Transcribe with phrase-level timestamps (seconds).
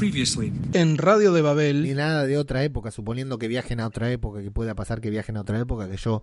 [0.00, 0.52] Previously.
[0.72, 4.42] En Radio de Ni Babel, nada de otra época, suponiendo que viajen a otra época,
[4.42, 6.22] que pueda pasar que viajen a otra época, que yo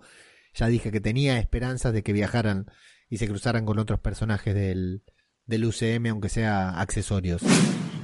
[0.54, 2.66] ya dije que tenía esperanzas de que viajaran
[3.08, 5.02] y se cruzaran con otros personajes del,
[5.46, 7.40] del UCM, aunque sea accesorios.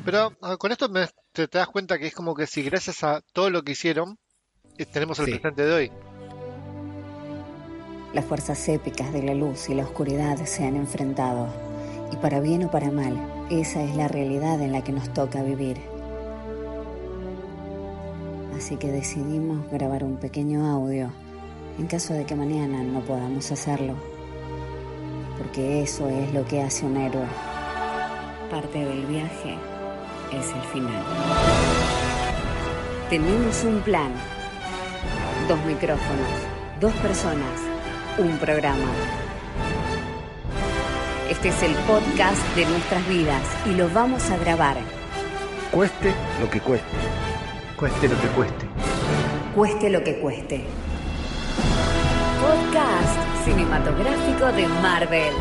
[0.05, 3.03] Pero ah, con esto me- te, te das cuenta que es como que si gracias
[3.03, 4.19] a todo lo que hicieron,
[4.79, 5.31] eh, tenemos el Sí.
[5.33, 5.93] presente de hoy.
[8.15, 11.53] Las fuerzas épicas de la luz y la oscuridad se han enfrentado.
[12.13, 13.19] Y para bien o para mal,
[13.51, 15.79] esa es la realidad en la que nos toca vivir.
[18.57, 21.11] Así que decidimos grabar un pequeño audio
[21.79, 23.95] en caso de que mañana no podamos hacerlo.
[25.37, 27.27] Porque eso es lo que hace un héroe.
[28.51, 29.57] Parte del viaje
[30.33, 31.05] es el final.
[33.11, 34.13] Tenemos un plan.
[35.49, 36.29] Dos micrófonos,
[36.81, 37.61] dos personas,
[38.19, 39.24] un programa.
[41.31, 44.77] Este es el podcast de nuestras vidas y lo vamos a grabar.
[45.71, 46.87] Cueste lo que cueste.
[47.77, 48.67] Cueste lo que cueste.
[49.55, 50.65] Cueste lo que cueste.
[52.41, 55.33] Podcast cinematográfico de Marvel.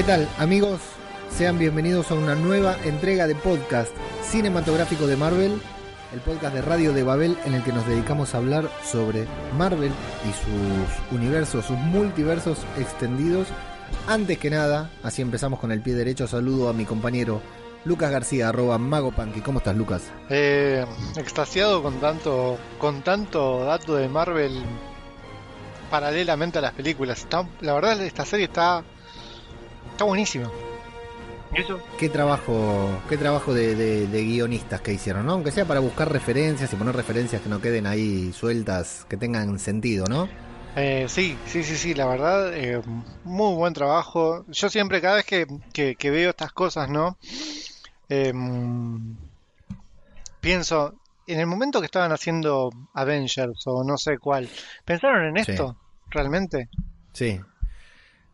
[0.00, 0.80] ¿Qué tal, amigos?
[1.30, 5.60] Sean bienvenidos a una nueva entrega de podcast cinematográfico de Marvel,
[6.14, 9.26] el podcast de Radio de Babel en el que nos dedicamos a hablar sobre
[9.58, 9.92] Marvel
[10.26, 13.48] y sus universos, sus multiversos extendidos.
[14.08, 17.42] Antes que nada, así empezamos con el pie derecho, saludo a mi compañero
[17.84, 19.42] Lucas García, arroba Magopanqui.
[19.42, 20.00] ¿Cómo estás, Lucas?
[20.30, 20.82] Eh,
[21.18, 24.62] extasiado con tanto, con tanto dato de Marvel
[25.90, 27.26] paralelamente a las películas.
[27.60, 28.82] La verdad, esta serie está,
[30.00, 30.50] está buenísima.
[31.54, 31.78] ¿Y eso?
[31.98, 35.32] Qué trabajo, qué trabajo de, de- de guionistas que hicieron, ¿no?
[35.32, 39.58] Aunque sea para buscar referencias y poner referencias que no queden ahí sueltas, que tengan
[39.58, 40.26] sentido, ¿no?
[40.74, 42.80] Eh, sí, sí, sí, sí, la verdad, eh,
[43.24, 44.46] muy buen trabajo.
[44.48, 47.18] Yo siempre, cada vez que, que- que veo estas cosas, ¿no?
[48.08, 48.32] Eh,
[50.40, 50.94] pienso,
[51.26, 54.48] en el momento que estaban haciendo Avengers o no sé cuál,
[54.86, 55.50] ¿pensaron en Sí.
[55.52, 55.76] esto?
[56.08, 56.70] ¿Realmente?
[57.12, 57.38] Sí.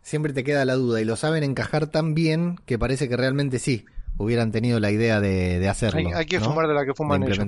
[0.07, 3.59] Siempre te queda la duda y lo saben encajar tan bien que parece que realmente
[3.59, 3.87] sí
[4.19, 5.99] hubieran tenido la idea de, de hacerlo.
[5.99, 6.45] Hay, hay que ¿no?
[6.45, 7.41] fumar de la que fuman ellos.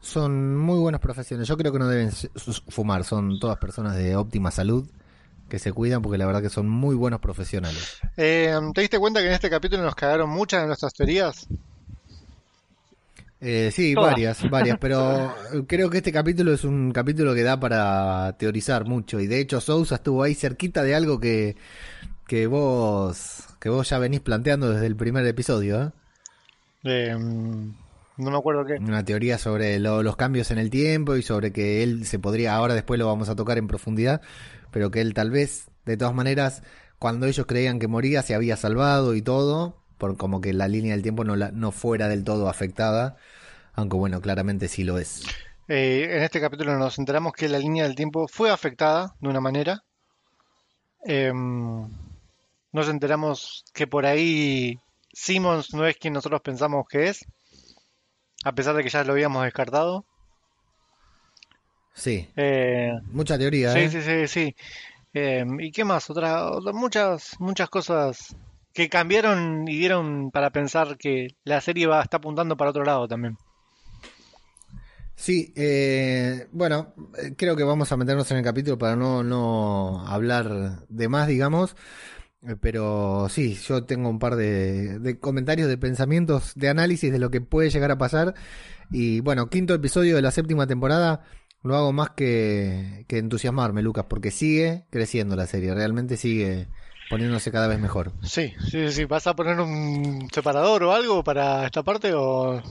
[0.00, 1.48] Son muy buenas profesiones.
[1.48, 2.12] Yo creo que no deben
[2.68, 3.02] fumar.
[3.02, 4.88] Son todas personas de óptima salud
[5.48, 7.98] que se cuidan porque la verdad que son muy buenos profesionales.
[8.16, 11.48] Eh, ¿te diste cuenta que en este capítulo nos cagaron muchas de nuestras teorías?
[13.44, 14.14] Eh, sí, Todas.
[14.14, 15.34] varias, varias, pero
[15.66, 19.60] creo que este capítulo es un capítulo que da para teorizar mucho y de hecho
[19.60, 21.56] Sousa estuvo ahí cerquita de algo que,
[22.26, 25.90] que vos que vos ya venís planteando desde el primer episodio, ¿eh?
[26.84, 28.78] Eh, no me acuerdo qué.
[28.78, 32.54] Una teoría sobre lo- los cambios en el tiempo y sobre que él se podría,
[32.54, 34.22] ahora después lo vamos a tocar en profundidad,
[34.70, 36.62] pero que él tal vez, de todas maneras,
[36.98, 40.94] cuando ellos creían que moría, se había salvado y todo, por como que la línea
[40.94, 43.16] del tiempo no, la, no fuera del todo afectada,
[43.74, 45.22] aunque bueno, claramente sí lo es.
[45.68, 49.40] Eh, en este capítulo nos enteramos que la línea del tiempo fue afectada de una
[49.40, 49.82] manera.
[51.06, 51.32] Eh,
[52.72, 54.78] nos enteramos que por ahí
[55.12, 57.24] Simmons no es quien nosotros pensamos que es,
[58.44, 60.04] a pesar de que ya lo habíamos descartado.
[61.94, 63.90] Sí, Eh, mucha teoría, sí, ¿eh?
[63.90, 64.56] sí, sí, sí.
[65.14, 66.10] Eh, ¿y qué más?
[66.10, 68.36] Otra, otra- muchas, muchas cosas
[68.74, 73.08] que cambiaron y dieron para pensar que la serie va, está apuntando para otro lado
[73.08, 73.36] también.
[75.14, 76.94] Sí, eh, bueno,
[77.36, 81.76] creo que vamos a meternos en el capítulo para no, no hablar de más, digamos.
[82.46, 87.18] Eh, Pero sí, yo tengo un par de, de comentarios, de pensamientos, de análisis de
[87.20, 88.34] lo que puede llegar a pasar.
[88.90, 91.24] Y bueno, quinto episodio de la séptima temporada,
[91.62, 96.68] lo hago más que, que entusiasmarme, Lucas, porque sigue creciendo la serie, realmente sigue
[97.12, 98.10] poniéndose cada vez mejor.
[98.22, 99.04] Sí, sí, sí.
[99.04, 102.62] ¿Vas a poner un separador o algo para esta parte o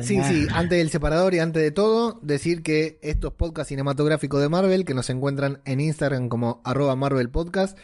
[0.00, 4.48] Sí, sí, antes del separador y antes de todo, decir que estos podcasts cinematográficos de
[4.48, 7.78] Marvel, que nos encuentran en Instagram como arroba Marvel Podcast,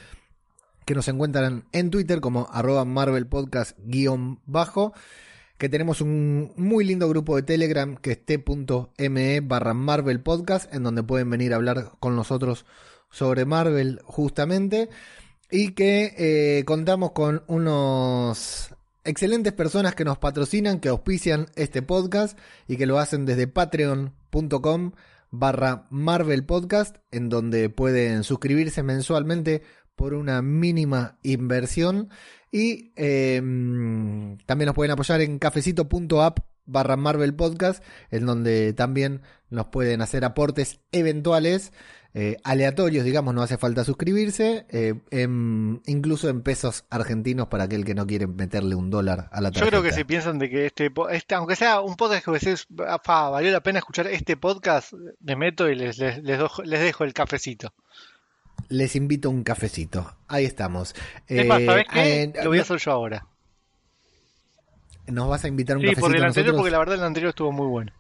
[0.85, 4.93] que nos encuentran en Twitter como arroba Marvel Podcast guion bajo,
[5.59, 10.83] que tenemos un muy lindo grupo de Telegram que es t.me barra Marvel Podcast, en
[10.83, 12.65] donde pueden venir a hablar con nosotros
[13.11, 14.89] sobre Marvel justamente,
[15.51, 18.75] y que eh, contamos con unos
[19.05, 24.93] excelentes personas que nos patrocinan, que auspician este podcast y que lo hacen desde patreon.com
[25.31, 29.63] barra Marvel Podcast, en donde pueden suscribirse mensualmente
[29.97, 32.11] por una mínima inversión.
[32.51, 33.39] Y eh,
[34.47, 40.25] también nos pueden apoyar en cafecito.app barra Marvel Podcast, en donde también nos pueden hacer
[40.25, 41.73] aportes eventuales
[42.15, 47.85] eh, aleatorios, digamos, no hace falta suscribirse, eh, en- incluso en pesos argentinos para aquel
[47.85, 49.65] que no quiere meterle un dólar a la tarjeta.
[49.67, 52.67] Yo creo que si piensan de que este, este aunque sea un podcast que decís,
[52.87, 56.65] "Ah, fa, valió la pena escuchar este podcast, me meto y les, les, les, dojo-
[56.65, 57.73] les dejo el cafecito.
[58.71, 60.17] Les invito a un cafecito.
[60.27, 60.95] Ahí estamos.
[61.27, 62.23] Es más, Eh, ¿sabés qué?
[62.25, 63.27] eh, Lo voy a hacer yo ahora.
[65.07, 66.61] ¿Nos vas a invitar a un Sí, cafecito por el a anterior, nosotros?
[66.63, 67.93] porque la verdad el anterior estuvo muy bueno.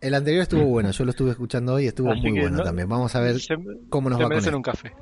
[0.00, 2.88] El anterior estuvo bueno, yo lo estuve escuchando hoy, estuvo Así muy bueno no- también.
[2.88, 3.54] Vamos a ver Se,
[3.88, 4.56] cómo nos se va con esto.
[4.56, 4.92] un café.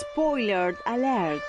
[0.00, 1.42] Spoiler alert.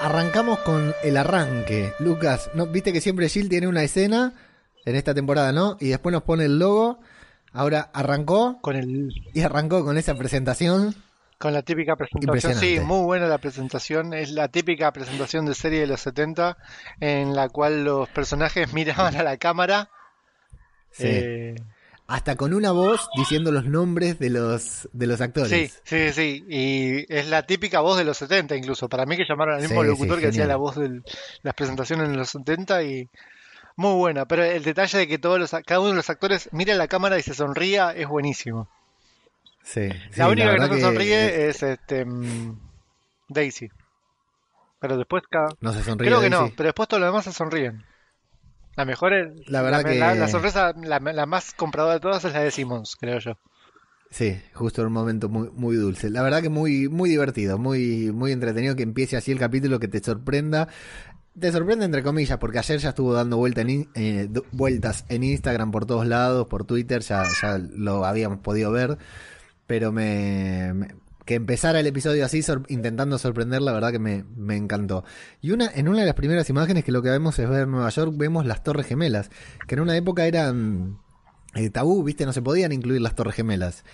[0.00, 1.92] Arrancamos con el arranque.
[1.98, 2.66] Lucas, ¿no?
[2.66, 4.34] viste que siempre Jill tiene una escena
[4.84, 5.76] en esta temporada, ¿no?
[5.80, 7.00] Y después nos pone el logo.
[7.52, 10.94] Ahora arrancó Con el y arrancó con esa presentación.
[11.38, 12.54] Con la típica presentación.
[12.54, 14.14] Sí, muy buena la presentación.
[14.14, 16.56] Es la típica presentación de serie de los 70
[17.00, 19.90] en la cual los personajes miraban a la cámara.
[20.90, 21.06] Sí.
[21.06, 21.54] Eh,
[22.06, 25.50] Hasta con una voz diciendo los nombres de los, de los actores.
[25.50, 26.44] Sí, sí, sí.
[26.48, 28.88] Y es la típica voz de los 70 incluso.
[28.88, 31.02] Para mí que llamaron al mismo Sí, locutor sí, que hacía la voz de
[31.42, 33.08] las presentaciones en los 70 y
[33.76, 34.26] muy buena.
[34.26, 36.88] Pero el detalle de que todos los, cada uno de los actores mira a la
[36.88, 38.68] cámara y se sonría es buenísimo.
[39.64, 42.58] Sí, sí, la única que no se sonríe es este mm,
[43.30, 43.70] Daisy.
[44.78, 45.48] Pero después cada...
[45.60, 46.08] No se sonríe.
[46.10, 47.82] Creo que no, pero después todos los demás se sonríen.
[48.76, 49.48] La mejor es...
[49.48, 52.96] La verdad que- La, la sorpresa, la, más compradora de todas es la de Simmons,
[53.00, 53.38] creo yo.
[54.10, 56.10] Sí, justo en un momento muy, muy dulce.
[56.10, 59.88] La verdad que muy, muy divertido, muy, muy entretenido que empiece así el capítulo, que
[59.88, 60.68] te sorprenda.
[61.38, 65.72] Te sorprende entre comillas, porque ayer ya estuvo dando vuelta en eh, vueltas en Instagram
[65.72, 68.98] por todos lados, por Twitter, ya, ya lo habíamos podido ver.
[69.66, 70.72] Pero me,
[71.24, 75.04] que empezara el episodio así, intentando sorprender, la verdad que me, me encantó.
[75.40, 77.88] Y una, en una de las primeras imágenes que lo que vemos es ver Nueva
[77.88, 79.30] York, vemos las Torres Gemelas,
[79.66, 80.98] que en una época eran
[81.54, 83.84] eh, tabú, viste, no se podían incluir las Torres Gemelas.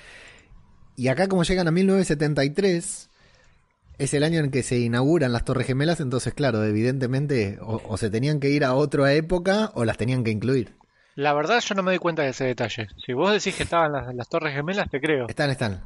[0.96, 3.10] Y acá como llegan a 1973,
[3.98, 8.10] es el año en que se inauguran las Torres Gemelas, entonces claro, evidentemente o se
[8.10, 10.79] tenían que ir a otra época o las tenían que incluir.
[11.20, 12.88] La verdad yo no me doy cuenta de ese detalle.
[13.04, 15.28] Si vos decís que estaban las, las Torres Gemelas, te creo.
[15.28, 15.82] Están, están.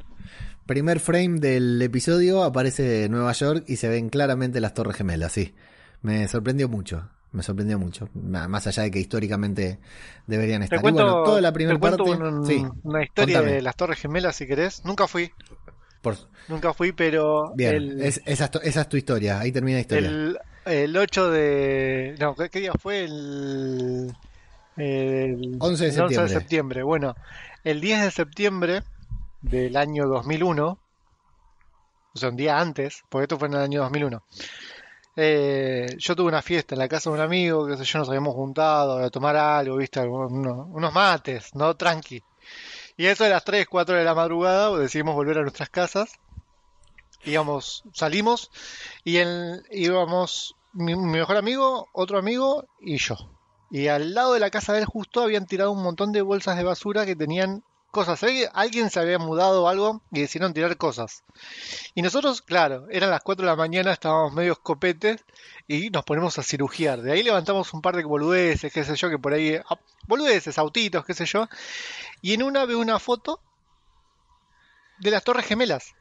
[0.66, 5.54] Primer frame del episodio aparece Nueva York y se ven claramente las Torres Gemelas, sí.
[6.02, 8.08] Me sorprendió mucho, me sorprendió mucho.
[8.14, 9.78] Más allá de que históricamente
[10.26, 10.78] deberían Te estar.
[10.78, 12.02] Y cuento, bueno, toda la primera te parte.
[12.02, 13.56] un- sí, una historia contame.
[13.56, 14.84] de las Torres Gemelas si querés.
[14.84, 15.32] Nunca fui,
[16.00, 16.16] por-
[16.48, 19.78] nunca fui, pero bien, el, es- esa, es tu- esa es tu historia, ahí termina
[19.78, 20.08] la historia.
[20.08, 22.14] el, el 8 de...
[22.20, 23.04] No, ¿qué, qué día fue?
[23.04, 24.14] El,
[24.76, 26.28] el 11 de el 11 de septiembre.
[26.28, 26.82] septiembre.
[26.82, 27.14] Bueno,
[27.64, 28.82] el 10 de septiembre
[29.43, 30.78] del año 2001,
[32.14, 34.22] o sea, un día antes, porque esto fue en el año 2001.
[35.16, 38.34] eh, yo tuve una fiesta en la casa de un amigo, que yo, nos habíamos
[38.34, 42.22] juntado a tomar algo, viste, unos mates, no tranqui.
[42.96, 46.12] Y eso de las 3, 4 de la madrugada decidimos volver a nuestras casas.
[47.24, 48.50] Íbamos, salimos
[49.02, 53.16] y el, íbamos mi, mi mejor amigo, otro amigo y yo.
[53.74, 56.56] Y al lado de la casa de él justo habían tirado un montón de bolsas
[56.56, 58.22] de basura que tenían cosas.
[58.52, 61.24] Alguien, se había mudado o algo y decidieron tirar cosas.
[61.93, 65.24] Y nosotros, claro, eran las 4 de la mañana, estábamos medio escopetes
[65.66, 67.02] y nos ponemos a cirugiar.
[67.02, 69.56] De ahí levantamos un par de boludeces, qué sé yo, que por ahí...
[69.69, 71.48] ah, Boludeces, autitos, qué sé yo.
[72.22, 73.40] Y en una veo una foto
[75.00, 75.96] de las Torres Gemelas.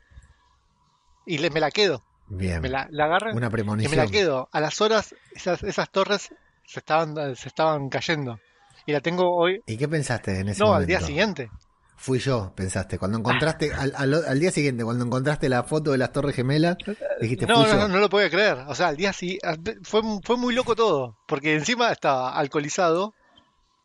[1.26, 2.04] Y le, me la quedo.
[2.28, 4.12] Bien, Me la, la agarro una y me la premonición.
[4.12, 4.50] quedo.
[4.52, 6.30] A las horas, esas, esas torres
[6.74, 8.40] se estaban, se estaban cayendo.
[8.86, 9.62] Y la tengo hoy.
[9.66, 10.82] ¿Y qué pensaste en ese No, momento?
[10.82, 11.50] al día siguiente.
[11.96, 12.98] Fui yo, pensaste.
[12.98, 16.76] Cuando encontraste, al, al- al día siguiente, cuando encontraste la foto de las Torres Gemelas,
[17.22, 17.78] dijiste, No, fui no, yo.
[17.78, 18.58] no, no lo podía creer.
[18.68, 19.78] O sea, al día siguiente.
[19.84, 21.16] Fue, fue muy loco todo.
[21.28, 23.14] Porque encima estaba alcoholizado.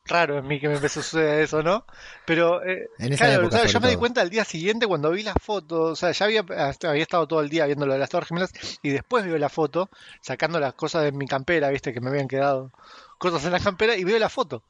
[0.09, 1.85] Raro en mí que me empezó a suceder eso, ¿no?
[2.27, 4.87] Pero, eh, En esa claro, época, o sea, yo me di cuenta al día siguiente
[4.87, 7.93] cuando vi la foto, o sea, ya había, había estado todo el día viendo lo
[7.93, 9.89] de las Torres Gemelas y después veo la foto,
[10.21, 12.71] sacando las cosas de mi campera, viste, que me habían quedado
[13.19, 14.63] cosas en la campera y veo la foto.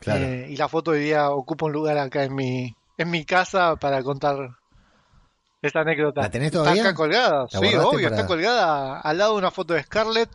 [0.00, 0.24] Claro.
[0.24, 3.76] Eh, y la foto hoy día ocupa un lugar acá en mi, en mi casa
[3.76, 4.36] para contar
[5.62, 6.20] esta anécdota.
[6.22, 6.82] ¿La tenés Está todavía?
[6.82, 10.28] acá colgada, ¿La sí, obvio, para- está colgada al lado de una foto de Scarlett,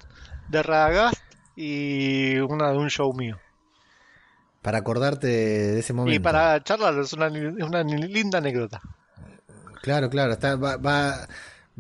[0.48, 1.22] de Radagast
[1.62, 3.38] y una de un show mío.
[4.62, 6.16] Para acordarte de ese momento.
[6.16, 8.82] Y para charlar es una, linda anécdota.
[9.82, 10.32] Claro, claro.
[10.32, 11.28] Está, va, va,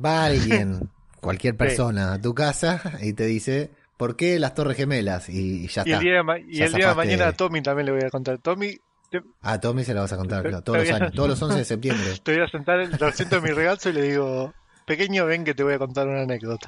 [0.04, 0.90] va alguien,
[1.22, 5.30] cualquier persona, a tu casa y te dice, ¿por qué las Torres Gemelas?
[5.30, 5.98] Y, y ya Y está.
[5.98, 8.38] el día de, y el día de mañana a Tommy también le voy a contar.
[8.40, 8.78] Tommy,
[9.10, 11.58] te, A Tommy se la vas a contar, claro, todos los años, todos los 11
[11.58, 12.06] de septiembre.
[12.24, 14.54] te voy a sentar, lo siento en mi regazo y le digo,
[14.86, 16.68] pequeño, ven que te voy a contar una anécdota.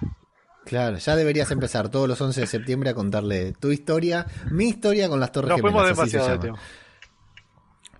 [0.65, 5.09] Claro, ya deberías empezar todos los 11 de septiembre a contarle tu historia, mi historia
[5.09, 5.73] con las Torres Nos Gemelas.
[5.87, 6.59] fuimos así se demasiado de llama.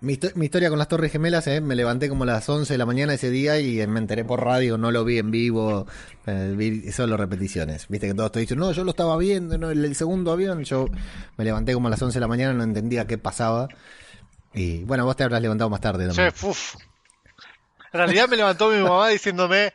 [0.00, 2.72] Mi, histo- mi historia con las Torres Gemelas, eh, me levanté como a las 11
[2.74, 5.86] de la mañana ese día y me enteré por radio, no lo vi en vivo,
[6.26, 7.86] eh, vi solo repeticiones.
[7.88, 10.64] Viste que todos te dicen, no, yo lo estaba viendo, no, el, el segundo avión,
[10.64, 10.86] yo
[11.36, 13.68] me levanté como a las 11 de la mañana, no entendía qué pasaba.
[14.54, 16.06] Y bueno, vos te habrás levantado más tarde.
[16.08, 16.32] También.
[16.42, 16.74] uf.
[17.92, 19.72] En realidad me levantó mi mamá diciéndome,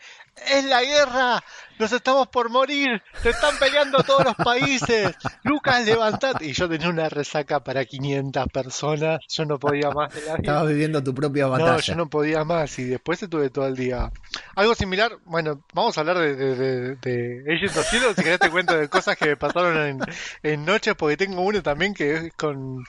[0.53, 1.43] es la guerra,
[1.79, 6.45] nos estamos por morir, se están peleando todos los países, Lucas, levantate.
[6.45, 10.37] Y yo tenía una resaca para 500 personas, yo no podía más de la vida.
[10.37, 11.71] Estabas viviendo tu propia batalla.
[11.73, 14.11] No, yo no podía más y después estuve todo el día.
[14.55, 18.39] Algo similar, bueno, vamos a hablar de, de, de, de Agents of Shield, si querés
[18.39, 19.99] te cuento de cosas que me pasaron en,
[20.43, 22.83] en noches, porque tengo uno también que es con...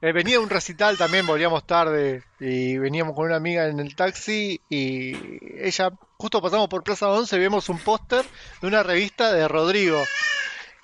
[0.00, 4.60] eh, venía un recital también, volvíamos tarde y veníamos con una amiga en el taxi
[4.68, 5.14] y
[5.62, 8.24] ella, justo pasamos por Plaza 11, vemos un póster
[8.60, 10.02] de una revista de Rodrigo.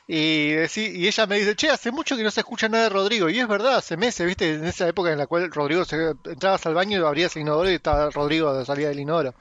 [0.08, 2.90] Y, deci- y ella me dice, che, hace mucho que no se escucha nada de
[2.90, 3.30] Rodrigo.
[3.30, 6.66] Y es verdad, hace meses, viste, en esa época en la cual Rodrigo se, entrabas
[6.66, 9.34] al baño y abrías el inodoro y estaba Rodrigo de salida del inodoro.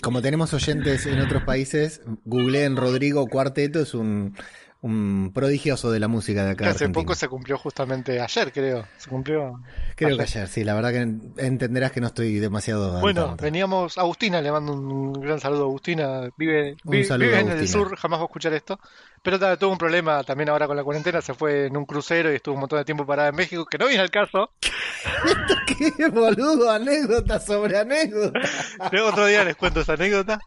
[0.00, 4.34] Como tenemos oyentes en otros países, googleen Rodrigo Cuarteto, es un,
[4.82, 6.64] un prodigioso de la música de acá.
[6.64, 7.02] Que hace Argentina.
[7.04, 8.86] poco se cumplió justamente ayer, creo.
[8.96, 9.60] Se cumplió.
[9.94, 10.48] Creo que ayer.
[10.48, 11.00] sí, la verdad que
[11.46, 12.98] entenderás que no estoy demasiado.
[13.00, 13.42] Bueno, tanto.
[13.44, 13.98] veníamos.
[13.98, 16.30] Agustina, le mando un gran saludo a Agustina.
[16.38, 18.80] Vive, saludo vive a en el sur, jamás va a escuchar esto.
[19.22, 21.20] Pero ta- tuvo un problema también ahora con la cuarentena.
[21.20, 23.76] Se fue en un crucero y estuvo un montón de tiempo parada en México, que
[23.76, 24.50] no viene al caso.
[25.96, 26.70] ¡Qué boludo!
[26.70, 28.40] Anécdota sobre anécdota.
[28.92, 30.40] Luego otro día les cuento esa anécdota.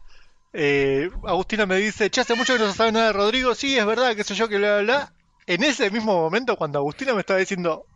[0.54, 3.54] Eh, Agustina me dice, che, hace mucho que no se sabe nada de Rodrigo.
[3.54, 5.12] Sí, es verdad, qué sé yo, que bla, bla, bla.
[5.46, 7.86] En ese mismo momento, cuando Agustina me estaba diciendo,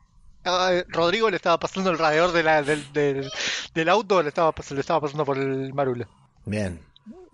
[0.88, 3.30] Rodrigo le estaba pasando el radiador de la- del, del-
[3.74, 6.06] del auto, le estaba, pas- le estaba pasando por el marulo.
[6.44, 6.80] Bien.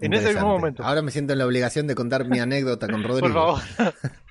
[0.01, 0.85] En ese mismo momento.
[0.85, 3.33] Ahora me siento en la obligación de contar mi anécdota con Rodrigo.
[3.33, 3.63] Por favor.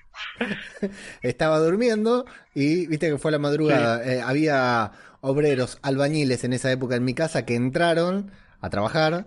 [1.21, 4.03] Estaba durmiendo y viste que fue a la madrugada.
[4.05, 8.31] Eh, había obreros, albañiles en esa época en mi casa que entraron
[8.61, 9.25] a trabajar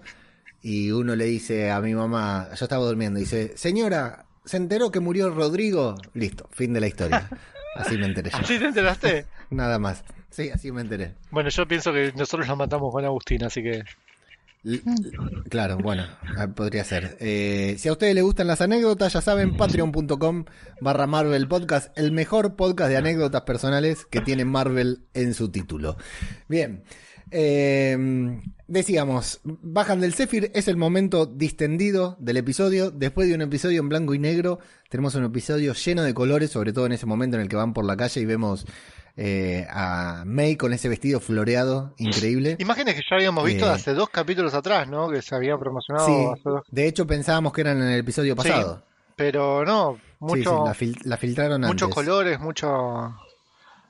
[0.63, 5.01] y uno le dice a mi mamá, yo estaba durmiendo, dice, señora, ¿se enteró que
[5.01, 5.97] murió Rodrigo?
[6.15, 7.29] Listo, fin de la historia.
[7.77, 8.39] Así me enteré yo.
[8.39, 9.27] ¿Así te enteraste?
[9.51, 10.03] Nada más.
[10.31, 11.15] Sí, así me enteré.
[11.31, 13.85] Bueno, yo pienso que nosotros la matamos con Agustina, así que...
[14.67, 14.83] L-
[15.49, 16.05] Claro, bueno,
[16.37, 17.17] ah, podría ser.
[17.21, 20.45] Eh, si a ustedes les gustan las anécdotas, ya saben, patreon.com
[20.81, 25.97] barra Marvel Podcast, el mejor podcast de anécdotas personales que tiene Marvel en su título.
[26.49, 26.83] Bien,
[27.31, 32.91] eh, decíamos, bajan del Zephyr, es el momento distendido del episodio.
[32.91, 34.59] Después de un episodio en blanco y negro,
[34.91, 37.73] tenemos un episodio lleno de colores, sobre todo en ese momento en el que van
[37.73, 38.67] por la calle y vemos
[39.17, 42.57] eh, a May con ese vestido floreado, increíble.
[42.59, 43.71] Imágenes que ya habíamos visto Eh.
[43.71, 45.09] hace dos capítulos atrás, ¿no?
[45.09, 46.63] Que se habían promocionado Sí, hace dos...
[46.71, 48.83] de hecho pensábamos que eran en el episodio Sí, pasado.
[49.17, 51.95] Pero no, mucho, sí, la, fil- la filtraron muchos antes.
[51.95, 53.15] colores, mucho...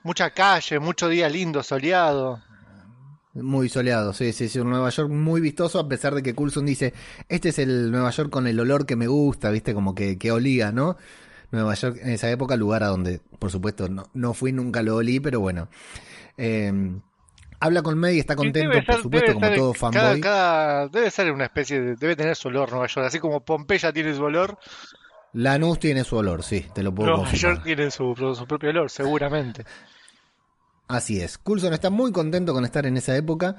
[0.03, 2.41] Mucha calle, mucho día lindo, soleado.
[3.33, 6.65] Muy soleado, sí, sí, sí, un Nueva York muy vistoso, a pesar de que Coulson
[6.65, 6.93] dice,
[7.29, 10.31] este es el Nueva York con el olor que me gusta, viste, como que, que
[10.31, 10.95] olía, ¿no?
[11.51, 14.95] Nueva York en esa época, lugar a donde, por supuesto, no, no fui, nunca lo
[14.97, 15.69] olí, pero bueno.
[16.37, 16.71] Eh,
[17.59, 20.21] habla con May, está Y contento, debe por supuesto, como todo cada- fanboy.
[20.21, 21.95] cada- debe ser una especie de...
[21.95, 23.07] Debe tener su olor Nueva York.
[23.07, 24.57] Así como Pompeya tiene su olor,
[25.33, 27.55] Lanús tiene su olor, sí, te lo puedo Nueva confirmar.
[27.55, 29.65] York tiene su, su propio olor, seguramente.
[30.87, 31.37] Así es.
[31.37, 33.55] Coulson está muy contento con estar en esa época.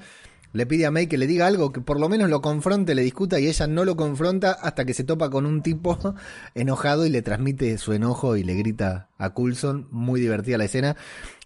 [0.51, 3.03] Le pide a May que le diga algo, que por lo menos lo confronte, le
[3.03, 5.97] discuta y ella no lo confronta hasta que se topa con un tipo
[6.55, 9.87] enojado y le transmite su enojo y le grita a Coulson.
[9.91, 10.95] Muy divertida la escena.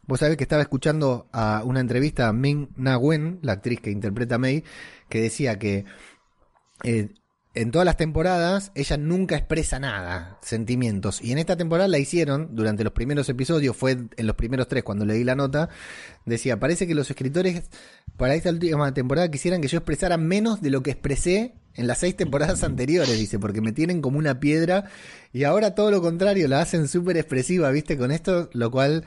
[0.06, 3.92] Vos sabés que estaba escuchando a una entrevista a Ming Na Wen, la actriz que
[3.92, 4.64] interpreta a May,
[5.08, 5.86] que decía que
[6.84, 7.14] eh,
[7.56, 11.22] en todas las temporadas ella nunca expresa nada, sentimientos.
[11.22, 14.84] Y en esta temporada la hicieron, durante los primeros episodios, fue en los primeros tres
[14.84, 15.70] cuando leí la nota,
[16.26, 17.64] decía, parece que los escritores
[18.18, 22.00] para esta última temporada quisieran que yo expresara menos de lo que expresé en las
[22.00, 24.86] seis temporadas anteriores, dice, porque me tienen como una piedra
[25.32, 29.06] y ahora todo lo contrario, la hacen súper expresiva, viste, con esto, lo cual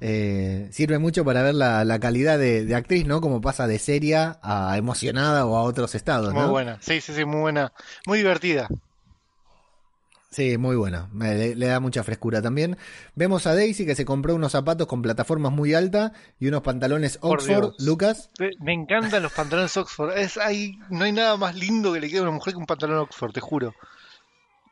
[0.00, 3.20] eh, sirve mucho para ver la, la calidad de, de actriz, ¿no?
[3.20, 6.50] Como pasa de seria a emocionada o a otros estados, Muy ¿no?
[6.50, 7.72] buena, sí, sí, sí, muy buena.
[8.06, 8.68] Muy divertida.
[10.30, 11.08] Sí, muy buena.
[11.18, 12.76] Le, le da mucha frescura también.
[13.14, 17.18] Vemos a Daisy que se compró unos zapatos con plataformas muy altas y unos pantalones
[17.22, 17.72] Oxford.
[17.78, 18.28] Lucas.
[18.38, 20.16] Me- Me encantan los pantalones Oxford.
[20.18, 22.66] Es, hay, no hay nada más lindo que le quede a una mujer que un
[22.66, 23.74] pantalón Oxford, te juro.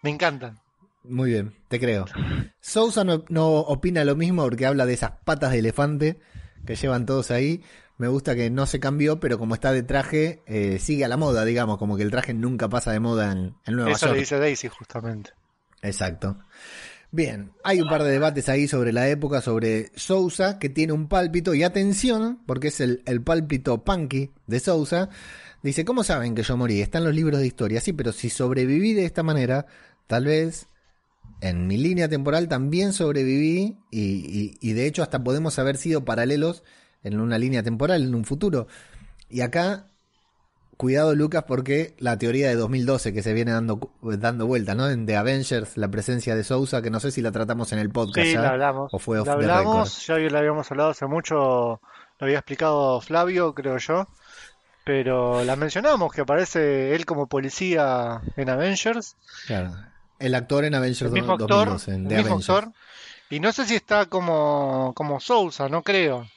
[0.02, 0.58] Me encantan.
[1.08, 2.06] Muy bien, te creo.
[2.60, 6.18] Sousa no, no opina lo mismo porque habla de esas patas de elefante
[6.64, 7.62] que llevan todos ahí.
[7.98, 11.16] Me gusta que no se cambió, pero como está de traje, eh, sigue a la
[11.16, 14.14] moda, digamos, como que el traje nunca pasa de moda en, en Nueva Eso York.
[14.14, 15.30] le dice Daisy justamente.
[15.80, 16.36] Exacto.
[17.10, 21.08] Bien, hay un par de debates ahí sobre la época, sobre Sousa, que tiene un
[21.08, 25.08] pálpito, y atención, porque es el, el pálpito punky de Sousa.
[25.62, 26.82] Dice, ¿cómo saben que yo morí?
[26.82, 29.66] Están los libros de historia, sí, pero si sobreviví de esta manera,
[30.06, 30.66] tal vez
[31.40, 36.04] en mi línea temporal también sobreviví, y, y- y de hecho hasta podemos haber sido
[36.04, 36.62] paralelos
[37.02, 38.66] en una línea temporal, en un futuro.
[39.28, 39.86] Y acá
[40.76, 44.90] Cuidado Lucas porque la teoría de 2012 que se viene dando, dando vuelta, ¿no?
[44.90, 47.88] En The Avengers, la presencia de Sousa, que no sé si la tratamos en el
[47.88, 48.92] podcast Sí, ya, la hablamos.
[48.92, 51.80] o fue off la hablamos, ya la habíamos hablado hace mucho, lo
[52.20, 54.06] había explicado Flavio, creo yo.
[54.84, 59.16] Pero la mencionamos, que aparece él como policía en Avengers.
[59.46, 59.74] Claro.
[60.18, 62.72] El actor en Avengers El mismo 2012, actor, en el mismo actor.
[63.28, 66.28] Y no sé si está como, como Sousa, no creo.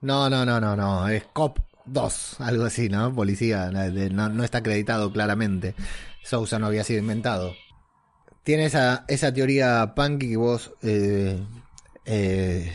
[0.00, 3.14] No, no, no, no, no, es Cop 2, algo así, ¿no?
[3.14, 5.74] Policía, no, no está acreditado claramente.
[6.22, 7.54] Sousa no había sido inventado.
[8.42, 11.42] Tiene esa, esa teoría punky que vos eh,
[12.04, 12.70] eh,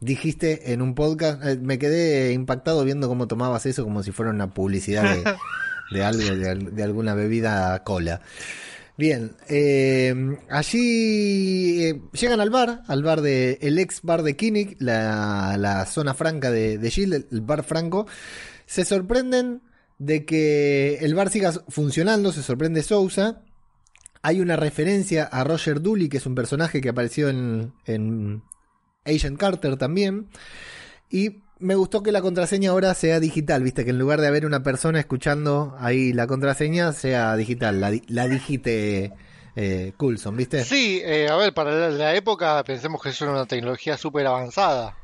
[0.00, 1.44] dijiste en un podcast.
[1.44, 5.36] Eh, me quedé impactado viendo cómo tomabas eso como si fuera una publicidad de,
[5.92, 8.20] de algo, de, de alguna bebida cola.
[8.98, 10.14] Bien, eh,
[10.48, 15.84] allí eh, llegan al bar, al bar de el ex bar de Kinnick, la, la
[15.84, 18.06] zona franca de, de el, el bar franco.
[18.64, 19.60] Se sorprenden
[19.98, 23.42] de que el bar siga funcionando, se sorprende Sousa.
[24.22, 28.42] Hay una referencia a Roger Dooley, que es un personaje que apareció en, en
[29.04, 30.28] Agent Carter también.
[31.10, 34.46] Y me gustó que la contraseña ahora sea digital, viste, que en lugar de haber
[34.46, 39.12] una persona escuchando ahí la contraseña, sea digital, la, la digite
[39.56, 40.64] eh, Coulson, viste.
[40.64, 44.96] Sí, eh, a ver, para la, la época pensemos que es una tecnología súper avanzada.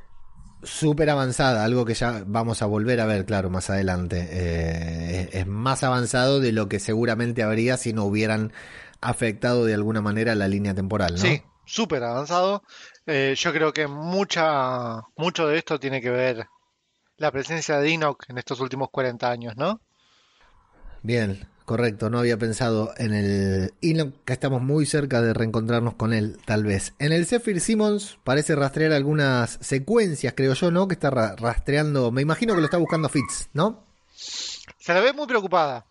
[0.62, 4.28] Súper avanzada, algo que ya vamos a volver a ver, claro, más adelante.
[4.30, 8.52] Eh, es, es más avanzado de lo que seguramente habría si no hubieran
[9.00, 11.20] afectado de alguna manera la línea temporal, ¿no?
[11.20, 12.62] Sí, súper avanzado.
[13.06, 16.46] Eh, yo creo que mucha, mucho de esto tiene que ver
[17.16, 19.80] la presencia de Enoch en estos últimos 40 años, ¿no?
[21.02, 26.12] Bien, correcto, no había pensado en el Enoch, que estamos muy cerca de reencontrarnos con
[26.12, 26.94] él, tal vez.
[26.98, 30.86] En el Zephyr Simmons parece rastrear algunas secuencias, creo yo, ¿no?
[30.86, 33.84] Que está ra- rastreando, me imagino que lo está buscando Fitz, ¿no?
[34.14, 35.86] Se la ve muy preocupada.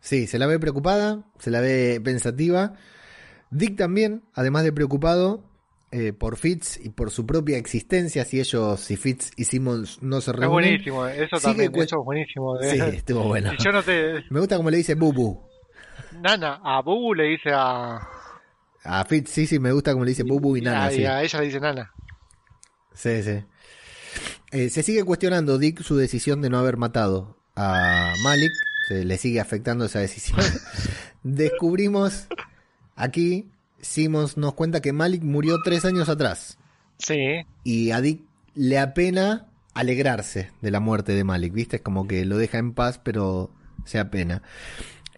[0.00, 2.74] Sí, se la ve preocupada, se la ve pensativa.
[3.50, 5.44] Dick también, además de preocupado
[5.92, 10.20] eh, por Fitz y por su propia existencia, si ellos, si Fitz y Simmons no
[10.20, 10.50] se Es reúnen.
[10.50, 12.58] buenísimo, eso también, eso es buenísimo.
[12.60, 13.52] Sí, estuvo bueno.
[13.58, 14.24] Y yo no te...
[14.30, 15.40] Me gusta como le dice Bubu.
[16.20, 18.00] Nana, a Bubu le dice a...
[18.84, 21.04] A Fitz, sí, sí, me gusta como le dice Bubu y Nana, a, sí.
[21.04, 21.92] a ella le dice Nana.
[22.94, 23.44] Sí, sí.
[24.50, 28.50] Eh, se sigue cuestionando Dick su decisión de no haber matado a Malik.
[28.88, 30.40] Se le sigue afectando esa decisión.
[31.22, 32.26] Descubrimos
[32.96, 33.48] aquí,
[33.82, 36.56] Simmons nos cuenta que Malik murió tres años atrás.
[36.98, 38.22] Sí, Y a Dick
[38.54, 41.76] le apena alegrarse de la muerte de Malik, ¿viste?
[41.76, 43.50] Es como que lo deja en paz, pero
[43.84, 44.42] se apena.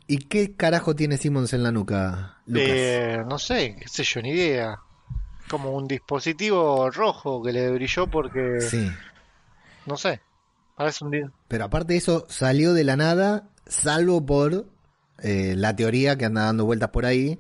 [0.07, 2.69] ¿Y qué carajo tiene Simmons en la nuca, Lucas?
[2.71, 4.79] eh, no sé, qué sé yo, ni idea.
[5.51, 8.91] Como un dispositivo rojo que le brilló porque, Sí.
[9.87, 10.21] no sé,
[10.77, 11.33] parece un...
[11.49, 14.67] Pero aparte de eso, salió de la nada, salvo por
[15.23, 17.39] eh, la teoría que anda dando vueltas por ahí,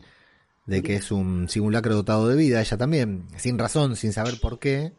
[0.66, 4.58] de que es un simulacro dotado de vida, ella también, sin razón, sin saber por
[4.58, 4.92] qué.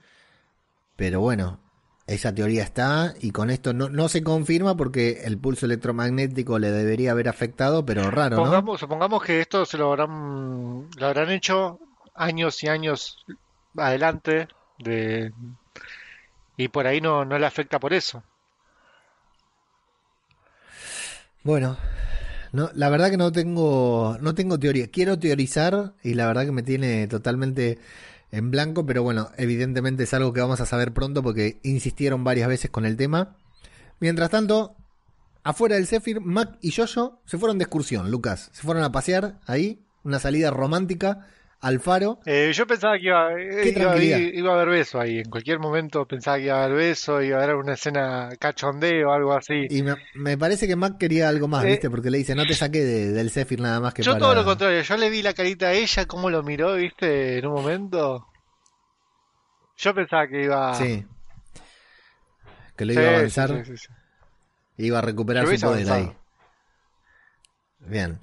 [0.96, 1.60] Pero bueno,
[2.08, 6.72] esa teoría está y con esto no, no se confirma porque el pulso electromagnético le
[6.72, 8.44] debería haber afectado, pero raro, ¿no?
[8.44, 11.80] Pongamos, supongamos que esto se lo habrán, lo habrán hecho
[12.14, 13.26] años y años
[13.76, 14.48] adelante
[14.78, 15.34] de,
[16.58, 18.24] y por ahí no, no le afecta por eso.
[21.44, 21.78] Bueno,
[22.56, 24.88] No, la verdad que no tengo, no tengo teoría.
[24.88, 27.80] Quiero teorizar y la verdad que me tiene totalmente
[28.32, 32.48] en blanco, pero bueno, evidentemente es algo que vamos a saber pronto porque insistieron varias
[32.48, 33.36] veces con el tema.
[34.00, 34.74] Mientras tanto,
[35.44, 38.52] afuera del Zephyr, Mac y Jojo se fueron de excursión, Lucas.
[38.54, 41.28] Se fueron a pasear ahí, una salida romántica
[41.66, 42.20] al faro.
[42.28, 45.18] Eh, yo pensaba que iba, eh, iba, iba a haber beso ahí.
[45.20, 49.10] En cualquier momento pensaba que iba a haber beso, iba a haber una escena cachondeo
[49.10, 49.66] o algo así.
[49.70, 51.90] Y me, me parece que Mac quería algo más, Eh, ¿viste?
[51.90, 54.20] Porque le dice, no te saqué de- del Zephyr nada más que Yo para...
[54.24, 57.48] todo lo contrario, yo le vi la carita a ella, cómo lo miró, viste, en
[57.48, 58.28] un momento.
[59.78, 60.74] Yo pensaba que iba...
[60.76, 61.04] Sí.
[62.78, 63.66] Que lo Sí, iba a avanzar.
[63.66, 63.74] sí.
[64.78, 65.90] Iba a recuperar su poder ahí.
[66.04, 66.16] avanzado.
[67.80, 68.20] Bien.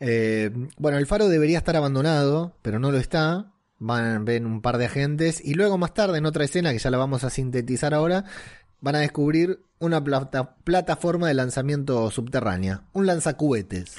[0.00, 3.52] Eh, bueno, el faro debería estar abandonado, pero no lo está.
[3.78, 6.90] Van, ven un par de agentes y luego más tarde, en otra escena que ya
[6.90, 8.24] la vamos a sintetizar ahora,
[8.80, 13.96] van a descubrir una plata- plataforma de lanzamiento subterránea, un lanzacuhetes,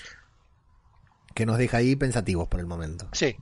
[1.33, 3.07] que nos deja ahí pensativos por el momento.
[3.13, 3.35] Sí,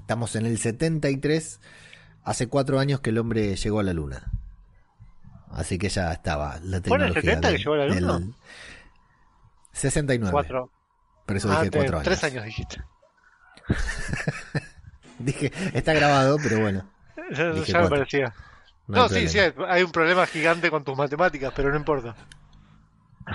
[0.00, 1.60] Estamos en el 73,
[2.22, 4.30] hace cuatro años que el hombre llegó a la luna.
[5.50, 7.22] Así que ya estaba la ¿Fue en el tecnología.
[7.22, 7.94] 70 que llegó a la luna?
[8.18, 8.34] del
[9.76, 10.32] 69.
[10.32, 10.70] cuatro.
[11.26, 12.04] Por eso Ah, dije cuatro años.
[12.04, 12.82] tres años dijiste.
[15.18, 16.88] Dije, está grabado, pero bueno.
[17.32, 18.34] Ya, me parecía.
[18.86, 22.14] No, No, sí, sí, hay un problema gigante con tus matemáticas, pero no importa.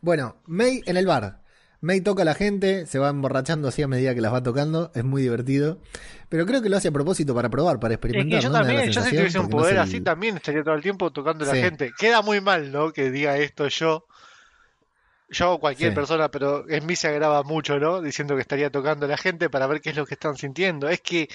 [0.00, 1.42] Bueno, May en el bar.
[1.80, 4.90] May toca a la gente, se va emborrachando así a medida que las va tocando.
[4.94, 5.80] Es muy divertido.
[6.28, 8.38] Pero creo que lo hace a propósito para probar, para Es experimentar.
[8.40, 10.82] que yo también, yo si tuviese un no poder el- así también estaría todo el
[10.82, 11.92] tiempo tocando a la gente.
[11.98, 12.92] Queda muy mal, ¿no?
[12.92, 14.06] Que diga esto yo.
[15.32, 15.94] Yo o cualquier Sí.
[15.94, 18.00] persona, pero en mí se agrava mucho, ¿no?
[18.00, 20.88] Diciendo que estaría tocando a la gente para ver qué es lo que están sintiendo.
[20.88, 21.28] Es que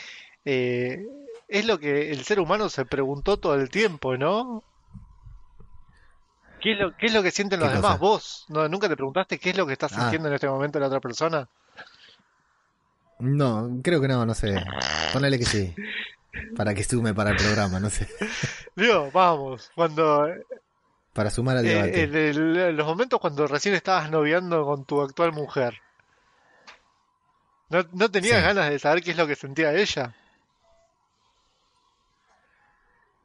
[0.45, 0.99] eh,
[1.47, 4.63] es lo que el ser humano se preguntó todo el tiempo, ¿no?
[6.61, 7.97] ¿Qué es lo, qué es lo que sienten los ¿Qué demás?
[7.97, 8.01] cosa?
[8.01, 8.45] ¿Vos?
[8.49, 9.89] ¿No, ¿Nunca te preguntaste qué es lo que está Ah.
[9.89, 11.47] sintiendo en este momento la otra persona?
[13.19, 14.53] No, creo que no, no sé.
[15.13, 15.73] Ponele que sí.
[16.55, 18.07] Para que sume para el programa, no sé.
[18.75, 20.27] Digo, vamos, cuando
[21.17, 22.03] Para sumar al Eh, debate.
[22.03, 25.73] en el- en los momentos cuando recién estabas noviando con tu actual mujer,
[27.69, 28.43] ¿no, no tenías Sí.
[28.43, 30.13] ganas de saber qué es lo que sentía ella?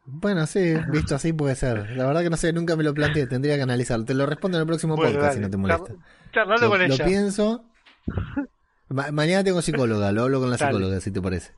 [0.04, 1.90] Bueno, sí, visto así puede ser.
[1.96, 4.04] La verdad que no sé, nunca me lo planteé, tendría que analizarlo.
[4.06, 5.84] Te lo respondo en el próximo Bueno, podcast dale, si no te molesta.
[5.86, 7.04] char- charlalo Lo, con lo ella.
[7.04, 7.64] pienso.
[8.88, 10.72] Ma- mañana tengo psicóloga, lo hablo con la Dale.
[10.72, 11.52] psicóloga, si te parece.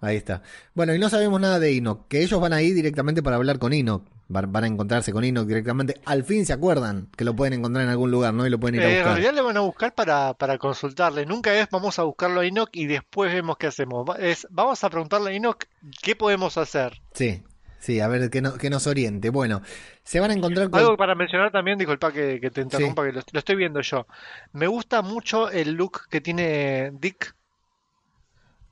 [0.00, 0.42] Ahí está.
[0.74, 3.58] Bueno, y no sabemos nada de Enoch, que ellos van a ir directamente para hablar
[3.58, 4.02] con Enoch.
[4.28, 6.00] Van, a encontrarse con Enoch directamente.
[6.04, 8.44] Al fin se acuerdan que lo pueden encontrar en algún lugar, ¿no?
[8.44, 9.12] Y lo pueden ir a Eh, en buscar.
[9.14, 11.24] realidad le van a buscar para, para consultarle.
[11.26, 14.04] Nunca es vamos a buscarlo a Enoch y después vemos qué hacemos.
[14.18, 15.62] Es vamos a preguntarle a Enoch
[16.02, 17.00] qué podemos hacer.
[17.12, 17.44] Sí,
[17.78, 19.30] sí, a ver que, no- que nos oriente.
[19.30, 19.62] Bueno,
[20.02, 20.80] se van a encontrar con.
[20.80, 24.08] Algo para mencionar también, disculpa que, que te interrumpa, que lo, lo estoy viendo yo.
[24.52, 27.32] Me gusta mucho el look que tiene Dick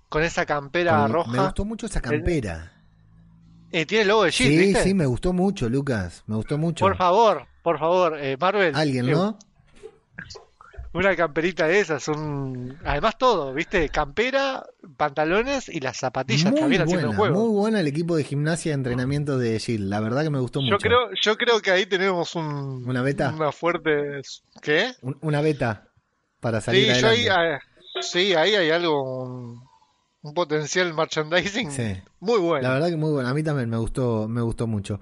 [0.09, 1.31] con esa campera con- roja.
[1.31, 2.73] Me gustó mucho esa campera.
[3.77, 4.83] Eh, tiene el logo de Shield, Sí, ¿viste?
[4.85, 6.23] sí, me gustó mucho, Lucas.
[6.29, 6.85] Me gustó mucho.
[6.85, 8.73] Por favor, por favor, eh, Marvel.
[8.73, 9.37] Alguien, eh, ¿no?
[10.93, 12.79] Una camperita de esas, un...
[12.85, 13.89] además todo, ¿viste?
[13.89, 14.65] Campera,
[14.97, 17.35] pantalones y las zapatillas Muy también haciendo buena, el juego.
[17.49, 19.89] muy buena el equipo de gimnasia de entrenamiento de Shield.
[19.89, 20.79] La verdad que me gustó Yo mucho.
[20.79, 23.33] creo, yo creo que ahí tenemos un, ¿Una beta?
[23.35, 24.21] una fuerte...
[24.63, 24.93] ¿Qué?
[25.03, 25.89] Un- una beta
[26.39, 27.65] para salir Sí, yo ahí, adelante.
[27.97, 29.61] ah, sí, ahí hay algo, un,
[30.25, 31.97] un potencial merchandising Sí.
[32.19, 32.67] muy bueno.
[32.67, 33.31] La verdad que muy buena.
[33.31, 34.99] A mí también me gustó, me gustó mucho.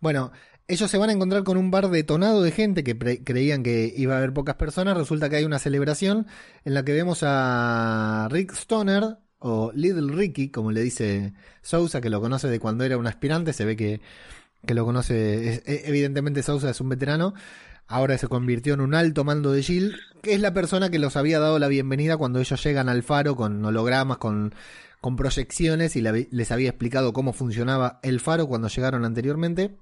[0.00, 0.30] Bueno,
[0.68, 4.14] ellos se van a encontrar con un bar detonado de gente que creían que iba
[4.14, 4.96] a haber pocas personas.
[4.96, 6.26] Resulta que hay una celebración
[6.64, 12.10] en la que vemos a Rick Stoner, o Little Ricky, como le dice Sousa, que
[12.10, 13.52] lo conoce de cuando era un aspirante.
[13.52, 14.00] Se ve que,
[14.66, 15.48] que lo conoce.
[15.54, 17.32] es- e- evidentemente, Sousa es un veterano.
[17.88, 21.16] Ahora se convirtió en un alto mando de Shield, que es la persona que los
[21.16, 24.54] había dado la bienvenida cuando ellos llegan al faro con hologramas, con,
[25.00, 29.76] con proyecciones y les había explicado cómo funcionaba el faro cuando llegaron anteriormente,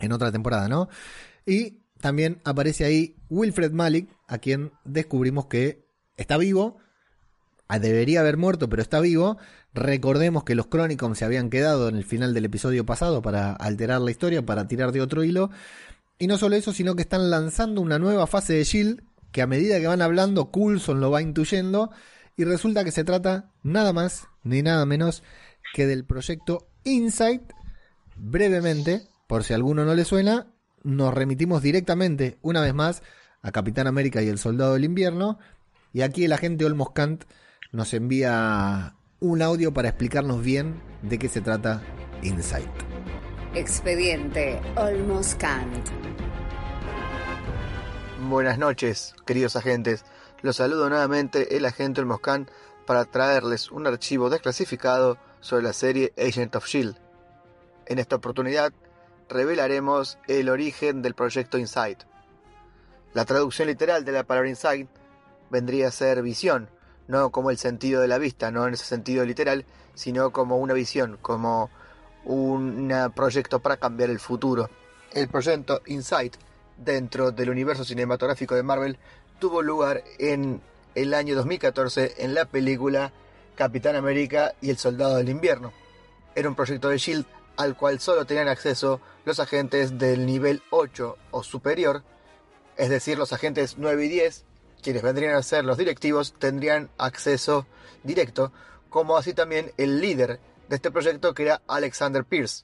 [0.00, 0.88] en otra temporada, ¿no?
[1.46, 6.78] Y también aparece ahí Wilfred Malik, a quien descubrimos que está vivo,
[7.72, 9.38] Ah, debería haber muerto, pero está vivo.
[9.74, 14.00] Recordemos que los Chronicons se habían quedado en el final del episodio pasado para alterar
[14.00, 15.52] la historia, para tirar de otro hilo.
[16.20, 19.02] Y no solo eso, sino que están lanzando una nueva fase de Shield,
[19.32, 21.90] que a medida que van hablando, Coulson lo va intuyendo,
[22.36, 25.22] y resulta que se trata nada más ni nada menos
[25.72, 27.42] que del proyecto Insight.
[28.16, 30.48] Brevemente, por si a alguno no le suena,
[30.82, 33.02] nos remitimos directamente, una vez más,
[33.40, 35.38] a Capitán América y el Soldado del Invierno,
[35.94, 37.24] y aquí el agente Olmos Kant
[37.72, 41.82] nos envía un audio para explicarnos bien de qué se trata
[42.22, 42.89] Insight.
[43.52, 45.36] Expediente Olmos.
[48.28, 50.04] Buenas noches, queridos agentes.
[50.40, 52.48] Los saludo nuevamente el agente Moscan
[52.86, 56.96] para traerles un archivo desclasificado sobre la serie Agent of Shield.
[57.86, 58.72] En esta oportunidad
[59.28, 62.04] revelaremos el origen del proyecto Insight.
[63.14, 64.88] La traducción literal de la palabra Insight
[65.50, 66.70] vendría a ser visión,
[67.08, 70.72] no como el sentido de la vista, no en ese sentido literal, sino como una
[70.72, 71.68] visión, como
[72.24, 74.68] un proyecto para cambiar el futuro.
[75.12, 76.36] El proyecto Insight
[76.76, 78.98] dentro del universo cinematográfico de Marvel
[79.38, 80.60] tuvo lugar en
[80.94, 83.12] el año 2014 en la película
[83.54, 85.72] Capitán América y el Soldado del Invierno.
[86.34, 91.16] Era un proyecto de Shield al cual solo tenían acceso los agentes del nivel 8
[91.30, 92.02] o superior,
[92.76, 94.44] es decir, los agentes 9 y 10,
[94.82, 97.66] quienes vendrían a ser los directivos, tendrían acceso
[98.02, 98.52] directo,
[98.88, 102.62] como así también el líder de este proyecto que era Alexander Pierce.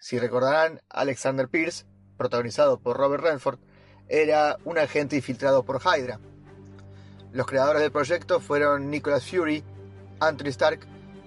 [0.00, 3.60] Si recordarán, Alexander Pierce protagonizado por Robert Redford,
[4.08, 6.18] era un agente infiltrado por Hydra.
[7.30, 9.62] Los creadores del proyecto fueron Nicholas Fury,
[10.18, 10.80] Anthony Stark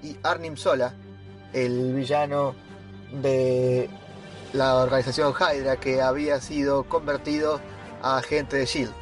[0.04, 0.93] y Arnim Sola,
[1.54, 2.56] el villano
[3.13, 3.89] de
[4.52, 7.62] la organización Hydra que había sido convertido
[8.02, 8.93] a agente de Shield.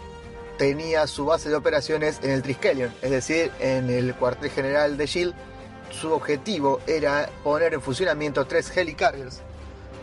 [0.60, 5.08] Tenía su base de operaciones en el Triskelion, es decir, en el cuartel general de
[5.08, 5.34] Shield.
[5.92, 9.42] Su objetivo era poner en funcionamiento tres helicarriers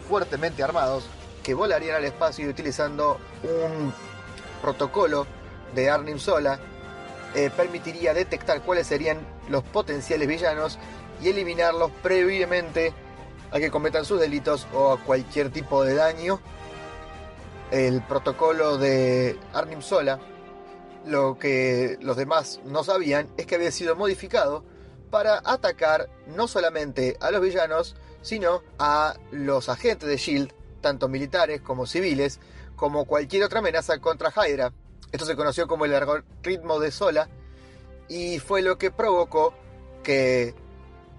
[0.09, 1.07] fuertemente armados
[1.43, 3.93] que volarían al espacio utilizando un
[4.61, 5.27] protocolo
[5.75, 6.59] de Arnim Sola
[7.35, 9.19] eh, permitiría detectar cuáles serían
[9.49, 10.79] los potenciales villanos
[11.23, 12.95] y eliminarlos previamente
[13.51, 16.41] a que cometan sus delitos o a cualquier tipo de daño.
[17.71, 20.19] El protocolo de Arnim Sola,
[21.05, 24.65] lo que los demás no sabían es que había sido modificado
[25.11, 31.61] para atacar no solamente a los villanos, sino a los agentes de Shield tanto militares
[31.61, 32.39] como civiles,
[32.77, 34.73] como cualquier otra amenaza contra Hydra.
[35.11, 37.29] Esto se conoció como el algoritmo de Sola
[38.09, 39.55] y fue lo que provocó
[40.03, 40.55] que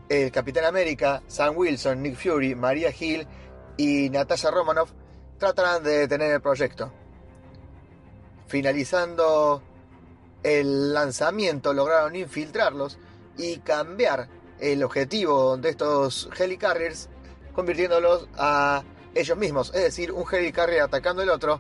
[0.09, 3.27] el Capitán América, Sam Wilson, Nick Fury, Maria Hill
[3.75, 4.91] y Natasha Romanoff
[5.37, 6.91] trataran de detener el proyecto.
[8.47, 9.61] Finalizando
[10.43, 12.97] el lanzamiento lograron infiltrarlos
[13.37, 14.27] y cambiar
[14.59, 17.09] el objetivo de estos helicarriers
[17.53, 18.83] convirtiéndolos a
[19.15, 21.59] ellos mismos, es decir, un helicarrier atacando el otro,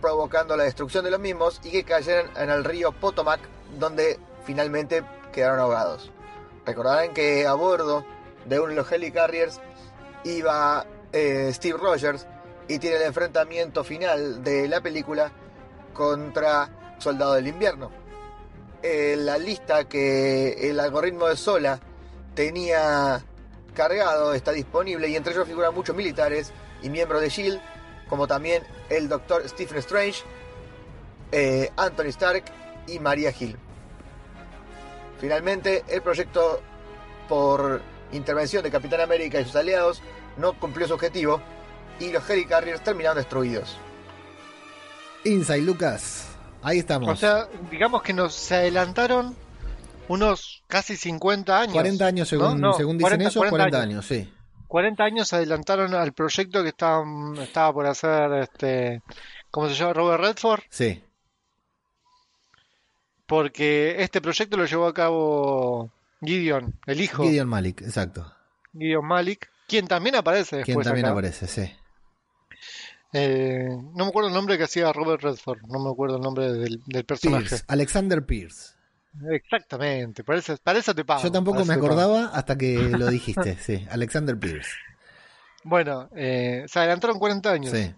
[0.00, 3.40] provocando la destrucción de los mismos y que cayeran en el río Potomac,
[3.78, 6.10] donde finalmente quedaron ahogados.
[6.64, 8.04] Recordarán que a bordo
[8.44, 9.60] de uno de los helicarriers
[10.24, 12.26] iba eh, Steve Rogers
[12.68, 15.32] y tiene el enfrentamiento final de la película
[15.92, 17.90] contra Soldado del Invierno.
[18.82, 21.78] Eh, la lista que el algoritmo de Sola
[22.34, 23.22] tenía
[23.74, 27.60] cargado está disponible y entre ellos figuran muchos militares y miembros de SHIELD,
[28.08, 29.48] como también el Dr.
[29.48, 30.22] Stephen Strange,
[31.32, 32.44] eh, Anthony Stark
[32.86, 33.56] y Maria Hill.
[35.20, 36.60] Finalmente, el proyecto
[37.28, 40.02] por intervención de Capitán América y sus aliados
[40.38, 41.40] no cumplió su objetivo
[42.00, 43.76] y los Helicarriers terminaron destruidos.
[45.24, 46.29] Inside Lucas,
[46.62, 47.08] ahí estamos.
[47.08, 49.36] O sea, digamos que nos adelantaron
[50.08, 51.72] unos casi 50 años.
[51.74, 54.06] 40 años según, según dicen ellos, 40, años.
[54.06, 54.32] sí.
[54.66, 57.04] 40 años adelantaron al proyecto que estaba,
[57.42, 59.02] estaba por hacer, este,
[59.50, 59.94] ¿cómo se llama?
[59.94, 60.60] Robert Redford.
[60.70, 61.02] Sí.
[63.26, 65.90] Porque este proyecto lo llevó a cabo
[66.24, 67.24] Gideon, el hijo.
[67.24, 68.32] Gideon Malik, exacto.
[68.72, 70.76] Gideon Malik, quien también aparece después.
[70.76, 71.72] Quien también aparece, sí.
[73.12, 76.52] Eh, no me acuerdo el nombre que hacía Robert Redford, no me acuerdo el nombre
[76.52, 77.56] del, personaje.
[77.66, 78.74] Alexander Pierce.
[79.30, 81.22] Exactamente, para eso, para te pago.
[81.22, 84.70] Yo tampoco me acordaba hasta que lo dijiste, sí, Alexander Pierce.
[85.64, 87.72] Bueno, eh, se adelantaron 40 años.
[87.72, 87.92] Sí.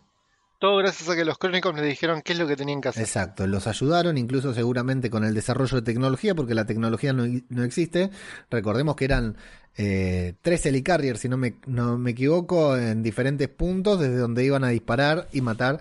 [0.62, 3.02] Todo gracias a que los crónicos les dijeron qué es lo que tenían que hacer.
[3.02, 8.10] Exacto, los ayudaron incluso seguramente con el desarrollo de tecnología, porque la tecnología no, existe.
[8.48, 9.36] Recordemos que eran
[9.76, 14.62] eh, tres helicarriers, si no me, no me equivoco, en diferentes puntos, desde donde iban
[14.62, 15.80] a disparar y matar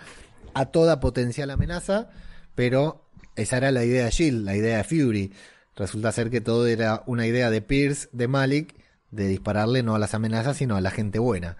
[0.55, 2.09] a toda potencial amenaza,
[2.55, 5.31] pero esa era la idea de Shield, la idea de Fury.
[5.75, 8.73] Resulta ser que todo era una idea de Pierce, de Malik,
[9.11, 11.57] de dispararle no a las amenazas, sino a la gente buena.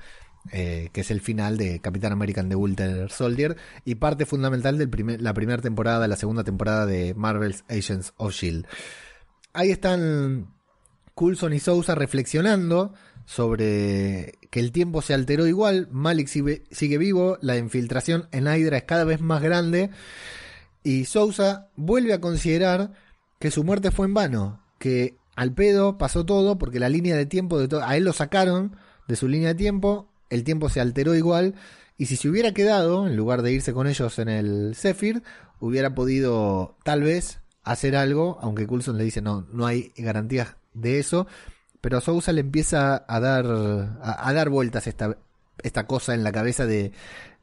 [0.51, 5.17] Eh, que es el final de Capitán American The Winter Soldier y parte fundamental de
[5.19, 8.65] la primera temporada, la segunda temporada de Marvel's Agents of Shield.
[9.54, 10.47] Ahí están
[11.13, 12.93] Coulson y Sousa reflexionando
[13.25, 18.84] sobre que el tiempo se alteró igual, Malik sigue, vivo, la infiltración en Hydra es
[18.84, 19.91] cada vez más grande
[20.84, 22.93] y Sousa vuelve a considerar
[23.39, 27.27] que su muerte fue en vano, que al pedo pasó todo porque la línea de
[27.27, 28.75] tiempo de a él lo sacaron
[29.08, 31.54] de su línea de tiempo el tiempo se alteró igual.
[31.98, 35.22] Y si se hubiera quedado, en lugar de irse con ellos en el Zephyr,
[35.60, 40.98] hubiera podido tal vez hacer algo, aunque Coulson le dice no, no hay garantías de
[40.98, 41.28] eso.
[41.80, 43.46] Pero Sousa le empieza a dar,
[44.02, 45.17] a, dar vueltas esta,
[45.62, 46.91] esta cosa en la cabeza de,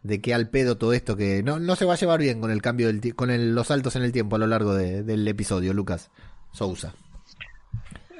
[0.05, 2.51] de que al pedo todo esto que no, no se va a llevar bien con
[2.51, 5.27] el cambio del con el- los saltos en el tiempo a lo largo de- del
[5.29, 6.11] episodio, Lucas
[6.53, 6.95] Sousa.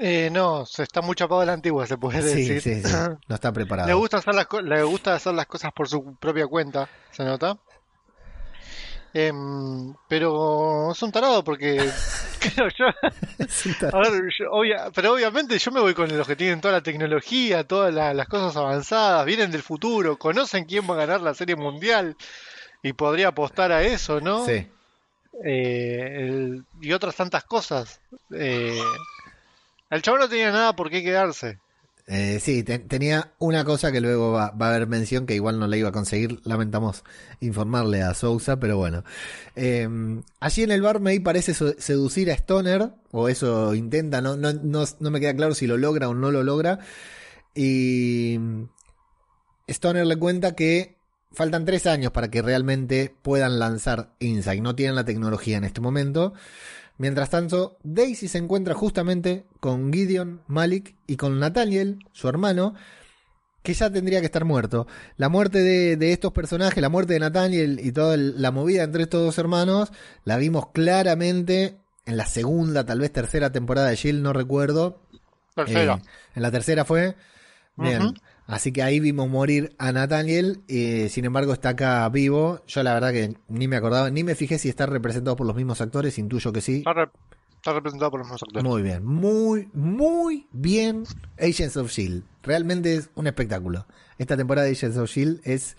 [0.01, 2.63] Eh, no, se está muy chapado de la antigua, se puede Sí, decir.
[2.63, 2.89] sí, sí,
[3.29, 3.89] no está preparado.
[3.89, 7.59] Le gusta hacer las le gusta hacer las cosas por su propia cuenta, ¿se nota?
[9.15, 11.79] Em, pero es un tarado porque
[12.41, 16.61] creo yo, a ver, yo- obvia- pero obviamente yo me voy con los que tienen
[16.61, 20.99] toda la tecnología, todas la- las cosas avanzadas, vienen del futuro, conocen quién va a
[20.99, 22.17] ganar la serie mundial
[22.83, 24.45] y podría apostar a eso, ¿no?
[24.45, 24.71] Sí.
[25.45, 28.01] Eh, el- y otras tantas cosas.
[28.35, 28.79] Eh,
[29.91, 31.59] el chavo no tenía nada por qué quedarse.
[32.11, 35.67] Eh, sí, te- tenía una cosa que luego va, a haber mención que igual no
[35.67, 36.41] la iba a conseguir.
[36.45, 37.05] Lamentamos
[37.41, 39.05] informarle a Sousa, pero bueno.
[39.57, 39.87] Eh,
[40.41, 44.85] allí en el bar May parece seducir a Stoner, o eso intenta, no, no, no,
[44.99, 46.79] no me queda claro si lo logra o no lo logra.
[47.55, 48.39] Y
[49.67, 50.97] Stoner le cuenta que
[51.31, 54.63] faltan tres años para que realmente puedan lanzar Insight.
[54.63, 56.33] No tienen la tecnología en este momento.
[56.99, 62.75] Mientras tanto, Daisy se encuentra justamente con Gideon, Malik y con Nathaniel, su hermano,
[63.63, 64.87] que ya tendría que estar muerto.
[65.17, 68.83] La muerte de, de estos personajes, la muerte de Nathaniel y toda el- la movida
[68.83, 69.93] entre estos dos hermanos,
[70.25, 75.03] la vimos claramente en la segunda, tal vez tercera temporada de Shield, no recuerdo.
[75.55, 75.95] Tercera.
[75.97, 77.15] Eh, en la tercera fue.
[77.77, 78.15] Bien.
[78.49, 80.63] Así que ahí vimos morir a Nathaniel.
[80.67, 82.63] y sin embargo, está acá vivo.
[82.67, 85.55] Yo la verdad que ni me acordaba, ni me fijé si está representado por los
[85.55, 86.19] mismos actores.
[86.19, 86.79] Intuyo que sí.
[86.79, 87.11] Está, re-
[87.57, 88.65] está representado por los mismos actores.
[88.65, 91.05] Muy bien, muy, muy bien
[91.39, 92.25] Agents of Shield.
[92.43, 93.87] Realmente es un espectáculo.
[94.17, 95.77] Esta temporada de Agents of Shield es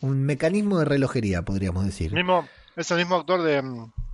[0.00, 2.12] un mecanismo de relojería, podríamos decir.
[2.12, 2.46] Mismo,
[2.76, 3.60] es el mismo actor de,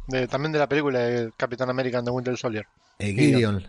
[0.08, 2.64] de- también de la película de Capitán América and the Winter Soldier.
[2.98, 3.66] Eh, Gideon.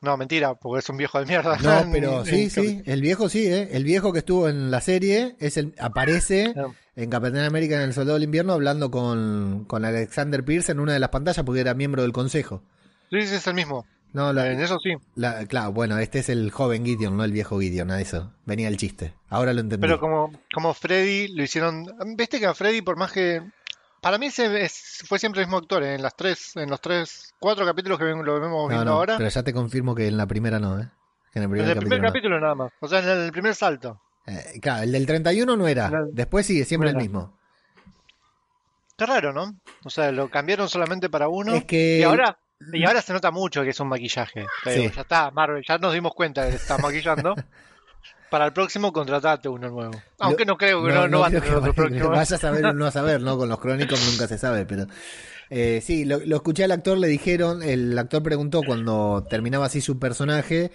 [0.00, 1.56] No, mentira, porque es un viejo de mierda.
[1.58, 3.68] No, pero sí, sí, el viejo sí, ¿eh?
[3.72, 6.66] El viejo que estuvo en la serie es el, aparece Ah.
[6.96, 10.92] en Capitán América en el Soldado del Invierno hablando con, con Alexander Pierce en una
[10.92, 12.62] de las pantallas porque era miembro del consejo.
[13.10, 13.86] Sí, sí, es el mismo.
[14.12, 14.94] No, la- En eso sí.
[15.16, 18.32] la- claro, bueno, este es el joven Gideon, no el viejo Gideon, a eso.
[18.46, 19.12] Venía el chiste.
[19.28, 19.82] Ahora lo entendí.
[19.86, 21.86] Pero como, como Freddy lo hicieron.
[22.16, 23.42] Viste que a Freddy, por más que.
[24.00, 25.94] Para mí ese es- fue siempre el mismo actor, ¿eh?
[25.94, 28.92] en las tres, en los tres, cuatro capítulos que ven- lo vemos No, viendo no,
[28.92, 29.16] ahora.
[29.16, 30.88] pero ya te confirmo que en la primera no, ¿eh?
[31.32, 31.80] Que en el primer en el capítulo.
[31.80, 32.08] primer no.
[32.08, 32.72] capítulo nada más.
[32.80, 34.00] O sea, en el primer salto.
[34.26, 35.90] Eh, claro, el del 31 no era.
[36.12, 37.38] Después sí, siempre No el mismo.
[38.96, 39.54] Qué raro, ¿no?
[39.84, 41.54] O sea, lo cambiaron solamente para uno.
[41.54, 42.38] Es que- Y ahora,
[42.72, 44.46] y ahora se nota mucho que es un maquillaje.
[44.64, 44.90] Sí.
[44.94, 47.34] Ya está, Marvel, ya nos dimos cuenta que se está maquillando.
[48.30, 50.00] para el próximo, contratate uno nuevo.
[50.18, 52.08] Aunque no creo que no, no, va a creo tener que otro vaya- próximo.
[52.10, 53.36] Vaya a saber o no a saber, ¿no?
[53.38, 54.86] Con los crónicos nunca se sabe, pero.
[55.50, 59.80] eh, sí, lo, lo escuché al actor, le dijeron, el actor preguntó cuando terminaba así
[59.80, 60.70] su personaje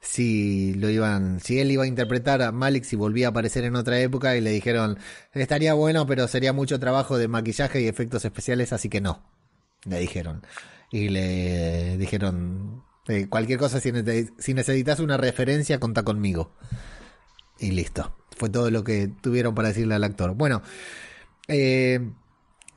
[0.00, 3.74] si lo iban, si él iba a interpretar a Malik si volvía a aparecer en
[3.74, 4.98] otra época y le dijeron
[5.32, 9.22] estaría bueno pero sería mucho trabajo de maquillaje y efectos especiales así que no,
[9.86, 10.42] le dijeron
[10.90, 16.52] y le dijeron eh, cualquier cosa si, nece- si necesitas una referencia contá conmigo
[17.58, 18.16] y listo.
[18.36, 20.34] Fue todo lo que tuvieron para decirle al actor.
[20.34, 20.62] Bueno,
[21.48, 22.10] eh,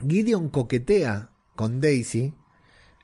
[0.07, 2.33] Gideon coquetea con Daisy.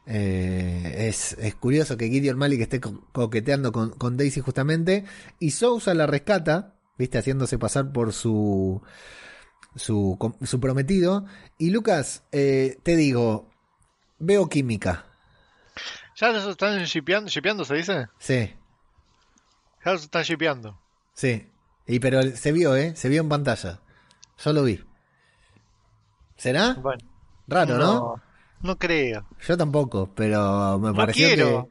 [0.06, 5.06] Eh, es, curioso que Gideon Malik esté co- coqueteando con, Daisy justamente.
[5.40, 8.82] Y Sousa la rescata, viste, haciéndose pasar por su,
[9.76, 11.26] su, su prometido.
[11.58, 13.50] Y Lucas, eh, te digo,
[14.20, 15.08] veo química.
[16.16, 18.08] Ya los están shipeando, shipeando, ¿se dice?
[18.20, 18.54] Sí,
[19.86, 20.80] Ya los están shipeando.
[21.14, 21.48] sí.
[21.86, 22.96] Y pero se vio, ¿eh?
[22.96, 23.82] Se vio en pantalla.
[24.42, 24.82] Yo lo vi.
[26.38, 26.76] ¿Será?
[26.76, 27.04] Bueno,
[27.46, 27.94] Raro, ¿no?
[27.94, 28.22] no,
[28.62, 29.28] no creo.
[29.46, 31.70] Yo tampoco, pero me No pareció quiero.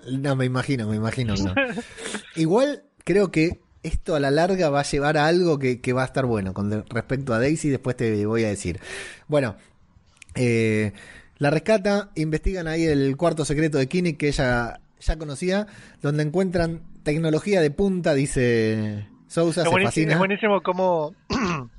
[0.00, 0.18] que.
[0.18, 1.54] No, me imagino, me imagino no.
[2.34, 6.02] Igual creo que esto a la larga va a llevar a algo que, que va
[6.02, 8.80] a estar bueno con respecto a Daisy, después te voy a decir.
[9.28, 9.54] Bueno,
[10.34, 10.92] eh,
[11.42, 15.66] la rescata, investigan ahí el cuarto secreto de Kinnick que ella ya conocía,
[16.00, 20.12] donde encuentran tecnología de punta, dice Sousa, Es se buenísimo, fascina.
[20.12, 21.14] es buenísimo como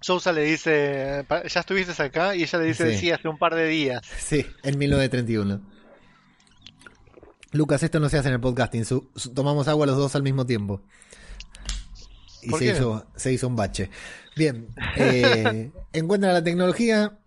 [0.00, 2.36] Sousa le dice, "Pa- ¿ya estuviste acá?
[2.36, 2.98] Y ella le dice, Sí.
[2.98, 4.00] sí, hace un par de días.
[4.18, 5.60] Sí, en 1931.
[7.52, 8.84] Lucas, esto no se hace en el podcasting.
[8.84, 10.82] su- su- tomamos agua los dos al mismo tiempo.
[12.42, 12.70] Y ¿Por se qué?
[12.72, 13.90] hizo, se hizo un bache.
[14.36, 17.18] Bien, eh, encuentra la tecnología.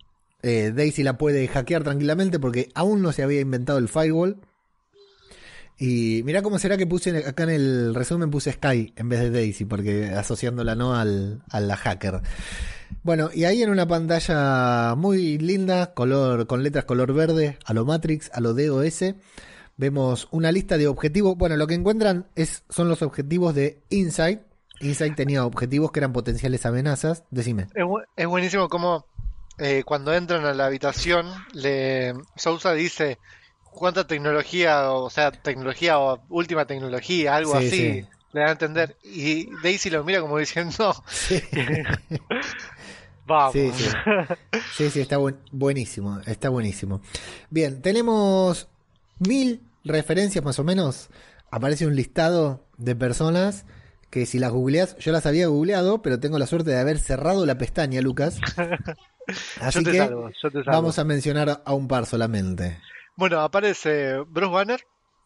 [0.43, 4.39] Eh, Daisy la puede hackear tranquilamente porque aún no se había inventado el firewall.
[5.79, 9.31] Y mirá cómo será que puse acá en el resumen puse Sky en vez de
[9.31, 12.21] Daisy, porque asociándola no al, a la hacker.
[13.01, 17.85] Bueno, y ahí en una pantalla muy linda, color, con letras color verde, a lo
[17.85, 19.15] Matrix, a lo DOS,
[19.75, 21.35] vemos una lista de objetivos.
[21.37, 24.41] Bueno, lo que encuentran es, son los objetivos de Insight.
[24.79, 27.23] Insight tenía objetivos que eran potenciales amenazas.
[27.31, 27.63] Decime.
[27.73, 29.07] Es, bu- es buenísimo como
[29.57, 33.19] eh, cuando entran a la habitación, le Sousa dice
[33.63, 38.07] cuánta tecnología, o sea, tecnología o última tecnología, algo Sí, así, sí.
[38.33, 38.97] le da a entender.
[39.03, 41.41] Y Daisy lo mira como diciendo, Sí,
[43.25, 43.53] vamos.
[43.53, 43.85] sí, sí.
[44.77, 46.19] Sí, sí, está buen- buenísimo.
[46.25, 47.01] Está buenísimo.
[47.49, 48.67] Bien, tenemos
[49.19, 51.09] mil referencias más o menos.
[51.51, 53.65] Aparece un listado de personas
[54.09, 57.45] que si las googleas, yo las había googleado, pero tengo la suerte de haber cerrado
[57.45, 58.39] la pestaña, Lucas.
[59.61, 60.71] Así yo te que salvo, yo te salvo.
[60.71, 62.79] vamos a mencionar a un par solamente.
[63.15, 64.81] Bueno, aparece Bruce Banner,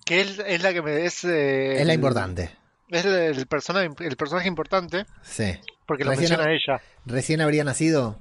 [0.06, 2.52] que es, es la que me es, eh, Es la importante.
[2.90, 5.58] Es el, el personaje, el personaje importante, Sí.
[5.86, 6.82] porque lo Recién menciona ella.
[7.06, 8.18] Recién habría nacido.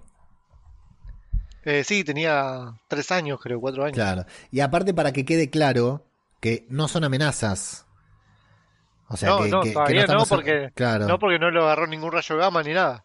[1.65, 3.95] Eh, sí, tenía tres años, creo, cuatro años.
[3.97, 4.25] Claro.
[4.53, 6.05] Y aparte para que quede claro
[6.41, 7.87] que no son amenazas.
[9.09, 11.07] O sea, no, que, no, que- que todavía no, estamos- porque Claro.
[11.07, 13.05] no porque no lo agarró ningún rayo gamma ni nada.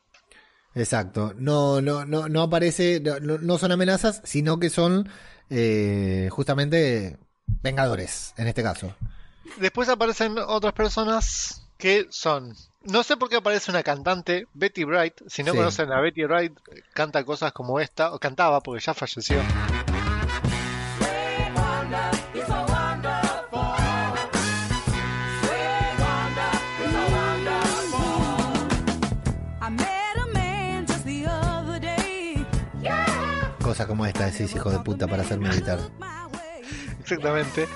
[0.73, 1.33] Exacto.
[1.37, 5.09] No, no, no, no aparece, no, son amenazas, sino que son
[5.49, 7.17] eh, justamente
[7.61, 8.95] vengadores, en este caso.
[9.57, 12.55] Después aparecen otras personas que son.
[12.83, 15.15] No sé por qué aparece una cantante, Betty Bright.
[15.27, 15.57] Si no Sí.
[15.57, 16.53] conocen a Betty Bright,
[16.93, 19.41] canta cosas como esta, o cantaba porque ya falleció.
[33.71, 35.79] Cosa como esta, decís, hijo de puta, para hacerme editar.
[36.99, 37.69] Exactamente.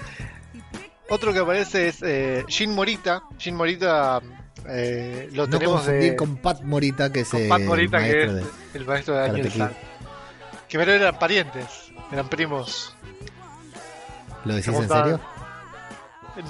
[1.08, 3.24] Otro que aparece es eh, Jin Morita.
[3.38, 4.22] Jin Morita
[4.68, 8.38] eh, lo No tenemos de, con Pat Morita, que es con Pat Morita, que maestro
[8.40, 8.44] es
[8.74, 8.78] de...
[8.78, 9.60] el maestro de Karate Daniel Kid.
[9.62, 9.74] San.
[10.68, 11.66] Que pero eran parientes,
[12.12, 12.94] eran primos.
[14.44, 15.22] ¿Lo decís ¿Cómo en serio?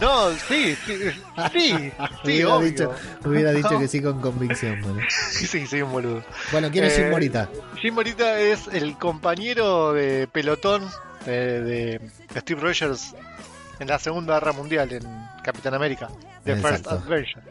[0.02, 1.12] No, sí, sí, sí,
[1.54, 1.92] sí,
[2.24, 2.60] hubiera obvio.
[2.70, 2.92] dicho,
[3.24, 4.82] hubiera dicho que sí con convicción.
[4.82, 5.00] Bueno,
[5.32, 6.24] Sí, sí, un boludo.
[6.52, 7.50] Bueno, ¿quién es Jim Eh, Morita?
[7.82, 10.88] Jim Morita es el compañero de pelotón
[11.26, 12.02] de, de
[12.42, 13.14] Steve Rogers
[13.80, 15.04] en la Segunda Guerra Mundial en
[15.44, 16.10] Capitán América,
[16.44, 16.90] The First Exacto.
[17.06, 17.42] Adventure.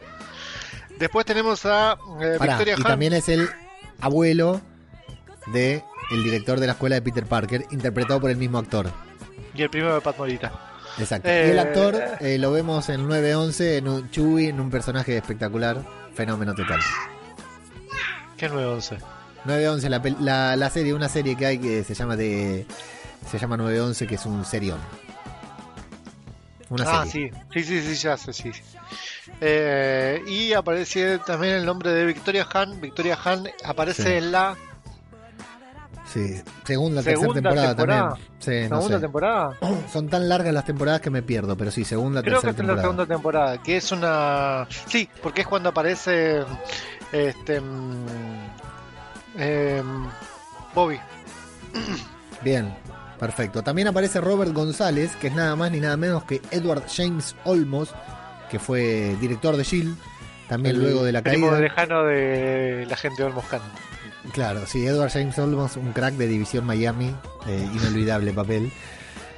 [0.99, 2.87] Después tenemos a eh, Pará, Victoria y Hunt.
[2.87, 3.49] también es el
[4.01, 4.61] abuelo
[5.53, 8.91] de el director de la escuela de Peter Parker, interpretado por el mismo actor.
[9.53, 10.51] y el primero de Pat Morita.
[10.97, 11.27] Exacto.
[11.29, 15.17] Eh, y el actor eh, lo vemos en 911, en un Chewie, en un personaje
[15.17, 15.83] espectacular,
[16.13, 16.79] fenómeno total.
[18.37, 18.97] ¿Qué 911?
[19.45, 22.65] 911, la, la, la serie, una serie que hay que se llama de
[23.29, 24.79] se llama 911, que es un serión.
[26.69, 27.31] Una Ah, serie.
[27.53, 28.51] sí, sí, sí, sí, ya sé, sí.
[29.41, 32.81] Eh, y aparece también el nombre de Victoria Han.
[32.81, 34.09] Victoria Han aparece Sí.
[34.13, 34.55] en la
[36.15, 38.09] Sí, segunda, tercera temporada, temporada.
[38.11, 38.27] también.
[38.39, 39.01] Sí, no segunda sé.
[39.01, 39.57] temporada.
[39.91, 42.59] Son tan largas las temporadas que me pierdo, pero sí, segunda, Creo que tercera es
[42.59, 42.81] en la temporada.
[42.87, 44.65] segunda temporada, que es una...
[44.87, 46.45] Sí, porque es cuando aparece
[47.11, 47.61] este
[49.37, 50.07] em,
[50.73, 50.99] Bobby.
[52.43, 52.73] Bien,
[53.19, 53.61] perfecto.
[53.61, 57.93] También aparece Robert González, que es nada más ni nada menos que Edward James Olmos,
[58.49, 59.97] que fue director de Shield,
[60.47, 61.59] también el luego de la primo caída.
[61.61, 63.43] lejano de la gente Olmos.
[64.33, 67.15] Claro, sí, Edward James Olmos, un crack de División Miami,
[67.47, 68.71] eh, inolvidable papel.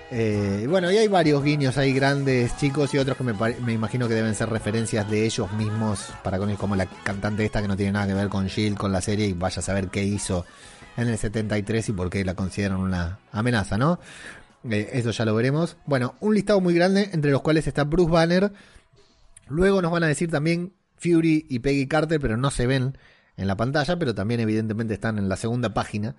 [0.10, 4.08] Eh, bueno, y hay varios guiños ahí grandes, chicos, y otros que me, me imagino
[4.08, 7.76] que deben ser referencias de ellos mismos, para con como la cantante esta que no
[7.76, 10.46] tiene nada que ver con Shield, con la serie, y vaya a saber qué hizo
[10.96, 14.00] en el 73 y por qué la consideran una amenaza, ¿no?
[14.70, 15.78] Eh, eso ya lo veremos.
[15.86, 18.52] Bueno, un listado muy grande, entre los cuales está Bruce Banner.
[19.48, 22.98] Luego nos van a decir también Fury y Peggy Carter, pero no se ven
[23.38, 26.16] en la pantalla, pero también evidentemente están en la segunda página.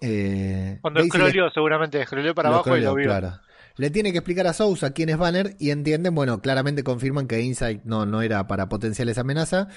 [0.00, 3.06] Eh, Cuando le- scrolleó, seguramente scrolleó para lo abajo y lo vio.
[3.06, 3.40] claro.
[3.76, 7.40] Le tiene que explicar a Sousa quién es Banner y entienden, bueno, claramente confirman que
[7.42, 9.68] Insight no, no era para potenciales amenazas.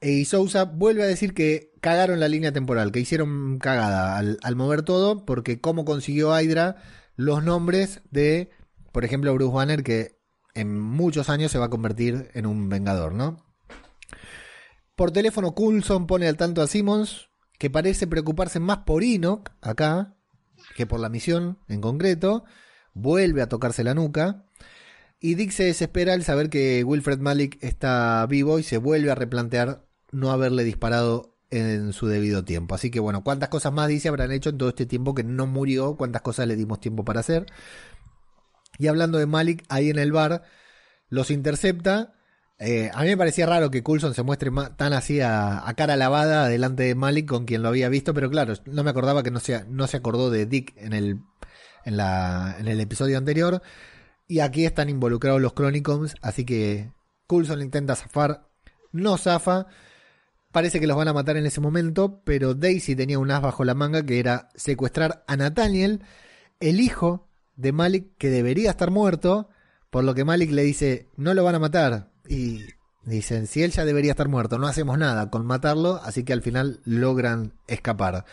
[0.00, 4.38] E, Y Sousa vuelve a decir que cagaron la línea temporal, que hicieron cagada al,
[4.42, 6.76] al mover todo, porque cómo consiguió Hydra
[7.14, 8.50] los nombres de,
[8.92, 10.18] por ejemplo, Bruce Banner, que
[10.54, 13.44] en muchos años se va a convertir en un vengador, ¿no?
[14.98, 20.16] Por teléfono, Coulson pone al tanto a Simmons, que parece preocuparse más por Enoch, acá,
[20.74, 22.42] que por la misión en concreto.
[22.94, 24.44] Vuelve a tocarse la nuca.
[25.20, 29.14] Y Dick se desespera al saber que Wilfred Malik está vivo y se vuelve a
[29.14, 32.74] replantear no haberle disparado en su debido tiempo.
[32.74, 35.46] Así que bueno, cuántas cosas más dice habrán hecho en todo este tiempo que no
[35.46, 37.46] murió, cuántas cosas le dimos tiempo para hacer.
[38.78, 40.42] Y hablando de Malik, ahí en el bar,
[41.08, 42.17] los intercepta.
[42.60, 46.48] Eh, a mí me parecía raro que Coulson se muestre tan así a, cara lavada
[46.48, 49.38] delante de Malik con quien lo había visto, pero claro, no me acordaba que no
[49.38, 51.20] se, no se acordó de Dick en el,
[52.80, 53.62] episodio anterior.
[54.26, 56.92] Y aquí están involucrados los Chronicons, así que
[57.26, 58.48] Coulson intenta zafar,
[58.92, 59.66] no zafa.
[60.52, 63.64] Parece que los van a matar en ese momento, pero Daisy tenía un as bajo
[63.64, 66.02] la manga que era secuestrar a Nathaniel,
[66.60, 69.48] el hijo de Malik que debería estar muerto,
[69.90, 72.10] por lo que Malik le dice, no lo van a matar.
[72.28, 72.66] Y
[73.04, 76.42] dicen, si él ya debería estar muerto, no hacemos nada con matarlo, así que al
[76.42, 78.24] final logran escapar.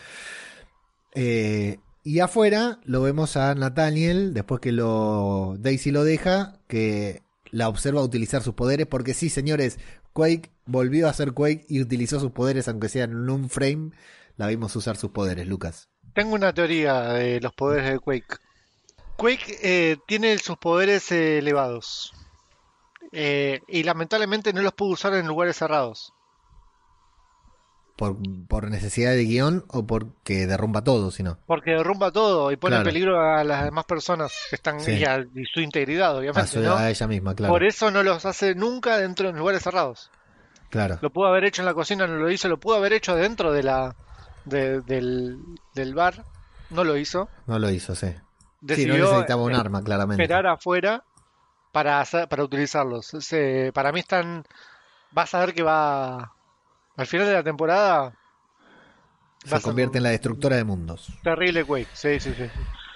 [1.13, 7.69] Eh, y afuera lo vemos a Nathaniel, después que lo Daisy lo deja, que la
[7.69, 9.79] observa utilizar sus poderes, porque sí, señores,
[10.13, 13.91] Quake volvió a ser Quake y utilizó sus poderes, aunque sea en un frame,
[14.37, 15.89] la vimos usar sus poderes, Lucas.
[16.13, 18.37] Tengo una teoría de los poderes de Quake.
[19.17, 22.13] Quake eh, tiene sus poderes eh, elevados.
[23.12, 26.12] Eh, y lamentablemente no los puede usar en lugares cerrados.
[27.97, 28.18] Por,
[28.49, 31.38] por necesidad de guion o porque derrumba todo, sino.
[31.45, 32.89] Porque derrumba todo y pone Claro.
[32.89, 34.91] en peligro a las demás personas que están Sí.
[34.95, 36.47] y, a, y su integridad, A, obviamente.
[36.51, 36.76] su- ¿no?
[36.76, 37.53] a ella misma, claro.
[37.53, 40.12] Por eso no los hace nunca dentro de lugares cerrados.
[40.70, 40.99] Claro.
[41.01, 42.49] Lo pudo haber hecho en la cocina, no lo hizo.
[42.49, 43.95] Lo pudo haber hecho dentro de la
[44.43, 45.38] de- del,
[45.74, 46.26] del bar,
[46.72, 47.30] no lo hizo.
[47.47, 48.08] No lo hizo, sí.
[48.10, 48.16] Sí,
[48.60, 50.22] Decidió no necesitaba un eh, arma, claramente.
[50.24, 51.03] esperar afuera
[51.76, 53.07] para hacer- para utilizarlos.
[53.19, 54.45] Se- para mí están.
[55.11, 56.32] Vas a ver que va.
[56.95, 58.13] Al final de la temporada.
[59.43, 61.07] Se convierte en la destructora de mundos.
[61.21, 61.89] Terrible Quake.
[61.93, 62.45] Sí, sí, sí.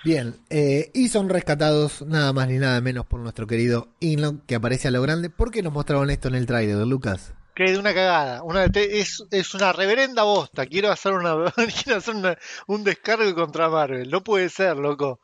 [0.05, 4.55] Bien, eh, y son rescatados nada más ni nada menos por nuestro querido Enoch, que
[4.55, 5.29] aparece a lo grande.
[5.29, 7.33] ¿Por qué nos mostraron esto en el tráiler, Lucas?
[7.53, 8.41] Que de una cagada.
[8.43, 10.65] Una, es, es una reverenda bosta.
[10.67, 11.35] Quiero hacer una
[11.83, 14.09] quiero hacer una- un descargo contra Marvel.
[14.09, 15.19] No puede ser, loco.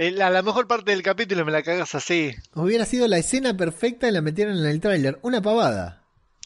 [0.00, 2.34] Eh, La, la mejor parte del capítulo me la cagas así.
[2.54, 5.18] Hubiera sido la escena perfecta y la metieron en el tráiler.
[5.22, 5.98] Una pavada.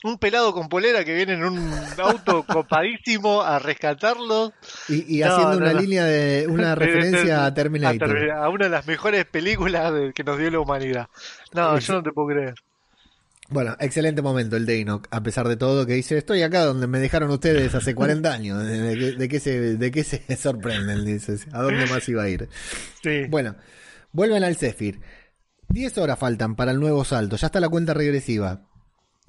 [0.02, 4.52] Un pelado con polera que viene en un auto copadísimo a rescatarlo.
[4.88, 5.80] Y, y No, haciendo no, una no.
[5.80, 8.30] línea de una referencia a Terminator.
[8.32, 11.06] A, una de las mejores películas de- que nos dio la humanidad.
[11.52, 12.54] No, yo no te puedo creer.
[13.50, 16.86] Bueno, excelente momento el de Enoch, a pesar de todo, que dice, estoy acá donde
[16.86, 18.64] me dejaron ustedes hace 40 años.
[18.66, 21.04] ¿De, qué- de qué se, de qué se sorprenden?
[21.04, 22.48] Dice, ¿a dónde más iba a ir?
[23.02, 23.24] Sí.
[23.28, 23.56] Bueno,
[24.12, 25.00] vuelven al Zephyr.
[25.68, 28.66] 10 horas faltan para el nuevo salto, ya está la cuenta regresiva.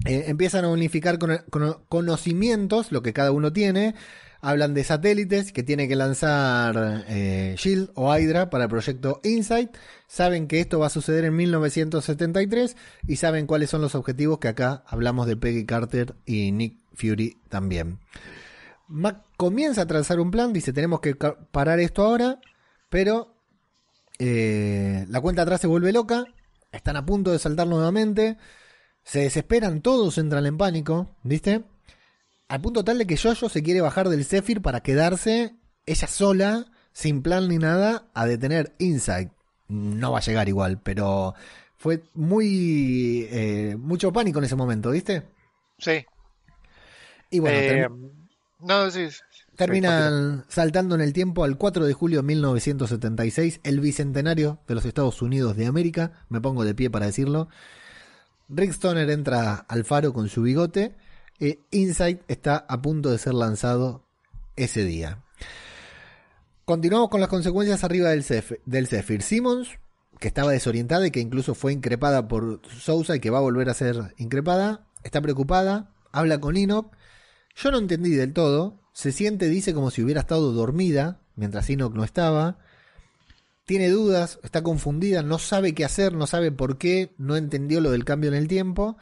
[0.04, 3.94] Eh, empiezan a unificar cono- conocimientos, lo que cada uno tiene.
[4.46, 9.76] Hablan de satélites que tiene que lanzar eh, Shield o Hydra para el proyecto Insight.
[10.06, 12.76] Saben que esto va a suceder en 1973
[13.08, 17.38] y saben cuáles son los objetivos que acá hablamos de Peggy Carter y Nick Fury
[17.48, 17.98] también.
[18.86, 22.38] Mac comienza a trazar un plan, dice tenemos que parar esto ahora,
[22.88, 23.34] pero
[24.20, 26.24] eh, la cuenta atrás se vuelve loca,
[26.70, 28.38] están a punto de saltar nuevamente,
[29.02, 31.64] se desesperan, todos entran en pánico, ¿viste?
[32.48, 36.66] Al punto tal de que Jojo se quiere bajar del Zephyr para quedarse ella sola,
[36.92, 39.30] sin plan ni nada, a detener Insight.
[39.68, 41.34] No va a llegar igual, pero
[41.76, 43.26] fue muy...
[43.30, 45.24] eh, mucho pánico en ese momento, ¿viste?
[45.78, 46.04] Sí.
[47.30, 47.88] Y bueno, Eh,
[48.60, 49.08] no, sí.
[49.56, 54.84] Terminan saltando en el tiempo al 4 de julio de 1976, el bicentenario de los
[54.84, 56.24] Estados Unidos de América.
[56.28, 57.48] Me pongo de pie para decirlo.
[58.48, 60.94] Rick Stoner entra al faro con su bigote.
[61.38, 64.06] E Insight está a punto de ser lanzado
[64.56, 65.22] ese día.
[66.64, 69.22] Continuamos con las consecuencias arriba del Zephyr.
[69.22, 69.68] Simmons,
[70.18, 73.68] que estaba desorientada y que incluso fue increpada por Sousa y que va a volver
[73.68, 76.90] a ser increpada, está preocupada, habla con Enoch.
[77.54, 78.80] Yo no entendí del todo.
[78.92, 82.58] Se siente, dice, como si hubiera estado dormida mientras Enoch no estaba.
[83.66, 87.90] Tiene dudas, está confundida, no sabe qué hacer, no sabe por qué, no entendió lo
[87.90, 88.96] del cambio en el tiempo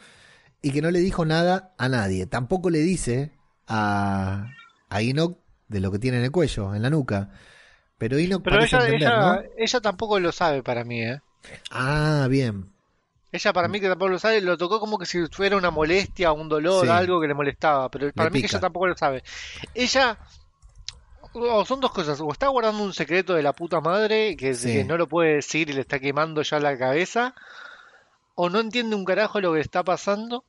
[0.65, 2.27] y que no le dijo nada a nadie.
[2.27, 3.33] Tampoco le dice
[3.69, 4.47] a,
[4.89, 5.39] a Enoch
[5.69, 7.31] de lo que tiene en el cuello, en la nuca.
[7.99, 9.43] Pero Enoch Pero parece ella, entender, ella, ¿no?
[9.57, 11.21] ella tampoco lo sabe para mí, ¿eh?
[11.71, 12.73] Ah, bien.
[13.31, 16.33] Ella para mí que tampoco lo sabe, lo tocó como que si fuera una molestia,
[16.33, 16.91] un dolor, Sí.
[16.93, 19.23] algo que le molestaba, pero para mí que ella tampoco lo sabe.
[19.75, 20.19] Ella,
[21.33, 24.73] o son dos cosas, o está guardando un secreto de la puta madre que, Sí.
[24.73, 27.35] que no lo puede decir y le está quemando ya la cabeza,
[28.37, 30.45] o no entiende un carajo lo que está pasando.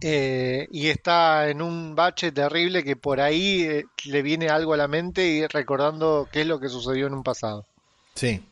[0.00, 4.76] Eh, y está en un bache terrible que por ahí eh, le viene algo a
[4.76, 7.66] la mente y recordando qué es lo que sucedió en un pasado.
[8.14, 8.44] Sí.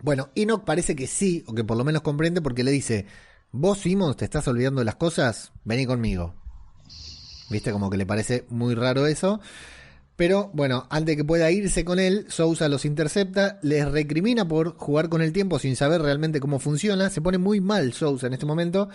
[0.00, 3.06] Bueno, Enoch parece que sí, o que por lo menos comprende porque le dice,
[3.50, 6.34] vos Simons te estás olvidando de las cosas, vení conmigo.
[7.50, 9.40] Viste como que le parece muy raro eso.
[10.16, 15.08] Pero bueno, antes que pueda irse con él, Sousa los intercepta, les recrimina por jugar
[15.08, 17.08] con el tiempo sin saber realmente cómo funciona.
[17.08, 18.88] Se pone muy mal Sousa en este momento.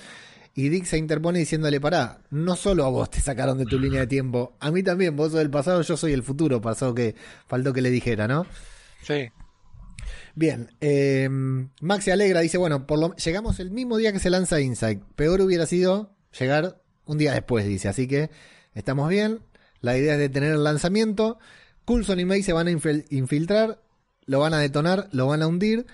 [0.56, 4.02] Y Dick se interpone diciéndole, pará, no solo a vos te sacaron de tu línea
[4.02, 7.16] de tiempo, a mí también, vos sos del pasado, yo soy el futuro, pasó que
[7.48, 8.46] faltó que le dijera, ¿no?
[9.02, 9.30] Sí.
[10.36, 11.28] Bien, eh,
[11.82, 15.02] Max se alegra, dice, bueno, por lo, llegamos el mismo día que se lanza Insight.
[15.16, 17.88] Peor hubiera sido llegar un día después, dice.
[17.88, 18.30] Así que
[18.74, 19.42] estamos bien.
[19.82, 21.38] La idea es detener el lanzamiento.
[21.86, 23.82] Coulson y May se van a infil- infiltrar,
[24.26, 25.86] lo van a detonar, lo van a hundir,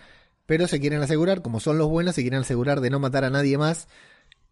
[0.45, 3.29] pero se quieren asegurar, como son los buenos, se quieren asegurar de no matar a
[3.29, 3.87] nadie más,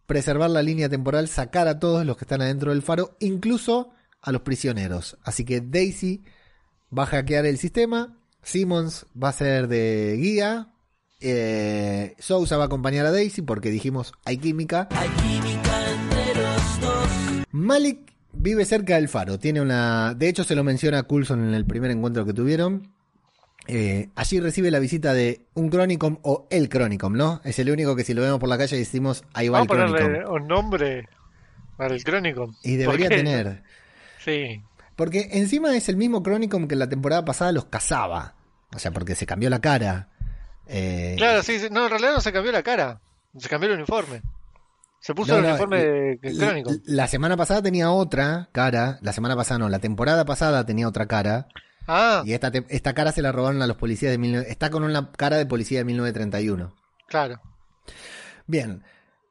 [0.07, 3.91] preservar la línea temporal, sacar a todos los que están adentro del faro, incluso
[4.21, 5.17] a los prisioneros.
[5.23, 6.23] Así que Daisy
[6.97, 10.73] va a hackear el sistema, Simmons va a ser de guía,
[11.19, 14.87] eh, Sousa va a acompañar a Daisy porque dijimos hay química.
[17.51, 21.53] Malik vive cerca del faro, tiene una, de hecho se lo menciona a Coulson en
[21.53, 22.93] el primer encuentro que tuvieron.
[23.67, 27.41] Eh, allí recibe la visita de un Chronicom o el Chronicom, ¿no?
[27.43, 29.81] Es el único que si lo vemos por la calle decimos ahí va Vamos a
[29.83, 30.07] el Chronicom.
[30.13, 31.09] ponerle un nombre
[31.75, 32.55] para el Chronicon.
[32.63, 33.63] Y ¿Por debería tener.
[34.23, 34.61] Sí.
[34.95, 38.35] Porque encima es el mismo Chronicom que la temporada pasada los cazaba.
[38.75, 40.09] O sea, porque se cambió la cara.
[40.65, 41.67] Eh, Claro, sí, sí.
[41.71, 42.99] No, en realidad no se cambió la cara.
[43.37, 44.21] Se cambió el uniforme.
[44.99, 46.81] Se puso no, el no, uniforme de la- Chronicon.
[46.85, 48.97] La semana pasada tenía otra cara.
[49.01, 51.47] La semana pasada no, la temporada pasada tenía otra cara.
[51.87, 54.17] Ah, Y esta, te- esta cara se la robaron a los policías de...
[54.17, 56.73] 19 está con una cara de policía de 1931.
[57.07, 57.39] claro.
[58.45, 58.83] Bien,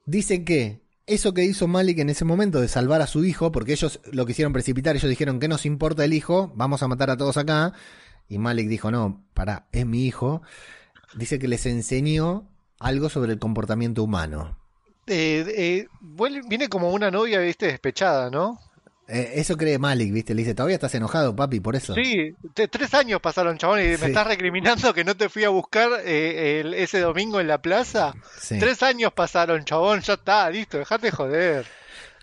[0.05, 3.73] dice que eso que hizo Malik en ese momento de salvar a su hijo, porque
[3.73, 7.17] ellos lo quisieron precipitar, ellos dijeron que nos importa el hijo, vamos a matar a
[7.17, 7.73] todos acá.
[8.29, 10.43] Y Malik dijo, no, pará, es mi hijo.
[11.15, 12.49] Dice que les enseñó
[12.81, 14.59] algo sobre el comportamiento humano.
[15.07, 15.87] Eh, eh,
[16.49, 18.59] viene como una novia, viste, despechada, ¿no?
[19.09, 20.35] Eh, eso cree Malik, ¿viste?
[20.35, 21.95] Le dice, todavía estás enojado, papi, por eso.
[21.95, 24.01] Sí, te- tres años pasaron, chabón, y Sí.
[24.03, 27.63] me estás recriminando que no te fui a buscar eh, el- ese domingo en la
[27.63, 28.15] plaza.
[28.41, 28.59] Sí.
[28.59, 31.67] Tres años pasaron, chabón, ya está, listo, dejate joder.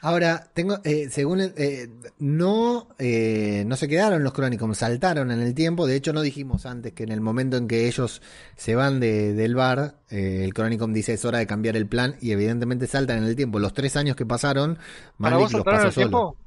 [0.02, 1.88] Ahora, tengo, eh, según eh,
[2.20, 5.88] no, eh, no se quedaron los Chronicons, saltaron en el tiempo.
[5.88, 8.22] De hecho, no dijimos antes que en el momento en que ellos
[8.58, 12.18] se van de- del bar, eh, el Chronicon dice es hora de cambiar el plan
[12.20, 13.60] y evidentemente saltan en el tiempo.
[13.60, 15.94] Los tres años que pasaron, ¿Para Malik vos los pasó solo.
[15.94, 16.38] tiempo?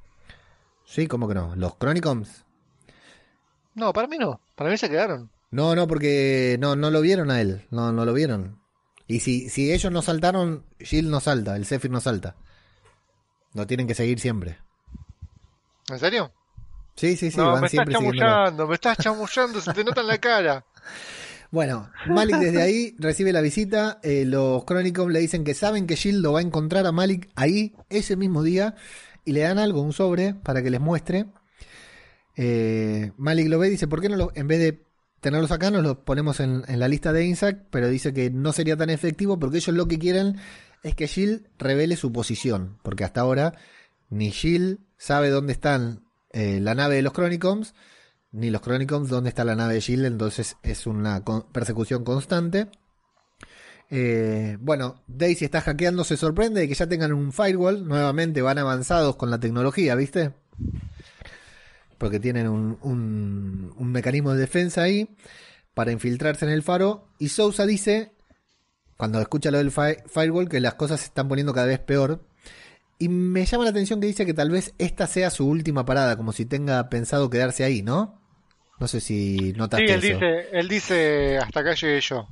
[0.86, 1.54] Sí, ¿cómo que no?
[1.56, 2.44] ¿Los Chronicons?
[3.74, 5.30] No, para mí no, para mí se quedaron.
[5.50, 8.58] No, no, porque no, no lo vieron a él, no, no lo vieron.
[9.06, 12.36] Y si, si ellos no saltaron, Jill no salta, el Zephyr no salta.
[13.52, 14.58] Lo tienen que seguir siempre.
[15.88, 16.32] ¿En serio?
[16.96, 20.00] Sí, sí, sí, no, van me estás siempre chamullando, me estás chamullando, se te nota
[20.00, 20.64] en la cara.
[21.52, 24.00] Bueno, Malik desde ahí recibe la visita.
[24.02, 27.30] eh, los Chronicom le dicen que saben que Jill lo va a encontrar a Malik
[27.36, 28.74] ahí ese mismo día
[29.26, 31.26] y le dan algo, un sobre, para que les muestre.
[32.36, 34.82] Eh, Malik lo ve y dice: ¿Por qué no lo, en vez de
[35.20, 37.66] tenerlos acá, nos los ponemos en, la lista de INSAC?
[37.70, 40.36] Pero dice que no sería tan efectivo porque ellos lo que quieren
[40.82, 42.78] es que Jill revele su posición.
[42.82, 43.54] Porque hasta ahora
[44.08, 47.74] ni Jill sabe dónde están eh, la nave de los Chronicons
[48.36, 52.68] ni los Chronicons dónde está la nave de Shield, entonces es una persecución constante.
[53.90, 58.58] Eh, bueno, Daisy está hackeando, se sorprende de que ya tengan un firewall, nuevamente van
[58.58, 60.32] avanzados con la tecnología, ¿viste?
[61.98, 65.08] Porque tienen un, un- un mecanismo de defensa ahí
[65.74, 67.08] para infiltrarse en el faro.
[67.18, 68.12] Y Sousa dice,
[68.96, 72.22] cuando escucha lo del fi- firewall, que las cosas se están poniendo cada vez peor.
[72.98, 76.16] Y me llama la atención que dice que tal vez esta sea su última parada,
[76.16, 78.20] como si tenga pensado quedarse ahí, ¿no?
[78.80, 80.12] No sé si Sí, notaste él eso.
[80.18, 82.26] dice, él dice, hasta acá llegué yo.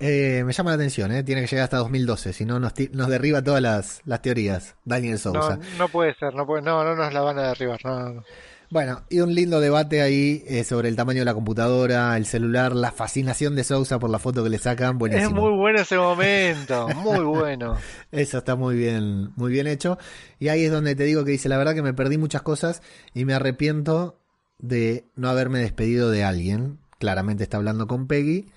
[0.00, 1.22] Eh, me llama la atención, ¿eh?
[1.24, 4.76] Tiene que llegar hasta 2012, si no nos, nos derriba todas las, las teorías.
[4.84, 5.58] Daniel No, Sousa.
[5.76, 8.24] no puede ser, no puede, no, no nos la van a derribar, no, no, no.
[8.70, 12.76] Bueno, y un lindo debate ahí eh, sobre el tamaño de la computadora, el celular,
[12.76, 14.92] la fascinación de Sousa por la foto que le sacan.
[14.92, 15.40] Es Buenísimo.
[15.40, 17.76] muy bueno ese momento, muy bueno.
[18.12, 19.96] Eso está muy bien, muy bien hecho.
[20.38, 22.82] Y ahí es donde te digo que dice, la verdad que me perdí muchas cosas
[23.14, 24.20] y me arrepiento
[24.58, 26.78] de no haberme despedido de alguien.
[26.98, 28.50] Claramente está hablando con Peggy,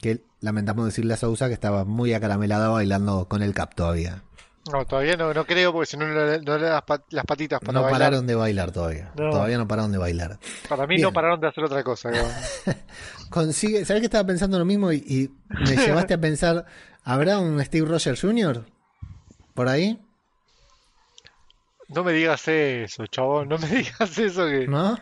[0.00, 4.22] que lamentamos decirle a Sousa que estaba muy acaramelada bailando con el cap todavía.
[4.72, 7.58] No, todavía no, no creo porque si no, no le no las pat- las patitas
[7.58, 8.00] para No bailar.
[8.00, 9.10] pararon de bailar todavía.
[9.16, 9.30] No.
[9.30, 10.38] Todavía no pararon de bailar.
[10.68, 11.06] Para mí Bien.
[11.06, 12.10] no pararon de hacer otra cosa.
[13.30, 16.66] Consigue, ¿sabes que estaba pensando lo mismo y, y me llevaste a pensar,
[17.02, 18.64] ¿habrá un Steve Rogers Jr.
[19.54, 19.98] por ahí?
[21.88, 24.98] No me digas eso, chabón, no me digas eso que, ¿No?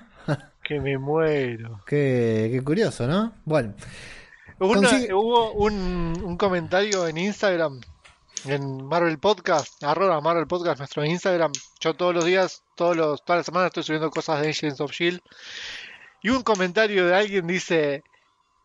[0.63, 1.81] que me muero.
[1.87, 3.33] Qué, qué curioso, ¿no?
[3.45, 3.75] Bueno,
[4.59, 7.81] Una- Hubo un, un comentario en Instagram
[8.45, 11.53] en Marvel Podcast, arroba Marvel Podcast, nuestro Instagram.
[11.81, 14.93] Yo todos los días, todos los, todas las semanas estoy subiendo cosas de Agents of
[14.93, 15.21] Shield.
[16.23, 18.03] Y un comentario de alguien dice,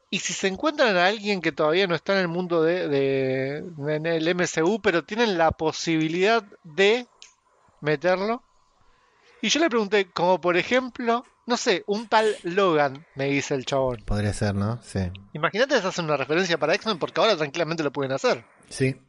[0.10, 3.58] ¿y si se encuentran a alguien que todavía no está en el mundo de, de,
[3.96, 7.08] en el MCU, pero tienen la posibilidad de
[7.82, 8.44] meterlo?
[9.42, 13.66] Y yo le pregunté, como por ejemplo, no sé, un tal Logan, me dice el
[13.66, 14.04] chabón.
[14.06, 14.80] Podría ser, ¿no?
[14.84, 15.00] Sí.
[15.34, 18.46] Imagínate que hacen una referencia para X-Men porque ahora tranquilamente lo pueden hacer.
[18.70, 19.02] Sí.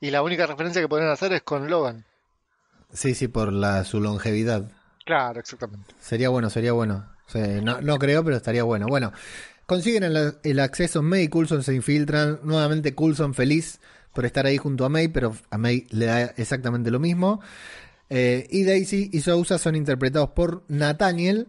[0.00, 2.06] Y la única referencia que pueden hacer es con Logan.
[2.92, 4.70] Sí, sí, por la, su longevidad.
[5.04, 5.94] Claro, exactamente.
[6.00, 7.06] Sería bueno, sería bueno.
[7.82, 8.86] No creo, pero estaría bueno.
[8.88, 9.12] Bueno,
[9.66, 11.02] consiguen el, el acceso.
[11.02, 12.40] May y Coulson se infiltran.
[12.42, 13.78] Nuevamente Coulson feliz
[14.12, 17.40] por estar ahí junto a May, pero a May le da exactamente lo mismo.
[18.10, 21.48] Eh, y Daisy y Sousa son interpretados por Nathaniel,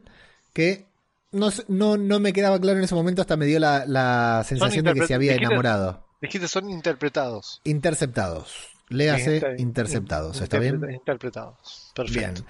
[0.54, 0.86] que
[1.32, 4.86] no, no, no me quedaba claro en ese momento, hasta me dio la, la sensación
[4.86, 6.06] de que se había enamorado.
[6.22, 7.62] Dijiste son interpretados.
[7.64, 8.54] Interceptados.
[8.90, 10.76] Léase Inter- interceptados, ¿está bien?
[10.80, 11.92] interpre- Interpretados.
[11.96, 12.20] Perfecto.
[12.44, 12.46] Bien.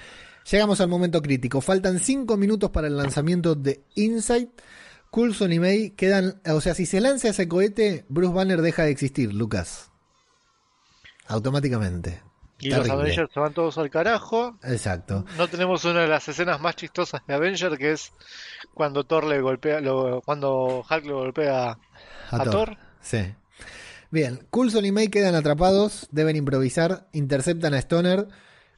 [0.52, 1.62] Llegamos al momento crítico.
[1.62, 4.50] Faltan 5 minutos para el lanzamiento de Insight.
[5.12, 6.42] Coulson y May quedan.
[6.48, 9.92] O sea, si se lanza ese cohete, Bruce Banner deja de existir, Lucas.
[11.28, 12.22] Automáticamente.
[12.62, 12.90] Y los.
[12.90, 14.58] Avengers se van todos al carajo.
[14.64, 15.26] Exacto.
[15.38, 18.12] No tenemos una de las escenas más chistosas de Avenger, que es
[18.74, 21.78] cuando Thor le golpea, lo- cuando Hulk le golpea A,
[22.32, 22.52] a Thor.
[22.52, 22.78] Thor.
[23.02, 23.34] Sí.
[24.10, 28.28] Bien, Coulson y May quedan atrapados, deben improvisar, interceptan a Stoner.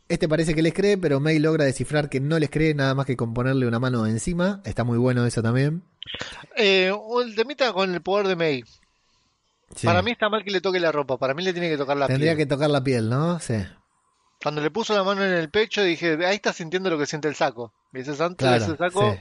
[0.09, 3.05] Este parece que les cree, pero May logra descifrar que no les cree nada más
[3.05, 4.61] que con ponerle una mano encima.
[4.65, 5.81] Está muy bueno eso también.
[6.55, 6.91] Eh,
[7.23, 8.63] el temita con el poder de May.
[9.75, 9.87] Sí.
[9.87, 11.97] Para mí está mal que le toque la ropa, para mí le tiene que tocar
[11.97, 12.37] la Tendría piel.
[12.37, 13.39] que tocar la piel, ¿no?
[13.39, 13.55] Sí.
[14.41, 17.27] Cuando le puso la mano en el pecho dije, ahí está sintiendo lo que siente
[17.27, 17.73] el saco.
[17.91, 18.45] ¿Viste, Santo?
[18.45, 19.19] Claro, Ese saco sí.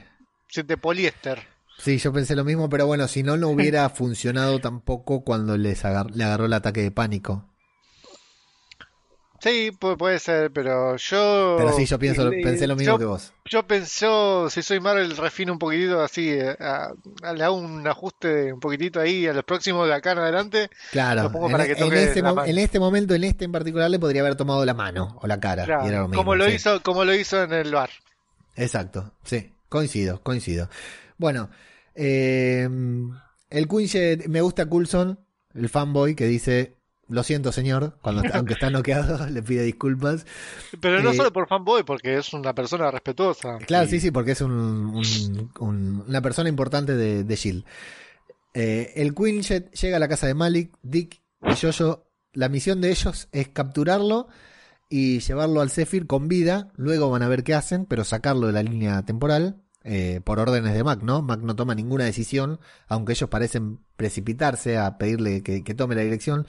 [0.49, 1.39] siente poliéster.
[1.77, 5.85] Sí, yo pensé lo mismo, pero bueno, si no, no hubiera funcionado tampoco cuando les
[5.85, 7.49] agar- le agarró el ataque de pánico.
[9.43, 11.55] Sí, pu- puede ser, pero yo...
[11.57, 13.33] Pero sí, yo pienso, Eh, pensé lo mismo yo- que vos.
[13.43, 16.93] Yo pensé, yo, si soy Marvel, refino un poquitito así, eh, a-
[17.35, 20.69] le hago un ajuste un poquitito ahí a los próximos de acá en adelante.
[20.91, 22.47] Claro, lo pongo en, para que en este la mo- mano.
[22.47, 25.41] en este momento, en este en particular, le podría haber tomado la mano o la
[25.41, 25.65] cara.
[25.65, 26.53] Claro, y era lo mismo, como lo sí.
[26.53, 27.89] hizo, como lo hizo en el bar.
[28.55, 30.69] Exacto, sí, coincido, coincido.
[31.17, 31.49] Bueno,
[31.95, 32.69] eh,
[33.49, 35.19] el Quinjet, me gusta Coulson,
[35.53, 36.77] el fanboy, que dice,
[37.13, 40.25] lo siento señor, cuando está- aunque está noqueado, le pide disculpas.
[40.81, 43.57] Pero no Eh, solo por fanboy, porque es una persona respetuosa.
[43.67, 47.63] Claro, Y- sí, sí, porque es un, un- un- una persona importante de, de Shield.
[48.53, 52.05] Eh, el Quinjet llega a la casa de Malik, Dick y Jojo.
[52.33, 54.27] La misión de ellos es capturarlo
[54.89, 56.71] y llevarlo al Zephyr con vida.
[56.75, 60.73] Luego van a ver qué hacen, pero sacarlo de la línea temporal eh, por órdenes
[60.73, 61.21] de Mac, ¿no?
[61.21, 66.01] Mac no toma ninguna decisión, aunque ellos parecen precipitarse a pedirle que, que tome la
[66.03, 66.47] dirección.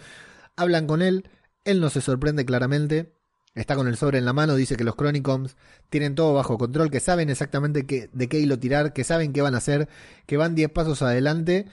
[0.57, 1.29] Hablan con él,
[1.65, 3.13] él no se sorprende claramente.
[3.55, 5.57] Está con el sobre en la mano, dice que los Chronicons
[5.89, 9.43] tienen todo bajo control, que saben exactamente qué- de qué hilo tirar, que saben qué
[9.43, 9.89] van a hacer,
[10.27, 11.67] que van 10 pasos adelante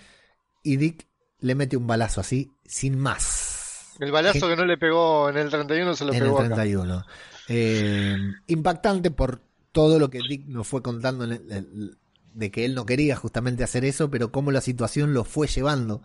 [0.61, 1.07] y Dick
[1.39, 3.95] le mete un balazo así, sin más.
[3.99, 6.55] El balazo que no le pegó en el 31 se lo en el pegó acá.
[6.55, 7.03] 31.
[7.47, 8.15] Eh,
[8.47, 11.97] impactante por todo lo que Dick nos fue contando en el- el-
[12.33, 16.03] de que él no quería justamente hacer eso, pero cómo la situación lo fue llevando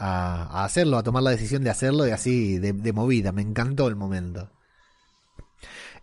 [0.00, 3.32] a, a hacerlo, a tomar la decisión de hacerlo y así de, de movida.
[3.32, 4.50] Me encantó el momento.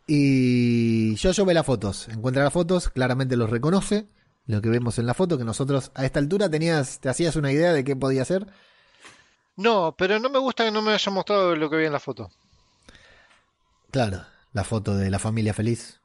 [0.07, 4.07] Y yo ve las fotos, encuentra las fotos, claramente los reconoce,
[4.45, 7.51] lo que vemos en la foto, que nosotros a esta altura tenías, te hacías una
[7.51, 8.47] idea de qué podía ser.
[9.57, 11.99] No, pero no me gusta que no me haya mostrado lo que vi en la
[11.99, 12.29] foto.
[13.91, 15.99] Claro, la foto de la familia feliz.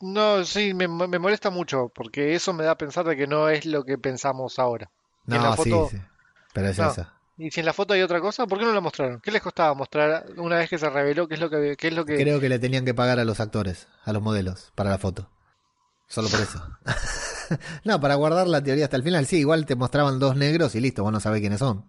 [0.00, 3.48] No, sí, me, me molesta mucho, porque eso me da a pensar de que no
[3.48, 4.90] es lo que pensamos ahora.
[5.30, 6.02] En No, la foto- sí, sí,
[6.52, 6.90] pero es No.
[6.90, 7.17] esa.
[7.38, 9.20] Y si en la foto hay otra cosa, ¿por qué no la mostraron?
[9.20, 11.94] ¿Qué les costaba mostrar una vez que se reveló qué es lo que, qué es
[11.94, 12.16] lo que...
[12.16, 15.30] Creo que le tenían que pagar a los actores, a los modelos, para la foto.
[16.08, 16.62] Solo por eso.
[17.84, 19.26] no, para guardar la teoría hasta el final.
[19.26, 21.84] Sí, igual te mostraban dos negros y listo, vos no sabés quiénes son.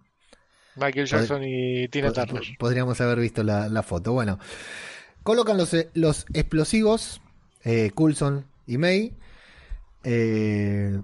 [0.75, 2.43] Michael Jackson y Tina Turner.
[2.43, 4.13] pod- Podríamos haber visto la, la foto.
[4.13, 4.39] Bueno,
[5.23, 7.21] colocan los, eh, los explosivos,
[7.63, 9.13] eh, Coulson y May.
[10.03, 11.01] Eh,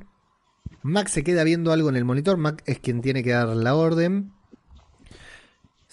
[0.83, 2.37] Mac se queda viendo algo en el monitor.
[2.37, 4.31] Mac es quien tiene que dar la orden.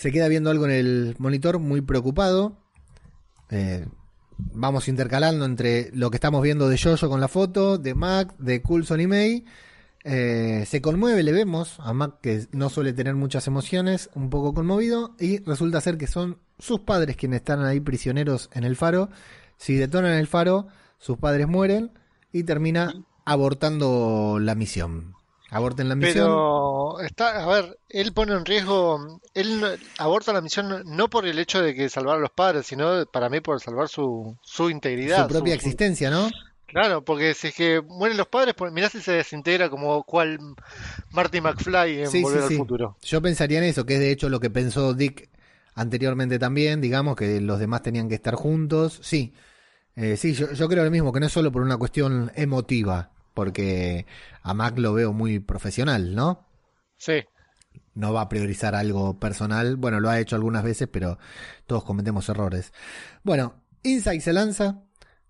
[0.02, 2.56] Se queda viendo algo en el monitor, muy preocupado.
[3.50, 3.86] Eh,
[4.36, 8.62] vamos intercalando entre lo que estamos viendo de Jojo con la foto, de Mac, de
[8.62, 9.44] Coulson y May.
[10.02, 14.54] Eh, se conmueve, le vemos a Mac que no suele tener muchas emociones, un poco
[14.54, 19.08] conmovido, y resulta ser que son sus padres quienes están ahí prisioneros en el faro.
[19.56, 20.66] Si detonan el faro,
[20.98, 21.92] sus padres mueren
[22.32, 22.92] y termina
[23.24, 25.14] abortando la misión.
[25.52, 26.14] Aborten la misión.
[26.24, 29.62] Pero está, a ver, él pone en riesgo, él
[29.98, 33.28] aborta la misión no por el hecho de que salvar a los padres, sino para
[33.28, 35.22] mí por salvar su, su integridad.
[35.26, 36.30] su propia existencia, ¿no?
[36.66, 40.38] Claro, porque si es que mueren los padres, pues mirá si se desintegra como cual
[41.10, 42.54] Marty McFly en Sí, sí, Volver sí.
[42.54, 42.96] al Futuro.
[43.02, 45.28] Yo pensaría en eso, que es de hecho lo que pensó Dick
[45.74, 49.00] anteriormente también, digamos, que los demás tenían que estar juntos.
[49.02, 49.34] Sí,
[49.96, 53.10] Eh, sí, yo, yo creo lo mismo, que no es solo por una cuestión emotiva,
[53.34, 54.06] porque
[54.42, 56.46] a Mac lo veo muy profesional, ¿no?
[56.96, 57.24] Sí.
[57.94, 59.76] No va a priorizar algo personal.
[59.76, 61.18] Bueno, lo ha hecho algunas veces, pero
[61.66, 62.72] todos cometemos errores.
[63.22, 64.82] Bueno, Inside se lanza.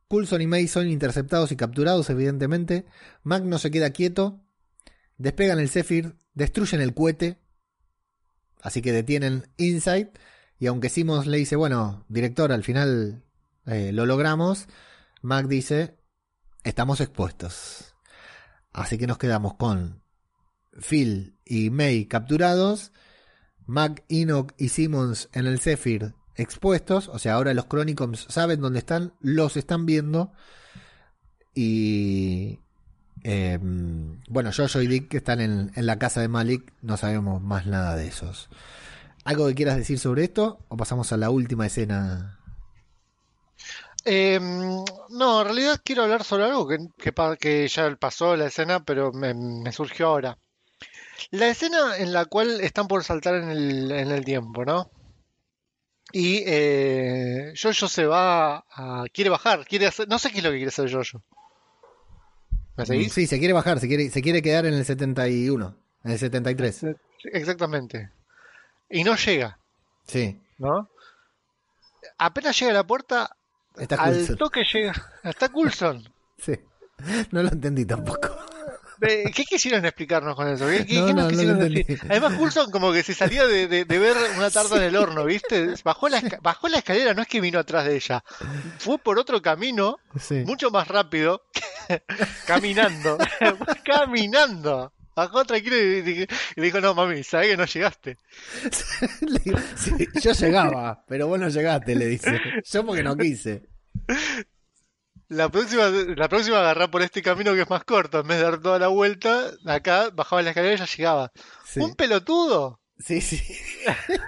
[0.09, 2.87] Coulson y May son interceptados y capturados, evidentemente.
[3.23, 4.41] Mac no se queda quieto.
[5.17, 7.39] Despegan el Zephyr, destruyen el cohete.
[8.61, 10.13] Así que detienen Inside.
[10.59, 13.25] Y aunque Simmons le dice, bueno, director, al final
[13.67, 14.69] eh, lo logramos,
[15.21, 15.97] Mac dice,
[16.65, 17.92] estamos expuestos.
[18.73, 20.03] Así que nos quedamos con
[20.81, 22.93] Phil y May capturados,
[23.67, 28.79] Mac, Enoch y Simmons en el Zephyr expuestos, o sea, ahora los Chronicons saben dónde
[28.79, 30.33] están, los están viendo
[31.55, 32.61] y
[33.23, 37.43] eh, bueno, Jojo y Dick que están en, en la casa de Malik, no sabemos
[37.43, 38.49] más nada de esos.
[39.25, 42.42] ¿Algo que quieras decir sobre esto o pasamos a la última escena?
[44.05, 48.47] Eh, no, en realidad quiero hablar sobre algo que, que, pa- que ya pasó la
[48.47, 50.39] escena, pero me, me surgió ahora.
[51.31, 54.91] La escena en la cual están por saltar en el, en el tiempo, ¿no?
[56.13, 59.05] Y eh, Jojo se va a...
[59.13, 60.09] quiere bajar, quiere hacer...
[60.09, 61.23] No sé qué es lo que quiere hacer Jojo.
[62.77, 63.13] ¿Me seguís?
[63.13, 66.87] Sí, se quiere bajar, se quiere, se quiere quedar en el 71, en el 73.
[67.33, 68.11] Exactamente.
[68.91, 69.59] Y no llega,
[70.07, 70.89] Sí, ¿no?
[72.19, 73.37] Apenas llega a la puerta,
[73.79, 74.37] está al Coulson.
[74.37, 75.11] toque llega...
[75.25, 76.09] Está Coulson.
[76.39, 76.53] Sí.
[77.31, 78.29] No lo entendí tampoco.
[79.01, 80.67] ¿Qué quisieron explicarnos con eso?
[80.69, 81.79] ¿Qué, qué- No, nos no quisieron lo decir?
[81.89, 82.07] entendí.
[82.09, 85.25] Además, Coulson como que se salió de, de- de ver una tarta en el horno,
[85.25, 85.75] ¿viste?
[85.85, 88.23] Bajó la, bajó la escalera, no es que vino atrás de ella.
[88.79, 90.43] Fue por otro camino, Sí.
[90.47, 91.43] mucho más rápido,
[92.47, 93.19] caminando.
[93.85, 94.93] caminando.
[95.15, 96.27] Bajó tranquilo y, y- y
[96.61, 98.17] le dijo, no, mami, sabés que no llegaste.
[99.21, 99.93] Le digo, sí,
[100.23, 102.41] yo llegaba, pero vos no llegaste, le dice.
[102.65, 103.69] Yo porque no quise.
[105.29, 108.21] La próxima, la próxima agarrá por este camino que es más corto.
[108.21, 111.33] En vez de dar toda la vuelta, acá bajaba la escalera y ya llegaba.
[111.65, 112.81] Sí, ¿Un pelotudo?
[112.99, 113.21] sí.
[113.21, 113.41] sí.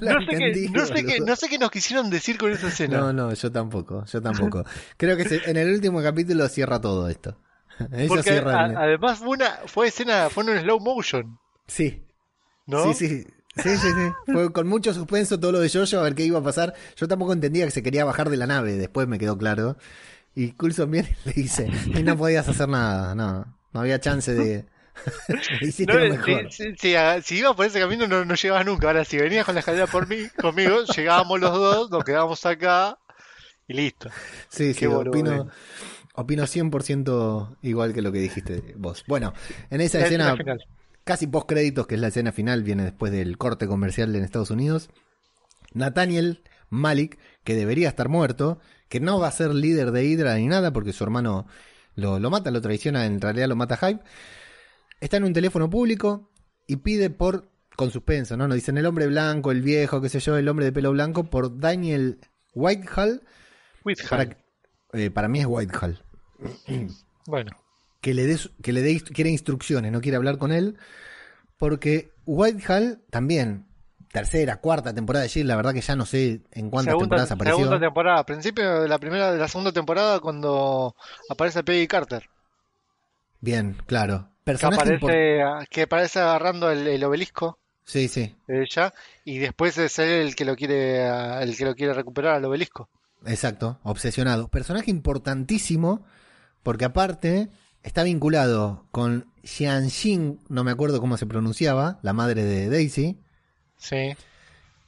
[0.00, 1.26] No, No sé, qué, entendí, no, sé qué, boludo.
[1.26, 2.98] no sé qué nos quisieron decir con esa escena.
[2.98, 4.64] No, no, yo tampoco, yo tampoco.
[4.96, 7.40] Creo que se- en el último capítulo cierra todo esto.
[8.06, 12.02] Porque cierra a- además fue una fue escena, fue en un slow motion, Sí,
[12.66, 12.92] ¿no?
[12.94, 13.26] sí, sí.
[13.56, 14.16] Sí, sí, sí.
[14.32, 16.74] Fue con mucho suspenso todo lo de Jojo, a ver qué iba a pasar.
[16.96, 19.76] Yo tampoco entendía que se quería bajar de la nave, después me quedó claro.
[20.34, 24.34] Y Coulson viene y le dice, y no podías hacer nada, no, no había chance
[24.34, 24.66] de...
[25.86, 26.52] No, lo eh, mejor.
[26.52, 28.88] si, si- ibas por ese camino no, no llegabas nunca.
[28.88, 32.98] Ahora, si venías con la escalera por mí, conmigo, llegábamos los dos, nos quedábamos acá
[33.68, 34.10] y listo.
[34.48, 35.50] Sí, sí, Qué boludo, opino.
[36.18, 39.04] Opino 100% igual que lo que dijiste vos.
[39.06, 39.32] Bueno,
[39.70, 40.36] en esa La escena,
[41.04, 44.50] casi post créditos, que es la escena final, viene después del corte comercial en Estados
[44.50, 44.90] Unidos.
[45.74, 48.58] Nathaniel Malik, que debería estar muerto,
[48.88, 51.46] que no va a ser líder de Hydra ni nada, porque su hermano
[51.94, 54.02] lo, lo mata, lo traiciona, en realidad lo mata Hype.
[55.00, 56.32] Está en un teléfono público
[56.66, 58.48] y pide por, con suspenso, ¿no?
[58.48, 61.30] Nos dicen el hombre blanco, el viejo, qué sé yo, el hombre de pelo blanco,
[61.30, 62.18] por Daniel
[62.54, 63.22] Whitehall,
[63.84, 64.36] With para,
[64.94, 66.02] eh, para mí es Whitehall.
[67.26, 67.52] Bueno,
[68.00, 70.76] Que le dé, su- que le dé, quiere instrucciones, no quiere hablar con él.
[71.58, 73.66] Porque Whitehall también,
[74.12, 77.32] tercera, cuarta temporada de Shield, la verdad que ya no sé en cuántas segunda, temporadas
[77.32, 77.56] apareció.
[77.56, 80.94] segunda temporada, principio de la primera, de la segunda temporada cuando
[81.28, 82.28] aparece Peggy Carter.
[83.40, 84.28] Bien, claro.
[84.58, 89.78] Que Personaje aparece, que aparece agarrando el, el obelisco Sí, sí, de ella y después
[89.78, 91.06] es él el que lo quiere
[91.42, 92.90] el que lo quiere recuperar al obelisco.
[93.26, 94.48] exacto, obsesionado.
[94.48, 96.04] Personaje importantísimo
[96.68, 97.48] porque aparte
[97.82, 103.18] está vinculado con Xianxin, no me acuerdo cómo se pronunciaba, la madre de Daisy.
[103.78, 104.14] Sí.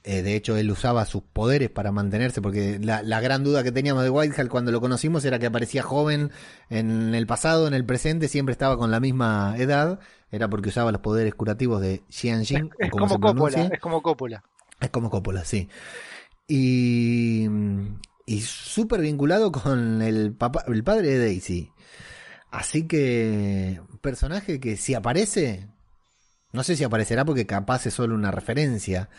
[0.03, 3.71] Eh, de hecho, él usaba sus poderes para mantenerse, porque la, la gran duda que
[3.71, 6.29] teníamos de Whitehall cuando lo conocimos era que aparecía joven
[6.69, 9.99] en el pasado, en el presente, siempre estaba con la misma edad.
[10.31, 12.65] Era porque usaba los poderes curativos de Xianxin.
[12.65, 14.43] o Es como como Coppola, es como Coppola.
[14.79, 15.67] Es como Coppola, sí.
[16.47, 17.47] Y,
[18.31, 21.71] y súper vinculado con el, papá, el padre de Daisy.
[22.49, 25.67] Así que, personaje que si aparece,
[26.53, 29.09] no sé si aparecerá porque capaz es solo una referencia.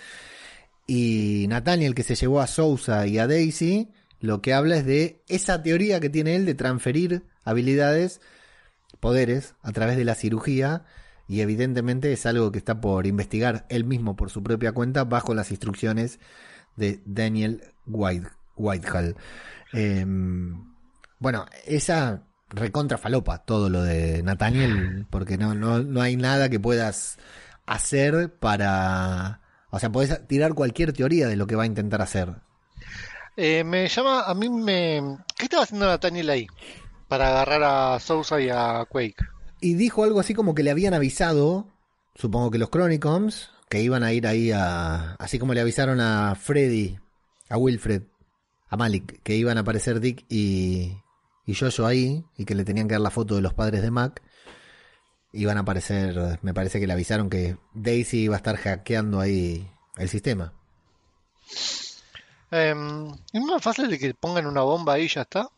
[0.86, 3.90] Y Nathaniel que se llevó a Sousa y a Daisy,
[4.20, 8.22] lo que habla es de esa teoría que tiene él de transferir habilidades
[8.98, 10.86] poderes a través de la cirugía
[11.28, 15.34] y evidentemente es algo que está por investigar él mismo por su propia cuenta bajo
[15.34, 16.18] las instrucciones
[16.76, 18.28] de Daniel White,
[18.62, 19.16] Whitehall.
[19.72, 20.74] Em,
[21.18, 26.60] bueno, esa recontra falopa todo lo de Nathaniel, porque no, no, no hay nada que
[26.60, 27.18] puedas
[27.66, 29.40] hacer para...
[29.70, 32.34] O sea, podés tirar cualquier teoría de lo que va a intentar hacer.
[33.36, 35.18] Eh, me llama, a mí me...
[35.38, 36.46] ¿Qué estaba haciendo Nathaniel ahí?
[37.08, 39.24] Para agarrar a Sousa y a Quake.
[39.60, 41.68] Y dijo algo así como que le habían avisado,
[42.14, 45.14] supongo que los Chronicons, que iban a ir ahí a...
[45.14, 46.98] Así como le avisaron a Freddy,
[47.48, 48.02] a Wilfred,
[48.72, 50.96] a Malik, que iban a aparecer Dick y,
[51.46, 53.90] y Jojo ahí, y que le tenían que dar la foto de los padres de
[53.90, 54.22] Mac.
[55.32, 59.70] Iban a aparecer, me parece que le avisaron que Daisy iba a estar hackeando ahí
[59.98, 60.52] el sistema.
[62.50, 65.48] Em, es más fácil de que pongan una bomba ahí y ya está.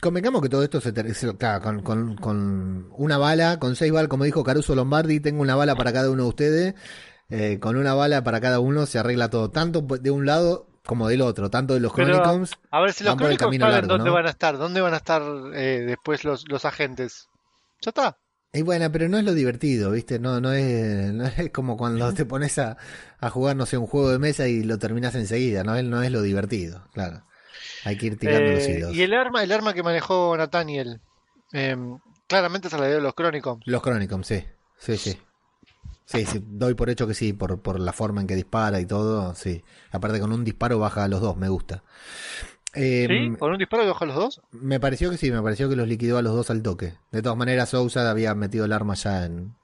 [0.00, 4.08] Convengamos que todo esto se se- claro, con, con- con una bala, con seis balas,
[4.08, 6.74] como dijo Caruso Lombardi, tengo una bala para cada uno de ustedes.
[7.30, 11.08] eh, con una bala para cada uno se arregla todo, tanto de un lado como
[11.08, 12.52] del otro, tanto de los Pero, Chronicons.
[12.70, 14.14] a ver, si los camino saben dónde ¿no?
[14.14, 15.22] van a estar, dónde van a estar
[15.54, 17.28] eh, después los, los agentes.
[17.80, 18.18] Ya está.
[18.52, 20.18] Y bueno, pero no es lo divertido, ¿viste?
[20.20, 22.76] No, no es, no es como cuando te pones a,
[23.18, 25.74] a jugar, no sé, un juego de mesa y lo terminas enseguida, ¿no?
[25.74, 27.24] Es, no es lo divertido, claro.
[27.84, 28.94] Hay que ir tirando los Eh, hilos.
[28.94, 31.00] y el arma, el arma que manejó Nathaniel,
[31.52, 33.62] em, claramente se la dio a los Chronicons.
[33.66, 34.44] Los Chronicons, sí.
[34.78, 35.18] Sí, sí.
[36.06, 38.86] Sí, sí, doy por hecho que sí, por, por la forma en que dispara y
[38.86, 39.64] todo, sí.
[39.90, 41.82] Aparte con un disparo baja a los dos, me gusta.
[42.74, 43.36] Eh, ¿Sí?
[43.38, 44.42] ¿Con un disparo dejó a los dos?
[44.50, 46.94] Me pareció que sí, me pareció que los liquidó a los dos al toque.
[47.10, 49.54] De todas maneras, Sousa había metido el arma ya en...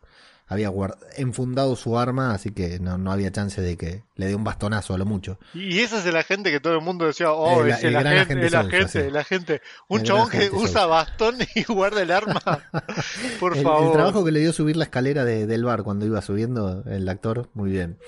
[0.53, 4.35] Había guard- enfundado su arma, así que no, no había chance de que le dé
[4.35, 5.39] un bastonazo a lo mucho.
[5.55, 7.93] Y ese es el agente que todo el mundo decía, oh, El- es el el,
[7.93, 8.99] gran agente, agente el Sousa, agente, sí.
[8.99, 9.63] el agente.
[9.89, 12.41] Un El chabón que usa bastón y guarda el arma.
[13.39, 13.93] Por el, el favor.
[13.93, 17.49] trabajo que le dio subir la escalera de- del bar cuando iba subiendo el actor,
[17.55, 17.99] muy bien.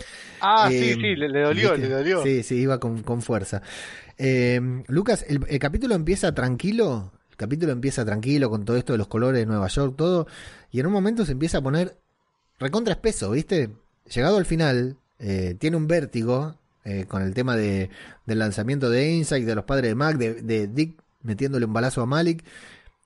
[0.41, 1.89] Ah, sí, Eh, sí, le, le dolió, ¿viste?
[1.89, 2.23] le dolió.
[2.25, 3.63] Sí, sí, iba con, con fuerza.
[4.19, 7.13] Eh, Lucas, el, el capítulo empieza tranquilo.
[7.31, 10.27] El capítulo empieza tranquilo con todo esto de los colores de Nueva York, todo.
[10.71, 11.97] Y en un momento se empieza a poner
[12.63, 13.71] recontra espeso, ¿viste?
[14.13, 17.91] Llegado al final, eh, tiene un vértigo eh, con el tema de,
[18.27, 22.07] del lanzamiento de Insight, de los padres de Mac, de, Dick metiéndole un balazo a
[22.07, 22.45] Malik.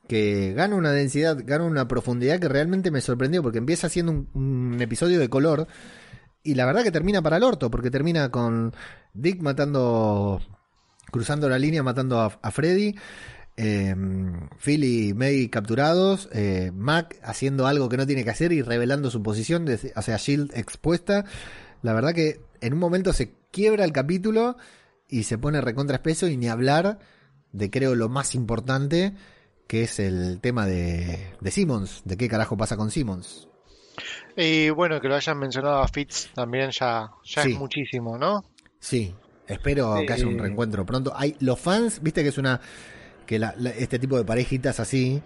[0.08, 4.76] Que gana una densidad, gana una profundidad que realmente me sorprendió porque empieza siendo un,
[4.80, 5.66] episodio de color
[6.44, 8.72] y la verdad que termina para el orto, porque termina con
[9.14, 10.40] Dick matando,
[11.10, 12.94] cruzando la línea, matando a Freddy,
[13.56, 13.94] eh,
[14.58, 19.10] Phil y May capturados, eh, Mac haciendo algo que no tiene que hacer y revelando
[19.10, 21.24] su posición, de- o sea, Shield expuesta.
[21.82, 24.56] La verdad que en un momento se quiebra el capítulo
[25.08, 26.98] y se pone recontra espeso y ni hablar
[27.52, 29.14] de creo lo más importante
[29.66, 33.48] que es el tema de, de Simmons, de qué carajo pasa con Simmons.
[34.36, 37.52] Y bueno, que lo hayan mencionado a Fitz también ya, ya Sí.
[37.52, 38.44] es muchísimo, ¿no?
[38.78, 39.14] Sí,
[39.46, 40.42] espero que haya un Eh.
[40.42, 41.12] reencuentro pronto.
[41.16, 42.60] Hay los fans, viste que es una
[43.26, 45.22] que la- la- este tipo de parejitas así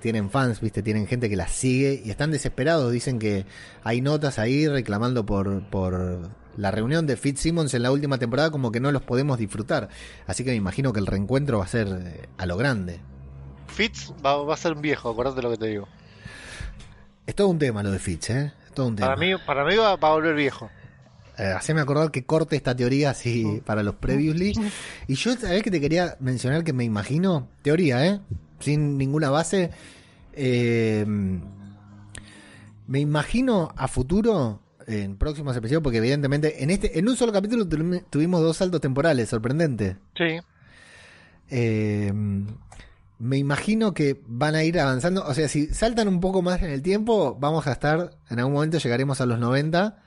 [0.00, 2.90] tienen fans, viste, tienen gente que las sigue y están desesperados.
[2.92, 3.44] Dicen que
[3.84, 8.70] hay notas ahí reclamando por por la reunión de Fitzsimmons en la última temporada como
[8.72, 9.88] que no los podemos disfrutar.
[10.26, 13.00] Así que me imagino que el reencuentro va a ser eh, a lo grande.
[13.68, 15.88] Fitz va, va a ser un viejo, acordate lo que te digo.
[17.26, 18.52] Es todo un tema lo de Fitz, ¿eh?
[18.66, 19.08] Es todo un tema.
[19.08, 20.68] Para mí, para mí va, va a volver viejo.
[21.38, 24.52] Eh, haceme acordar que corte esta teoría así para los previously.
[25.08, 27.48] Y yo, ¿sabés que te quería mencionar que me imagino?
[27.62, 28.20] Teoría, ¿eh?
[28.60, 29.70] Sin ninguna base.
[30.34, 31.04] Eh,
[32.86, 37.66] me imagino a futuro, en próximos episodios, porque evidentemente en este en un solo capítulo
[37.68, 39.96] tu- tuvimos dos saltos temporales, sorprendente.
[40.16, 40.38] Sí.
[41.50, 42.12] Eh,
[43.18, 45.24] me imagino que van a ir avanzando.
[45.24, 48.16] O sea, si saltan un poco más en el tiempo, vamos a estar.
[48.28, 50.01] En algún momento llegaremos a los 90,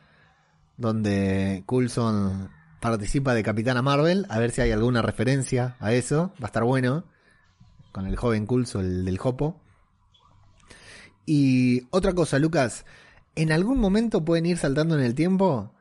[0.78, 2.50] donde Coulson
[2.80, 4.26] participa de Capitana Marvel.
[4.30, 6.34] A ver si hay alguna referencia a eso.
[6.42, 7.06] Va a estar bueno.
[7.92, 9.62] Con el joven Coulson, el del Jopo.
[11.26, 12.86] Y otra cosa, Lucas.
[13.36, 15.74] ¿En algún momento pueden ir saltando en el tiempo?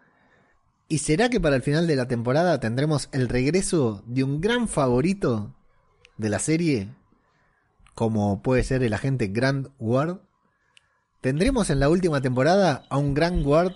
[0.88, 4.68] ¿Y será que para el final de la temporada tendremos el regreso de un gran
[4.68, 5.54] favorito
[6.16, 6.88] de la serie?
[7.94, 10.18] Como puede ser el agente Grand Ward.
[11.20, 13.72] ¿Tendremos en la última temporada a un Grand Ward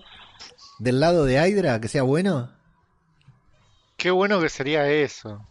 [0.79, 2.51] del lado de Hydra que sea bueno?
[3.97, 5.45] Qué bueno que sería eso.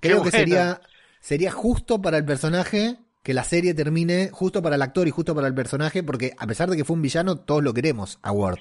[0.00, 0.38] Qué Creo que bueno.
[0.38, 0.80] sería,
[1.20, 5.34] sería justo para el personaje que la serie termine, justo para el actor y justo
[5.34, 8.30] para el personaje, porque a pesar de que fue un villano, todos lo queremos a
[8.32, 8.60] Ward.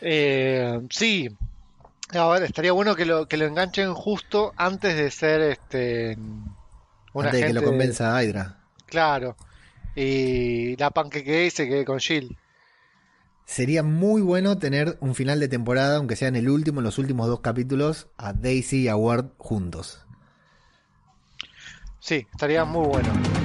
[0.00, 1.28] Eh, sí.
[2.12, 6.18] A ver, estaría bueno que lo, que lo enganchen justo antes de ser este
[7.14, 8.58] un antes de que lo convenza a Hydra.
[8.86, 9.36] Claro.
[9.96, 12.36] y la panqueque se quede con Jill.
[13.44, 16.98] Sería muy bueno tener un final de temporada, aunque sea en el último, en los
[16.98, 20.00] últimos dos capítulos, a Daisy y a Ward juntos.
[22.00, 23.43] Sí, estaría muy bueno.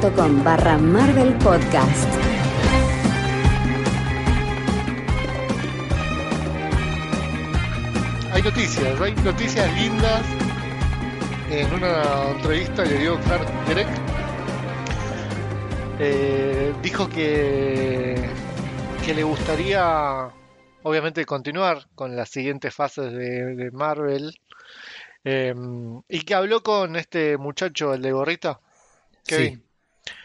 [0.00, 2.08] patreon.com barra Marvel Podcast.
[8.32, 10.22] Hay noticias, hay noticias lindas.
[11.50, 13.88] En una entrevista que dio Clark Gregg,
[15.98, 18.30] eh, dijo que,
[19.04, 20.30] que le gustaría,
[20.82, 24.32] obviamente, continuar con las siguientes fases de, de Marvel.
[25.24, 25.54] eh,
[26.08, 28.60] y que habló con este muchacho, el de gorrita,
[29.26, 29.56] Kevin.
[29.56, 29.69] Sí,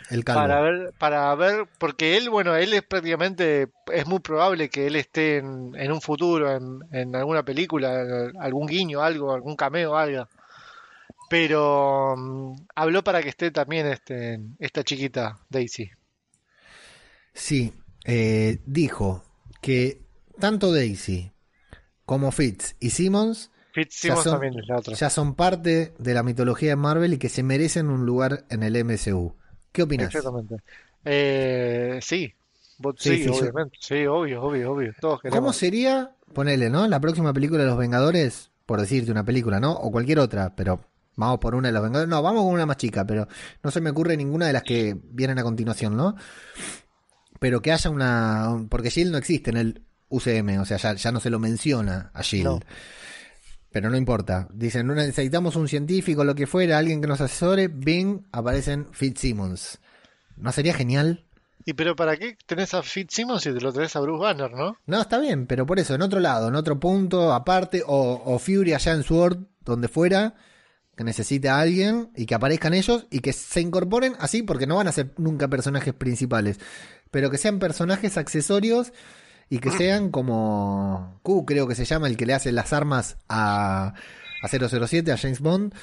[0.09, 0.41] el calvo.
[0.41, 4.95] Para ver, para ver, porque él, bueno, él es prácticamente, es muy probable que él
[4.95, 9.95] esté en, en un futuro, en, en alguna película, en algún guiño, algo, algún cameo,
[9.95, 10.27] algo.
[11.29, 15.89] Pero mm, habló para que esté también este, esta chiquita, Daisy.
[17.33, 17.73] Sí,
[18.05, 19.23] eh, dijo
[19.61, 20.01] que
[20.39, 21.31] tanto Daisy
[22.05, 24.95] como Fitz y Simmons Fitzsimmons son- también es la otra.
[24.97, 28.63] ya son parte de la mitología de Marvel y que se merecen un lugar en
[28.63, 29.35] el MCU.
[29.75, 30.07] ¿Qué opinas?
[30.07, 30.55] Exactamente.
[31.03, 32.33] Eh, sí,
[32.97, 33.77] Sí, obviamente.
[33.79, 34.93] Sí, obvio, obvio, obvio.
[34.99, 36.87] Todos ¿Cómo sería, ponele, ¿no?
[36.87, 39.71] La próxima película de los Vengadores, por decirte una película, ¿no?
[39.71, 40.81] O cualquier otra, pero
[41.15, 42.09] vamos por una de los Vengadores.
[42.09, 43.27] No, vamos con una más chica, pero
[43.63, 46.15] no se me ocurre ninguna de las que vienen a continuación, ¿no?
[47.39, 48.65] Pero que haya una...
[48.69, 52.11] Porque Shield no existe en el UCM, o sea, ya, ya no se lo menciona
[52.13, 52.45] a Shield.
[52.45, 52.59] No.
[53.75, 54.47] Pero no importa.
[54.53, 57.67] Dicen, no necesitamos un científico, lo que fuera, alguien que nos asesore.
[57.67, 59.79] Bing, aparecen Fitzsimmons.
[60.37, 61.25] ¿No sería genial?
[61.65, 64.77] ¿Y pero para qué tenés a Fitzsimmons si te lo tenés a Bruce Banner, no?
[64.85, 68.39] No, está bien, pero por eso, en otro lado, en otro punto, aparte, o, o
[68.39, 70.35] Fury allá en Sword, donde fuera,
[70.95, 74.77] que necesite a alguien y que aparezcan ellos y que se incorporen así, porque no
[74.77, 76.61] van a ser nunca personajes principales,
[77.11, 78.93] pero que sean personajes accesorios
[79.49, 83.17] y que sean como Q, creo que se llama, el que le hace las armas
[83.29, 83.93] a,
[84.41, 85.73] a 007, a James Bond.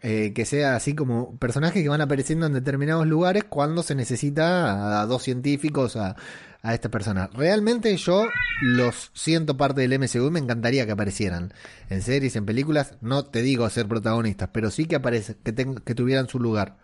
[0.00, 5.00] eh, que sea así como personajes que van apareciendo en determinados lugares cuando se necesita
[5.02, 6.16] a, dos científicos, a,
[6.62, 7.28] a esta persona.
[7.32, 11.52] Realmente yo los siento parte del MCU y me encantaría que aparecieran
[11.88, 12.96] en series, en películas.
[13.00, 16.78] No te digo ser protagonistas, pero sí que aparece, que, que tuvieran su lugar.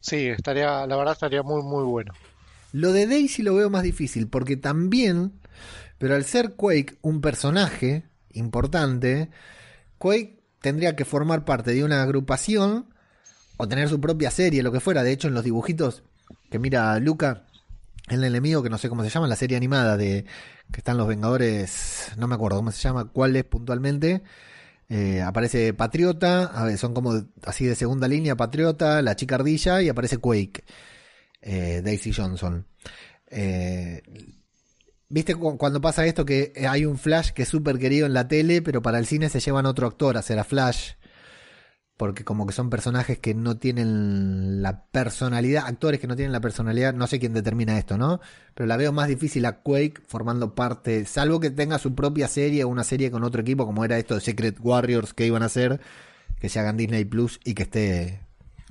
[0.00, 2.12] Sí, estaría, la verdad estaría muy, muy bueno.
[2.72, 5.39] Lo de Daisy lo veo más difícil porque también,
[5.98, 9.30] pero al ser Quake un personaje importante,
[9.98, 12.94] Quake tendría que formar parte de una agrupación
[13.56, 15.02] o tener su propia serie, lo que fuera.
[15.02, 16.02] De hecho, en los dibujitos
[16.50, 17.46] que mira Luca,
[18.08, 20.24] el enemigo que no sé cómo se llama, la serie animada de
[20.72, 24.22] que están los Vengadores, no me acuerdo cómo se llama, cuál es puntualmente.
[24.88, 27.12] eh, aparece Patriota, a ver, son como
[27.44, 30.64] así de segunda línea, Patriota, la chica ardilla y aparece Quake
[31.42, 32.66] eh, Daisy Johnson.
[33.30, 34.02] Eh,
[35.10, 38.28] ¿Viste cu- cuando pasa esto que hay un Flash que es súper querido en la
[38.28, 40.92] tele, pero para el cine se llevan otro actor a hacer a Flash?
[41.96, 46.40] Porque como que son personajes que no tienen la personalidad, actores que no tienen la
[46.40, 48.20] personalidad, no sé quién determina esto, ¿no?
[48.54, 52.64] Pero la veo más difícil a Quake formando parte, salvo que tenga su propia serie
[52.64, 55.46] o una serie con otro equipo, como era esto de Secret Warriors que iban a
[55.46, 55.80] hacer,
[56.40, 58.20] que se hagan Disney Plus y que esté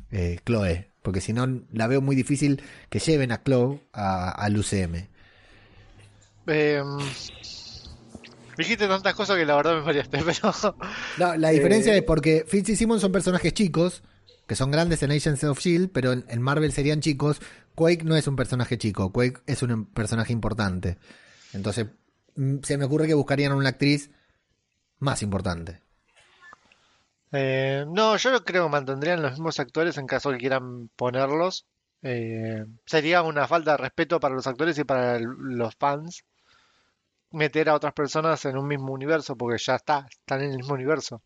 [0.09, 0.89] eh, Chloe.
[1.03, 5.07] Porque si no, la veo muy difícil que lleven a Chloe a- al UCM.
[6.49, 6.81] Eh,
[8.57, 10.51] dijiste tantas cosas que la verdad me mareaste, pero
[11.17, 14.03] No, la diferencia Eh, es porque Fitz y Simon son personajes chicos,
[14.47, 17.41] que son grandes en Agents of Shield, pero en, en Marvel serían chicos.
[17.75, 20.97] Quake no es un personaje chico, Quake es un personaje importante.
[21.53, 21.87] Entonces,
[22.35, 24.11] mm, se me ocurre que buscarían a una actriz
[24.99, 25.81] más importante.
[27.31, 31.65] eh, no, yo no creo que mantendrían los mismos actores en caso que quieran ponerlos.
[32.01, 36.23] Eh, sería una falta de respeto para los actores y para el- los fans
[37.31, 40.73] meter a otras personas en un mismo universo, porque ya está, están en el mismo
[40.73, 41.21] universo.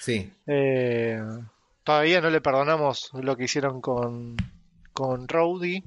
[0.00, 0.32] Sí.
[0.46, 1.20] Eh,
[1.84, 4.36] todavía no le perdonamos lo que hicieron con,
[4.92, 5.84] con Rhodey,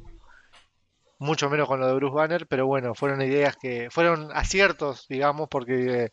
[1.17, 5.47] mucho menos con lo de Bruce Banner, pero bueno, fueron ideas que fueron aciertos, digamos,
[5.49, 6.11] porque eh,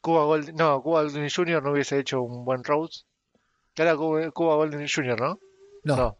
[0.00, 1.62] Cuba Golding, no, Cuba Golding Jr.
[1.62, 3.06] no hubiese hecho un buen Rhodes.
[3.74, 5.38] Que era Cuba, Cuba Golding Jr., ¿no?
[5.84, 6.18] No, No.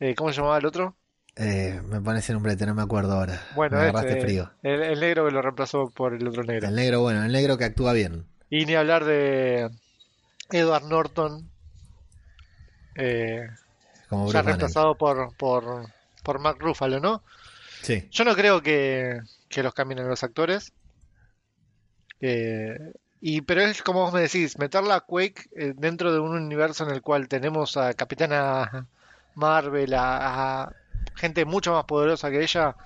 [0.00, 0.96] Eh, ¿cómo se llamaba el otro?
[1.42, 3.42] Eh, me pone ese nombre, no me acuerdo ahora.
[3.54, 4.50] Bueno, me agarraste ese, frío.
[4.62, 6.68] El, el negro que lo reemplazó por el otro negro.
[6.68, 8.26] El negro, bueno, el negro que actúa bien.
[8.50, 9.70] Y ni hablar de
[10.50, 11.48] Edward Norton,
[12.96, 13.48] eh,
[14.10, 15.86] Como ya reemplazado por, por,
[16.22, 17.22] por Mark Ruffalo, ¿no?
[17.80, 18.06] Sí.
[18.10, 20.74] Yo no creo que, que los cambien los actores.
[22.20, 22.92] Eh,
[23.22, 26.84] y, pero es como vos me decís, meterla a Quake eh, dentro de un universo
[26.84, 28.86] en el cual tenemos a Capitana
[29.34, 30.72] Marvel, a, a
[31.14, 32.76] gente mucho más poderosa que ella,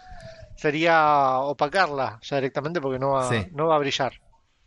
[0.56, 3.46] sería opacarla ya directamente porque no va, Sí.
[3.52, 4.12] no va a brillar.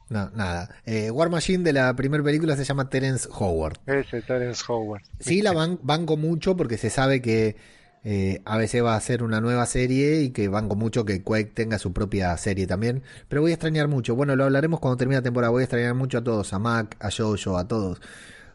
[0.09, 0.69] No, nada.
[0.85, 3.77] Eh, War Machine de la primera película se llama Terence Howard.
[3.85, 5.01] Ese Terence Howard.
[5.19, 7.57] Sí, la ban- banco mucho porque se sabe que
[8.05, 11.77] eh, ABC va a hacer una nueva serie y que banco mucho que Quake tenga
[11.77, 13.03] su propia serie también.
[13.27, 14.15] Pero voy a extrañar mucho.
[14.15, 15.51] Bueno, lo hablaremos cuando termine la temporada.
[15.51, 17.99] Voy a extrañar mucho a todos, a Mac, a Jojo, a todos.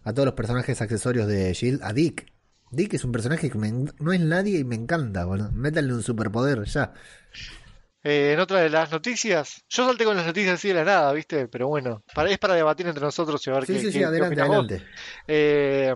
[0.05, 1.83] A todos los personajes accesorios de Shield.
[1.83, 2.32] A Dick.
[2.73, 5.53] Dick es un personaje que me no es nadie y me encanta, boludo.
[5.53, 6.93] Métanle un superpoder ya.
[8.05, 11.13] Eh, en otra de las noticias, yo salté con las noticias así de la nada,
[11.13, 11.47] ¿viste?
[11.47, 13.93] Pero bueno, para, es para debatir entre nosotros y a ver Sí, qué, sí, qué-
[13.93, 14.83] sí, adelante, adelante.
[15.29, 15.95] Eh,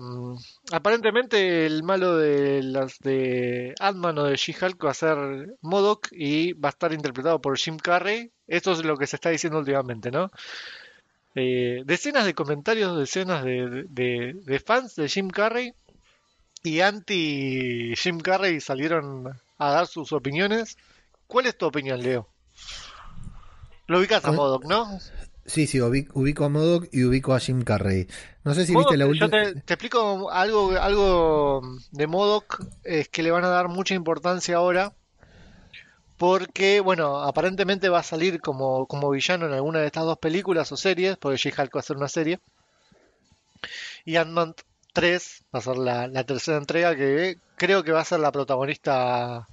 [0.71, 5.17] aparentemente el malo de las de Ant-Man o de She-Hulk va a ser
[5.63, 8.31] MODOK y va a estar interpretado por Jim Carrey.
[8.47, 10.31] Esto es lo que se está diciendo últimamente, ¿no?
[11.35, 15.73] Eh, decenas de comentarios, decenas de, de- de fans de Jim Carrey
[16.63, 20.77] y anti Jim Carrey salieron a dar sus opiniones.
[21.27, 22.29] ¿Cuál es tu opinión, Leo?
[23.87, 24.33] Lo ubicas a.
[24.33, 24.99] MODOK, ¿no?
[25.45, 28.09] Sí, sí, ubi- ubico a Modok y ubico a Jim Carrey.
[28.43, 29.31] No sé si viste la yo última.
[29.31, 31.63] te, te explico algo, algo
[31.93, 34.93] de Modoc, es que le van a dar mucha importancia ahora,
[36.17, 40.73] porque, bueno, aparentemente va a salir como, como villano en alguna de estas dos películas
[40.73, 42.41] o series, porque She-Hulk va a ser una serie,
[44.05, 44.55] y Ant-Man
[44.97, 48.33] 3 va a ser la, la tercera entrega, que creo que va a ser la
[48.33, 49.47] protagonista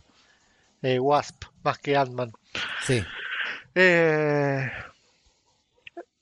[0.81, 2.31] eh, Wasp, más que Ant-Man.
[2.85, 3.03] Sí,
[3.75, 4.69] Eh,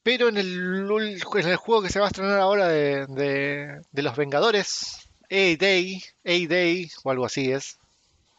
[0.04, 4.02] pero en el, en el juego que se va a estrenar ahora de, de- de
[4.02, 7.78] los Vengadores, A-Day, A-Day o algo así es,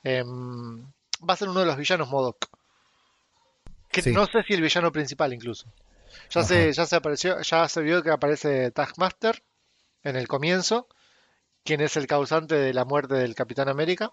[0.03, 0.81] em,
[1.29, 2.47] va a ser uno de los villanos Modok.
[3.91, 4.11] Que Sí.
[4.13, 5.67] no sé si el villano principal incluso.
[6.31, 9.43] Ya se, ya se apareció, ya se vio que aparece Taskmaster
[10.05, 10.89] en el comienzo,
[11.65, 14.13] quien es el causante de la muerte del Capitán América.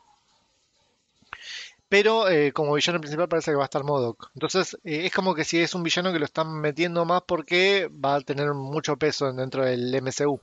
[1.88, 4.30] Pero eh, como villano principal parece que va a estar Modok.
[4.36, 7.90] Entonces eh, es como que si es un villano que lo están metiendo más porque
[7.92, 10.40] va a tener mucho peso dentro del MCU.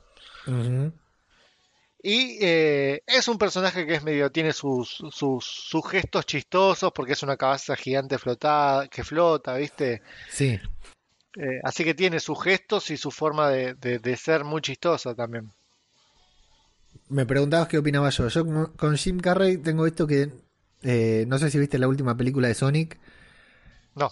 [2.03, 7.13] Y eh, es un personaje que es medio, tiene sus, sus, sus gestos chistosos porque
[7.13, 10.03] es una cabeza gigante flotada, que flota, ¿viste?
[10.31, 10.61] sí.
[11.37, 15.15] Eh, así que tiene sus gestos y su forma de, de- de ser muy chistosa
[15.15, 15.51] también.
[17.09, 18.29] Me preguntabas qué opinaba yo.
[18.29, 18.45] Yo
[18.77, 20.31] con- Jim Carrey tengo esto que
[20.83, 22.99] eh, no sé si viste la última película de Sonic.
[23.97, 24.11] No,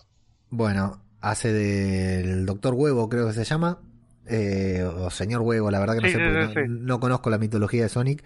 [0.51, 3.81] Bueno, hace del Doctor Huevo, creo que se llama.
[4.27, 6.61] eh, o Señor Huevo, la verdad que no Sí, sé, porque sí, no, sí.
[6.63, 8.25] no conozco la mitología de Sonic.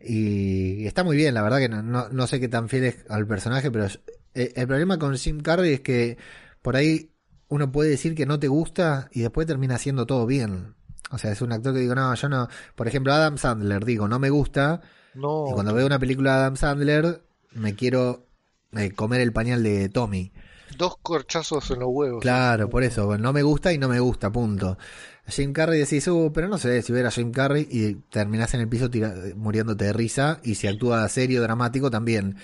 [0.00, 3.06] Y está muy bien, la verdad que no, no, no sé qué tan fiel es
[3.10, 3.86] al personaje, pero
[4.34, 6.18] el problema con Jim Carrey es que
[6.62, 7.10] por ahí
[7.50, 10.74] uno puede decir que no te gusta y después termina haciendo todo bien.
[11.10, 12.48] O sea, es un actor que digo, no, yo no.
[12.74, 14.80] Por ejemplo, Adam Sandler, digo, no me gusta.
[15.14, 15.46] no.
[15.50, 17.22] Y cuando veo una película de Adam Sandler,
[17.52, 18.26] me quiero
[18.72, 20.32] eh, comer el pañal de Tommy.
[20.78, 22.22] Dos corchazos en los huevos.
[22.22, 24.78] Claro, por eso, no me gusta y no me gusta, punto.
[25.26, 28.60] Jim Carrey decís, uh, pero no sé, si hubiera a Jim Carrey y terminás en
[28.60, 32.36] el piso tira- muriéndote de risa y si actúa serio, dramático también.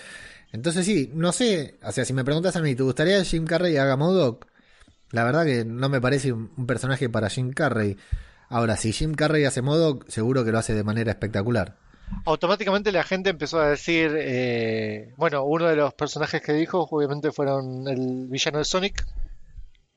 [0.53, 3.77] Entonces sí, no sé, o sea, si me preguntas a mí, ¿te gustaría Jim Carrey
[3.77, 4.47] haga Modoc?
[5.11, 7.97] La verdad que no me parece un, un personaje para Jim Carrey.
[8.49, 11.77] Ahora, si Jim Carrey hace Modoc, seguro que lo hace de manera espectacular.
[12.25, 17.33] Automáticamente la gente empezó a decir, eh, bueno, uno de los personajes que dijo obviamente
[17.33, 19.05] fueron el villano de Sonic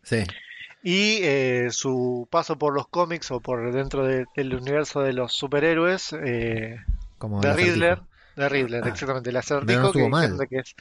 [0.02, 0.24] Sí,
[0.82, 5.34] y eh, su paso por los cómics o por dentro de- del universo de los
[5.34, 6.78] superhéroes eh,
[7.20, 7.54] como de.
[7.54, 8.00] Riddler,
[8.36, 8.90] de Riddler, Ah.
[8.90, 10.76] exactamente, el acertijo no que- que es.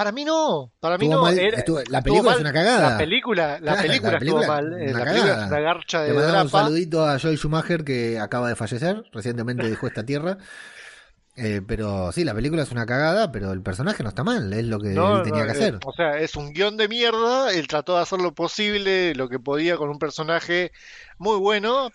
[0.00, 1.20] Para mí no, para mí no.
[1.20, 2.90] mal, era- estuvo- la película es una cagada.
[2.92, 4.72] La película, la Claro, película la estuvo mal.
[4.72, 7.84] eh, una La película es una garcha Le de mandamos un saludito a Joel Schumacher
[7.84, 10.38] que acaba de fallecer, recientemente dejó esta tierra.
[11.36, 14.64] Eh, pero sí, la película es una cagada, pero el personaje no está mal, es
[14.64, 15.78] lo que No, él tenía no, que eh, hacer.
[15.84, 17.52] O sea, es un guion de mierda.
[17.52, 20.72] Él trató de hacer lo posible, lo que podía con un personaje
[21.18, 21.90] muy bueno,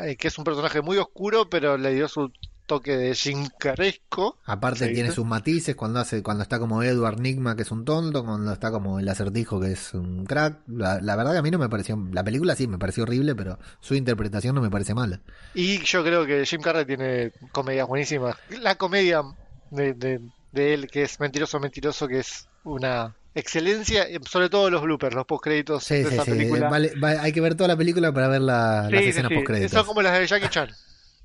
[0.00, 2.32] eh, que es un personaje muy oscuro, pero le dio su
[2.70, 4.38] toque de jincaresco.
[4.44, 7.84] Aparte ¿se tiene sus matices cuando hace, cuando está como Edward Nigma, que es un
[7.84, 10.58] tonto, cuando está como el acertijo, que es un crack.
[10.68, 13.34] La, la verdad que a mí no me pareció, la película sí me pareció horrible,
[13.34, 15.20] pero su interpretación no me parece mala.
[15.52, 18.36] Y yo creo que Jim Carrey tiene comedias buenísimas.
[18.60, 19.22] La comedia
[19.70, 20.20] de, de-
[20.52, 25.14] de él, que es Mentiroso, Mentiroso, que es una excelencia, eh, sobre todo los bloopers,
[25.14, 26.30] los postcréditos Sí, de sí, esa sí.
[26.32, 26.68] película.
[26.68, 29.72] Vale, va- hay que ver toda la película para ver la- las escenas postcréditos.
[29.72, 30.68] Son como las de Jackie Chan.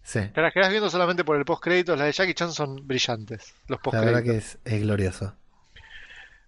[0.07, 1.97] Sí, Te las quedas viendo solamente por el postcréditos.
[1.97, 5.35] Las de Jackie Chan son brillantes, los la verdad que es, es glorioso.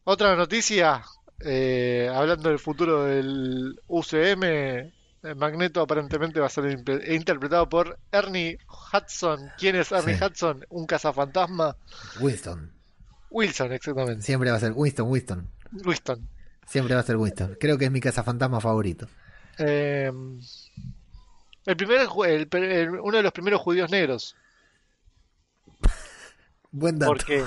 [0.03, 1.01] Otra noticia,
[1.39, 4.93] eh, hablando del futuro del UCM,
[5.35, 6.65] Magneto aparentemente va a ser
[7.09, 8.59] interpretado por Ernie
[8.93, 9.49] Hudson.
[9.57, 10.23] ¿Quién es Ernie Sí.
[10.23, 10.63] Hudson?
[10.69, 11.75] Un cazafantasma.
[12.19, 12.71] Winston.
[13.31, 14.21] Wilson, exactamente.
[14.21, 15.49] Siempre va a ser Winston, Winston.
[15.84, 16.29] Winston.
[16.67, 17.57] Siempre va a ser Winston.
[17.59, 19.07] Creo que es mi cazafantasma favorito.
[19.57, 20.11] Eh,
[21.68, 24.35] el primer, el el- uno de los primeros judíos negros.
[26.72, 27.14] Buen dato.
[27.14, 27.45] Porque,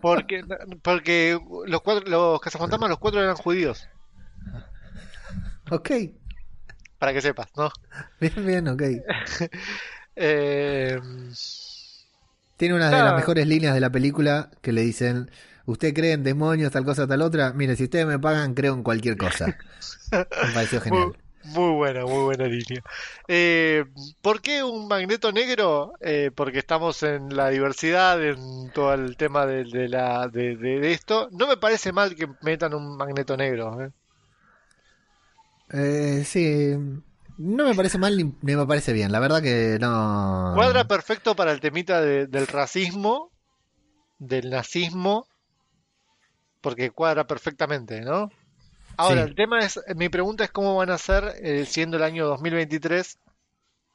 [0.00, 0.44] porque,
[0.82, 3.88] porque los cuatro, los cazafantasmas, los cuatro eran judíos.
[5.70, 5.90] Ok,
[6.98, 7.70] Para que sepas, ¿no?
[8.20, 8.82] bien, bien, ok.
[10.20, 10.98] Eh,
[12.56, 15.30] Tiene una de las mejores líneas de la película que le dicen,
[15.64, 17.52] ¿usted cree en demonios, tal cosa, tal otra?
[17.52, 19.56] Mire, si ustedes me pagan, creo en cualquier cosa.
[20.40, 21.14] Me pareció genial.
[21.14, 22.82] muy buena, muy buena línea.
[23.26, 23.84] Eh,
[24.20, 25.92] ¿por qué un magneto negro?
[26.00, 30.80] Eh, porque estamos en la diversidad, en todo el tema de, de la, de, de-
[30.80, 31.28] de esto.
[31.32, 33.80] No me parece mal que metan un magneto negro.
[33.82, 33.90] ¿eh?
[35.70, 36.74] Eh, sí,
[37.38, 39.12] no me parece mal ni, ni me parece bien.
[39.12, 40.52] La verdad que no...
[40.54, 43.30] Cuadra perfecto para el temita de- del racismo,
[44.18, 45.26] del nazismo,
[46.60, 48.30] porque cuadra perfectamente, ¿no?
[48.98, 49.28] Ahora, Sí.
[49.30, 53.18] el tema es, mi pregunta es cómo van a hacer, eh, siendo el año 2023,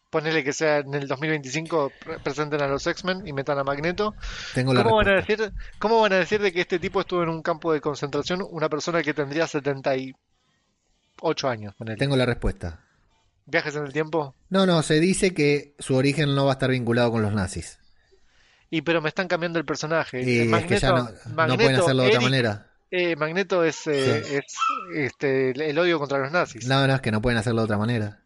[0.09, 4.15] ponele que sea en el 2025, pre- presenten a los X-Men y metan a Magneto.
[4.53, 7.21] Tengo la ¿Cómo van a decir, cómo van a decir de que este tipo estuvo
[7.23, 10.15] en un campo de concentración, una persona que tendría 78
[11.49, 11.97] años, ponele?
[11.97, 12.79] Tengo la respuesta.
[13.45, 14.35] ¿Viajes en el tiempo?
[14.49, 17.79] No, no, se dice que su origen no va a estar vinculado con los nazis.
[18.69, 20.21] Y pero me están cambiando el personaje.
[20.23, 21.09] Y es que ya no,
[21.55, 22.67] pueden hacerlo de otra manera.
[22.95, 24.35] Eh, Magneto es, eh, Sí.
[24.35, 24.43] es
[24.95, 26.67] este, el- el odio contra los nazis.
[26.67, 28.19] No, no, es que no pueden hacerlo de otra manera.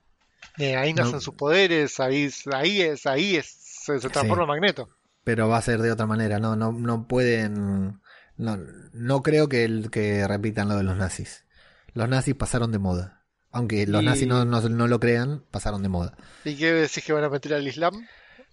[0.58, 1.22] Eh, ahí nacen No.
[1.22, 4.90] sus poderes, ahí, ahí es, ahí es, se, se transforma en Magneto.
[5.24, 6.40] Pero va a ser de otra manera.
[6.40, 8.00] No, no, no pueden.
[8.38, 8.58] No,
[8.94, 11.46] no creo que, el, que repitan lo de los nazis.
[11.94, 13.24] Los nazis pasaron de moda.
[13.52, 16.16] Aunque los Y- nazis no, no, no lo crean, pasaron de moda.
[16.44, 17.94] ¿Y qué decís que van a meter al Islam?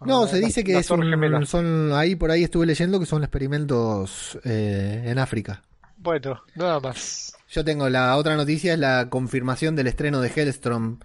[0.00, 1.92] No, Ah, se dice que es un- son.
[1.92, 5.62] Ahí por ahí estuve leyendo que son experimentos eh, en África.
[6.04, 7.34] Bueno, nada más.
[7.50, 10.98] Yo tengo la otra noticia, es la confirmación del estreno de Hellstrom.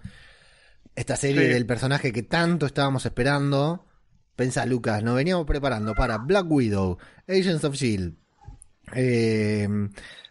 [0.94, 1.52] Esta serie Sí.
[1.54, 3.86] del personaje que tanto estábamos esperando.
[4.36, 6.98] Pensá, Lucas, nos veníamos preparando para Black Widow,
[7.28, 8.14] Agents of Shield,
[8.94, 9.68] eh,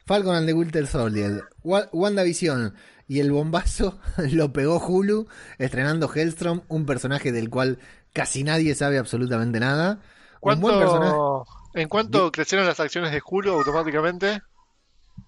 [0.05, 2.73] Falcon and the Winter Soldier, Wa- WandaVision
[3.07, 3.99] y el bombazo
[4.31, 5.27] lo pegó Hulu
[5.57, 7.79] estrenando Hellstrom, un personaje del cual
[8.13, 9.99] casi nadie sabe absolutamente nada.
[10.41, 11.11] Un buen personaje.
[11.15, 14.41] ¿Cuánto, ¿En cuánto crecieron las acciones de Hulu automáticamente?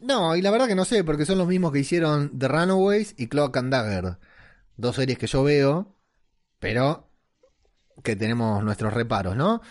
[0.01, 3.13] No, y la verdad que no sé, porque son los mismos que hicieron The Runaways
[3.17, 4.17] y Cloak and Dagger.
[4.77, 5.95] Dos series que yo veo,
[6.59, 7.11] pero
[8.03, 9.61] que tenemos nuestros reparos, ¿no?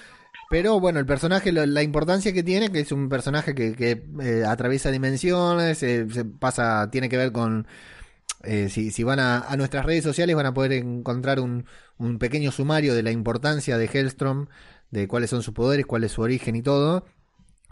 [0.50, 4.90] Pero bueno, el personaje, la importancia que tiene, que es un personaje que, eh, atraviesa
[4.92, 7.66] dimensiones, eh, se pasa, tiene que ver con...
[8.44, 11.66] eh, si, van a, a nuestras redes sociales van a poder encontrar un,
[11.98, 14.46] un pequeño sumario de la importancia de Hellstrom,
[14.90, 17.04] de cuáles son sus poderes, cuál es su origen y todo.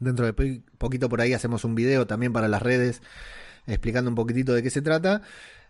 [0.00, 3.02] Dentro de po- poquito por ahí hacemos un video también para las redes
[3.66, 5.22] explicando un poquitito de qué se trata.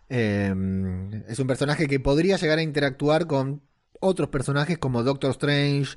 [0.09, 0.53] Eh,
[1.27, 3.61] es un personaje que podría llegar a interactuar con
[3.99, 5.95] otros personajes como Doctor Strange,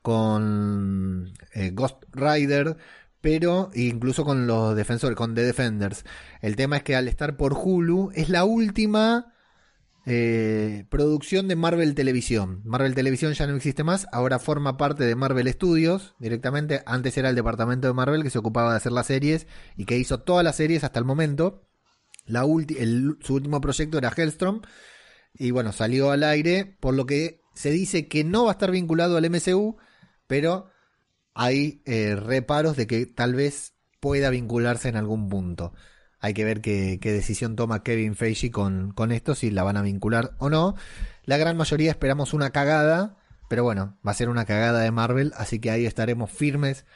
[0.00, 2.76] con eh, Ghost Rider,
[3.20, 6.04] pero incluso con los defensores, con The Defenders.
[6.40, 9.31] El tema es que al estar por Hulu es la última
[10.04, 12.60] eh, producción de Marvel Televisión.
[12.64, 16.82] Marvel Televisión ya no existe más, ahora forma parte de Marvel Studios directamente.
[16.86, 19.46] Antes era el departamento de Marvel que se ocupaba de hacer las series
[19.76, 21.68] y que hizo todas las series hasta el momento.
[22.26, 24.62] Su último proyecto era Hellstrom
[25.34, 28.70] y bueno, salió al aire, por lo que se dice que no va a estar
[28.70, 29.76] vinculado al MCU,
[30.26, 30.68] pero
[31.34, 35.72] hay eh, reparos de que tal vez pueda vincularse en algún punto.
[36.22, 39.82] Hay que ver qué, decisión toma Kevin Feige con, con esto, si la van a
[39.82, 40.76] vincular o no.
[41.24, 43.16] La gran mayoría esperamos una cagada,
[43.48, 46.86] pero bueno, va a ser una cagada de Marvel, así que ahí estaremos firmes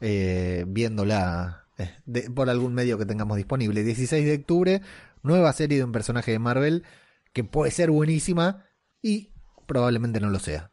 [0.00, 3.82] eh, viéndola eh, por algún medio que tengamos disponible.
[3.82, 4.80] 16 de octubre,
[5.24, 6.84] nueva serie de un personaje de Marvel
[7.32, 8.66] que puede ser buenísima
[9.02, 9.32] y
[9.66, 10.70] probablemente no lo sea.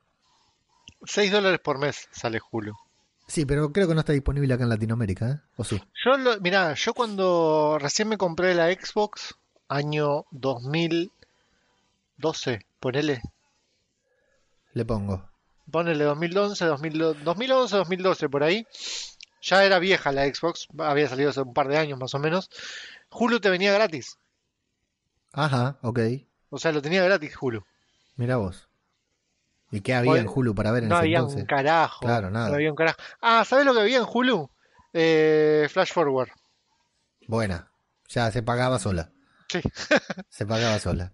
[1.04, 2.74] 6 dólares por mes sale Hulu.
[3.28, 5.40] Sí, pero creo que no está disponible acá en Latinoamérica, ¿eh?
[5.56, 5.82] ¿O sí?
[6.04, 9.36] Yo, lo, mirá, yo cuando recién me compré la Xbox,
[9.70, 13.22] año 2012, ponele,
[14.74, 15.28] Le pongo.
[15.72, 18.68] ponele 2011, 2000 2011, 2012, por ahí,
[19.42, 22.50] ya era vieja la Xbox, había salido hace un par de años más o menos.
[23.10, 24.18] Hulu te venía gratis.
[25.32, 26.00] Ajá, ok.
[26.50, 27.64] O sea, lo tenía gratis Hulu.
[28.16, 28.68] Mira vos.
[29.74, 31.42] ¿Y qué había en Hulu para ver en No ese había entonces?
[31.42, 32.06] un carajo.
[32.06, 32.50] Claro, nada.
[32.50, 32.98] No había un carajo.
[33.22, 34.50] Ah, ¿sabes lo que había en Hulu?
[34.94, 36.30] Eh, Flash Forward.
[37.28, 37.72] Buena.
[38.10, 39.12] Ya se pagaba sola.
[39.50, 39.62] Sí.
[40.30, 41.12] Se pagaba sola.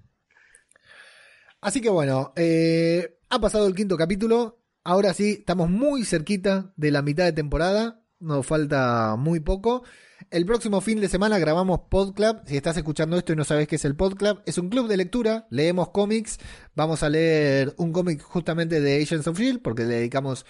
[1.62, 4.62] Así que bueno, eh, ha pasado el quinto capítulo.
[4.84, 8.02] Ahora sí, estamos muy cerquita de la mitad de temporada.
[8.20, 9.84] Nos falta muy poco.
[10.30, 12.42] El próximo fin de semana grabamos PodClub.
[12.46, 14.98] Si estás escuchando esto y no sabes qué es el PodClub, es un club de
[14.98, 15.48] lectura.
[15.50, 16.40] Leemos cómics.
[16.76, 20.46] Vamos a leer un cómic justamente de Agents of Shield, porque le dedicamos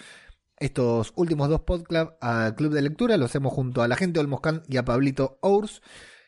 [0.57, 3.15] estos últimos dos PodClub al club de lectura.
[3.17, 5.81] Lo hacemos junto a la gente Olmoscan y a Pablito Ours.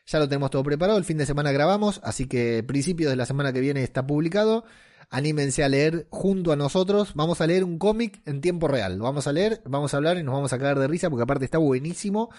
[0.06, 0.98] Ya lo tenemos todo preparado.
[0.98, 4.64] El fin de semana grabamos, así que principios de la semana que viene está publicado.
[5.10, 7.12] Anímense a leer junto a nosotros.
[7.14, 8.96] Vamos a leer un cómic en tiempo real.
[8.98, 11.24] Lo vamos a leer, vamos a hablar y nos vamos a cagar de risa porque
[11.24, 12.30] aparte está buenísimo.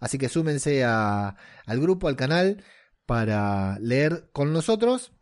[0.00, 1.34] Así que súmense al
[1.80, 2.62] grupo, al canal,
[3.06, 5.12] para leer con nosotros.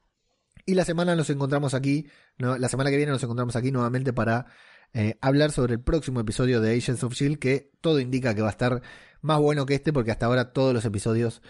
[0.65, 2.09] Y la semana nos encontramos aquí,
[2.39, 4.47] la semana que viene nos encontramos aquí nuevamente para
[4.93, 8.49] eh, hablar sobre el próximo episodio de Agents of Shield, que todo indica que va
[8.49, 8.83] a estar
[9.21, 11.43] más bueno que este, porque hasta ahora todos los episodios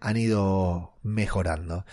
[0.00, 1.84] han ido mejorando.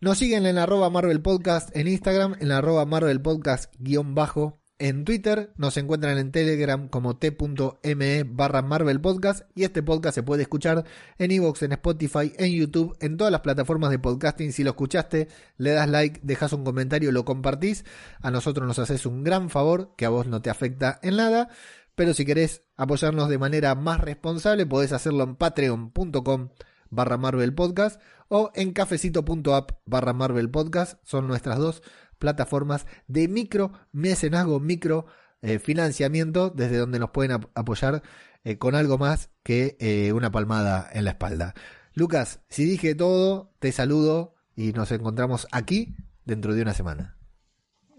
[0.00, 5.06] Nos siguen en arroba Marvel Podcast en Instagram, en arroba Marvel Podcast guion bajo en
[5.06, 10.42] Twitter, nos encuentran en Telegram como t.me barra Marvel Podcast y este podcast se puede
[10.42, 10.84] escuchar
[11.16, 14.52] en Evox, en Spotify, en YouTube, en todas las plataformas de podcasting.
[14.52, 17.86] Si lo escuchaste, le das like, dejas un comentario, lo compartís.
[18.20, 21.48] A nosotros nos haces un gran favor que a vos no te afecta en nada.
[21.94, 26.50] Pero si querés apoyarnos de manera más responsable, podés hacerlo en patreon.com
[26.90, 30.98] barra Marvel Podcast o en cafecito.app barra Marvel Podcast.
[31.04, 31.82] Son nuestras dos
[32.24, 35.04] plataformas de micro mecenazgo, micro
[35.42, 38.02] eh, financiamiento, desde donde nos pueden ap- apoyar
[38.44, 41.52] eh, con algo más que eh, una palmada en la espalda.
[41.92, 45.94] Lucas, si dije todo, te saludo y nos encontramos aquí
[46.24, 47.18] dentro de una semana.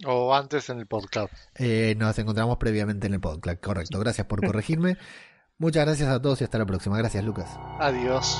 [0.07, 1.31] O antes en el podcast.
[1.97, 3.99] Nos encontramos previamente en el podcast, correcto.
[3.99, 4.97] Gracias por corregirme.
[5.60, 6.97] Muchas gracias a todos y hasta la próxima.
[6.97, 7.47] Gracias, Lucas.
[7.80, 8.35] Adiós.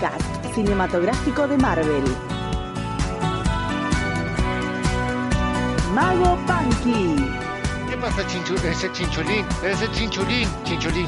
[0.00, 2.04] Podcast cinematográfico de Marvel.
[5.94, 7.16] Mago Punky.
[7.90, 9.44] ¿Qué pasa, chinchu ese chinchulín?
[9.62, 11.06] Ese chinchulín, chinchulín.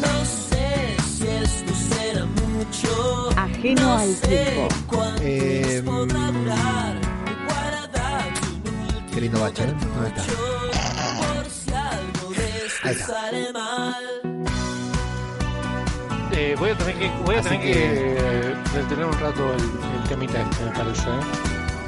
[0.00, 3.30] No sé si esto será mucho.
[3.36, 4.68] Ajeno al tiempo.
[4.86, 5.82] ¿Cuánto Eh,
[9.12, 9.74] Qué lindo bache, ¿eh?
[9.94, 10.22] ¿Dónde está?
[10.22, 14.05] por si algo de Ahí esto está.
[16.38, 19.60] Eh, voy a tener que, voy a tener que- que, eh, detener un rato el,
[19.62, 21.08] el temita este, me parece.
[21.08, 21.20] ¿eh?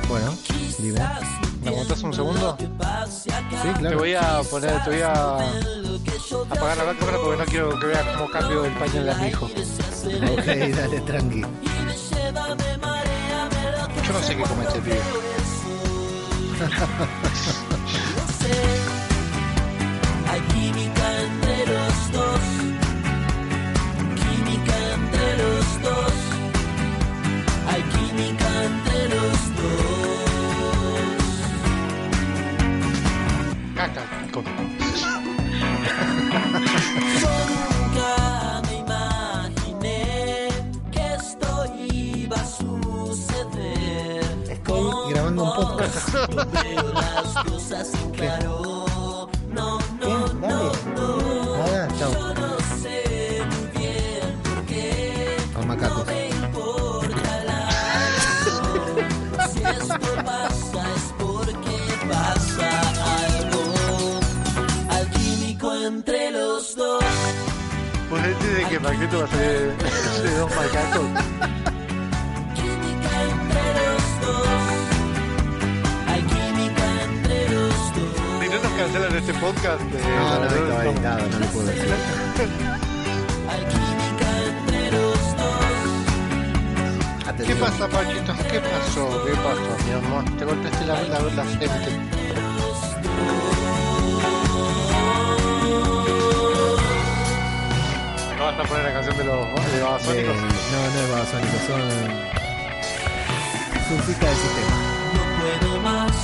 [0.09, 0.35] Bueno,
[0.79, 1.01] dime.
[1.63, 2.57] ¿Me aguantás un segundo?
[2.59, 2.67] Sí,
[3.29, 3.99] Te claro.
[3.99, 5.13] voy a poner, te voy a
[6.51, 9.51] apagar la cámara porque no quiero que veas cómo cambio el pañal a mi hijo.
[10.09, 11.43] Ok, dale, tranqui.
[11.43, 11.49] Yo
[14.13, 14.81] no sé qué come este
[33.79, 34.03] Caca.
[34.33, 34.45] con-
[37.23, 40.49] Nunca me imaginé
[40.91, 41.49] que esto
[41.89, 44.25] iba a suceder.
[44.51, 46.09] Estoy grabando un podcast.
[46.13, 48.68] Veo las cosas en claro.
[73.85, 74.51] Los dos.
[76.07, 78.15] Hay química entre los dos.
[78.41, 80.91] Si no nos cancelan este podcast, eh, No, no, no, estaba no.
[80.91, 81.95] editado, no le puedo decir.
[87.47, 88.33] ¿Qué pasa, Pachito?
[88.51, 89.25] ¿Qué pasó?
[89.25, 90.25] ¿Qué pasó, mi amor?
[90.39, 92.18] Te golpeaste la, la, la frente.
[98.59, 100.37] A poner la canción de los de Eh, Babasónicos?
[100.37, 100.49] no, no
[101.01, 101.83] es babasónico, son
[103.89, 104.77] surfistas del sistema.
[105.15, 106.17] No puedo más,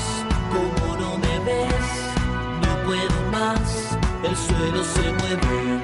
[0.52, 1.88] como no me ves.
[2.66, 5.80] No puedo más, el suelo se mueve.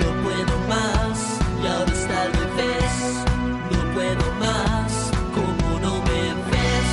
[0.00, 1.18] No puedo más,
[1.62, 2.94] y ahora está al revés.
[3.70, 4.90] No puedo más,
[5.34, 6.88] como no me ves.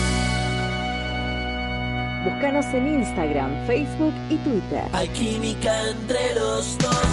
[2.26, 4.84] Búscanos en Instagram, Facebook y Twitter.
[4.94, 7.07] Hay química entre los dos.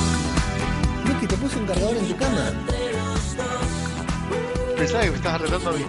[1.24, 2.52] Miki, te puse un cargador en tu cama.
[4.76, 5.84] Pensaba que me estabas retando a mí.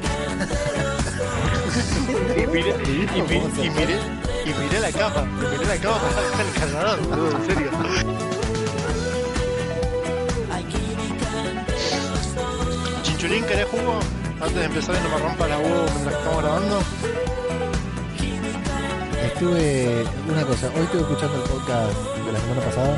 [2.38, 2.74] y miré, y,
[3.22, 3.98] mi- y miré,
[4.46, 5.28] y miré la cama.
[5.42, 7.70] y Miré la cama para sacar el cargador, boludo, en serio.
[13.04, 14.00] Chinchulín, ¿querés jugo?
[14.42, 16.80] Antes de empezar y no me rompa la huevo mientras estamos grabando.
[19.26, 21.94] Estuve, una cosa, hoy estuve escuchando el podcast
[22.26, 22.98] de la semana pasada.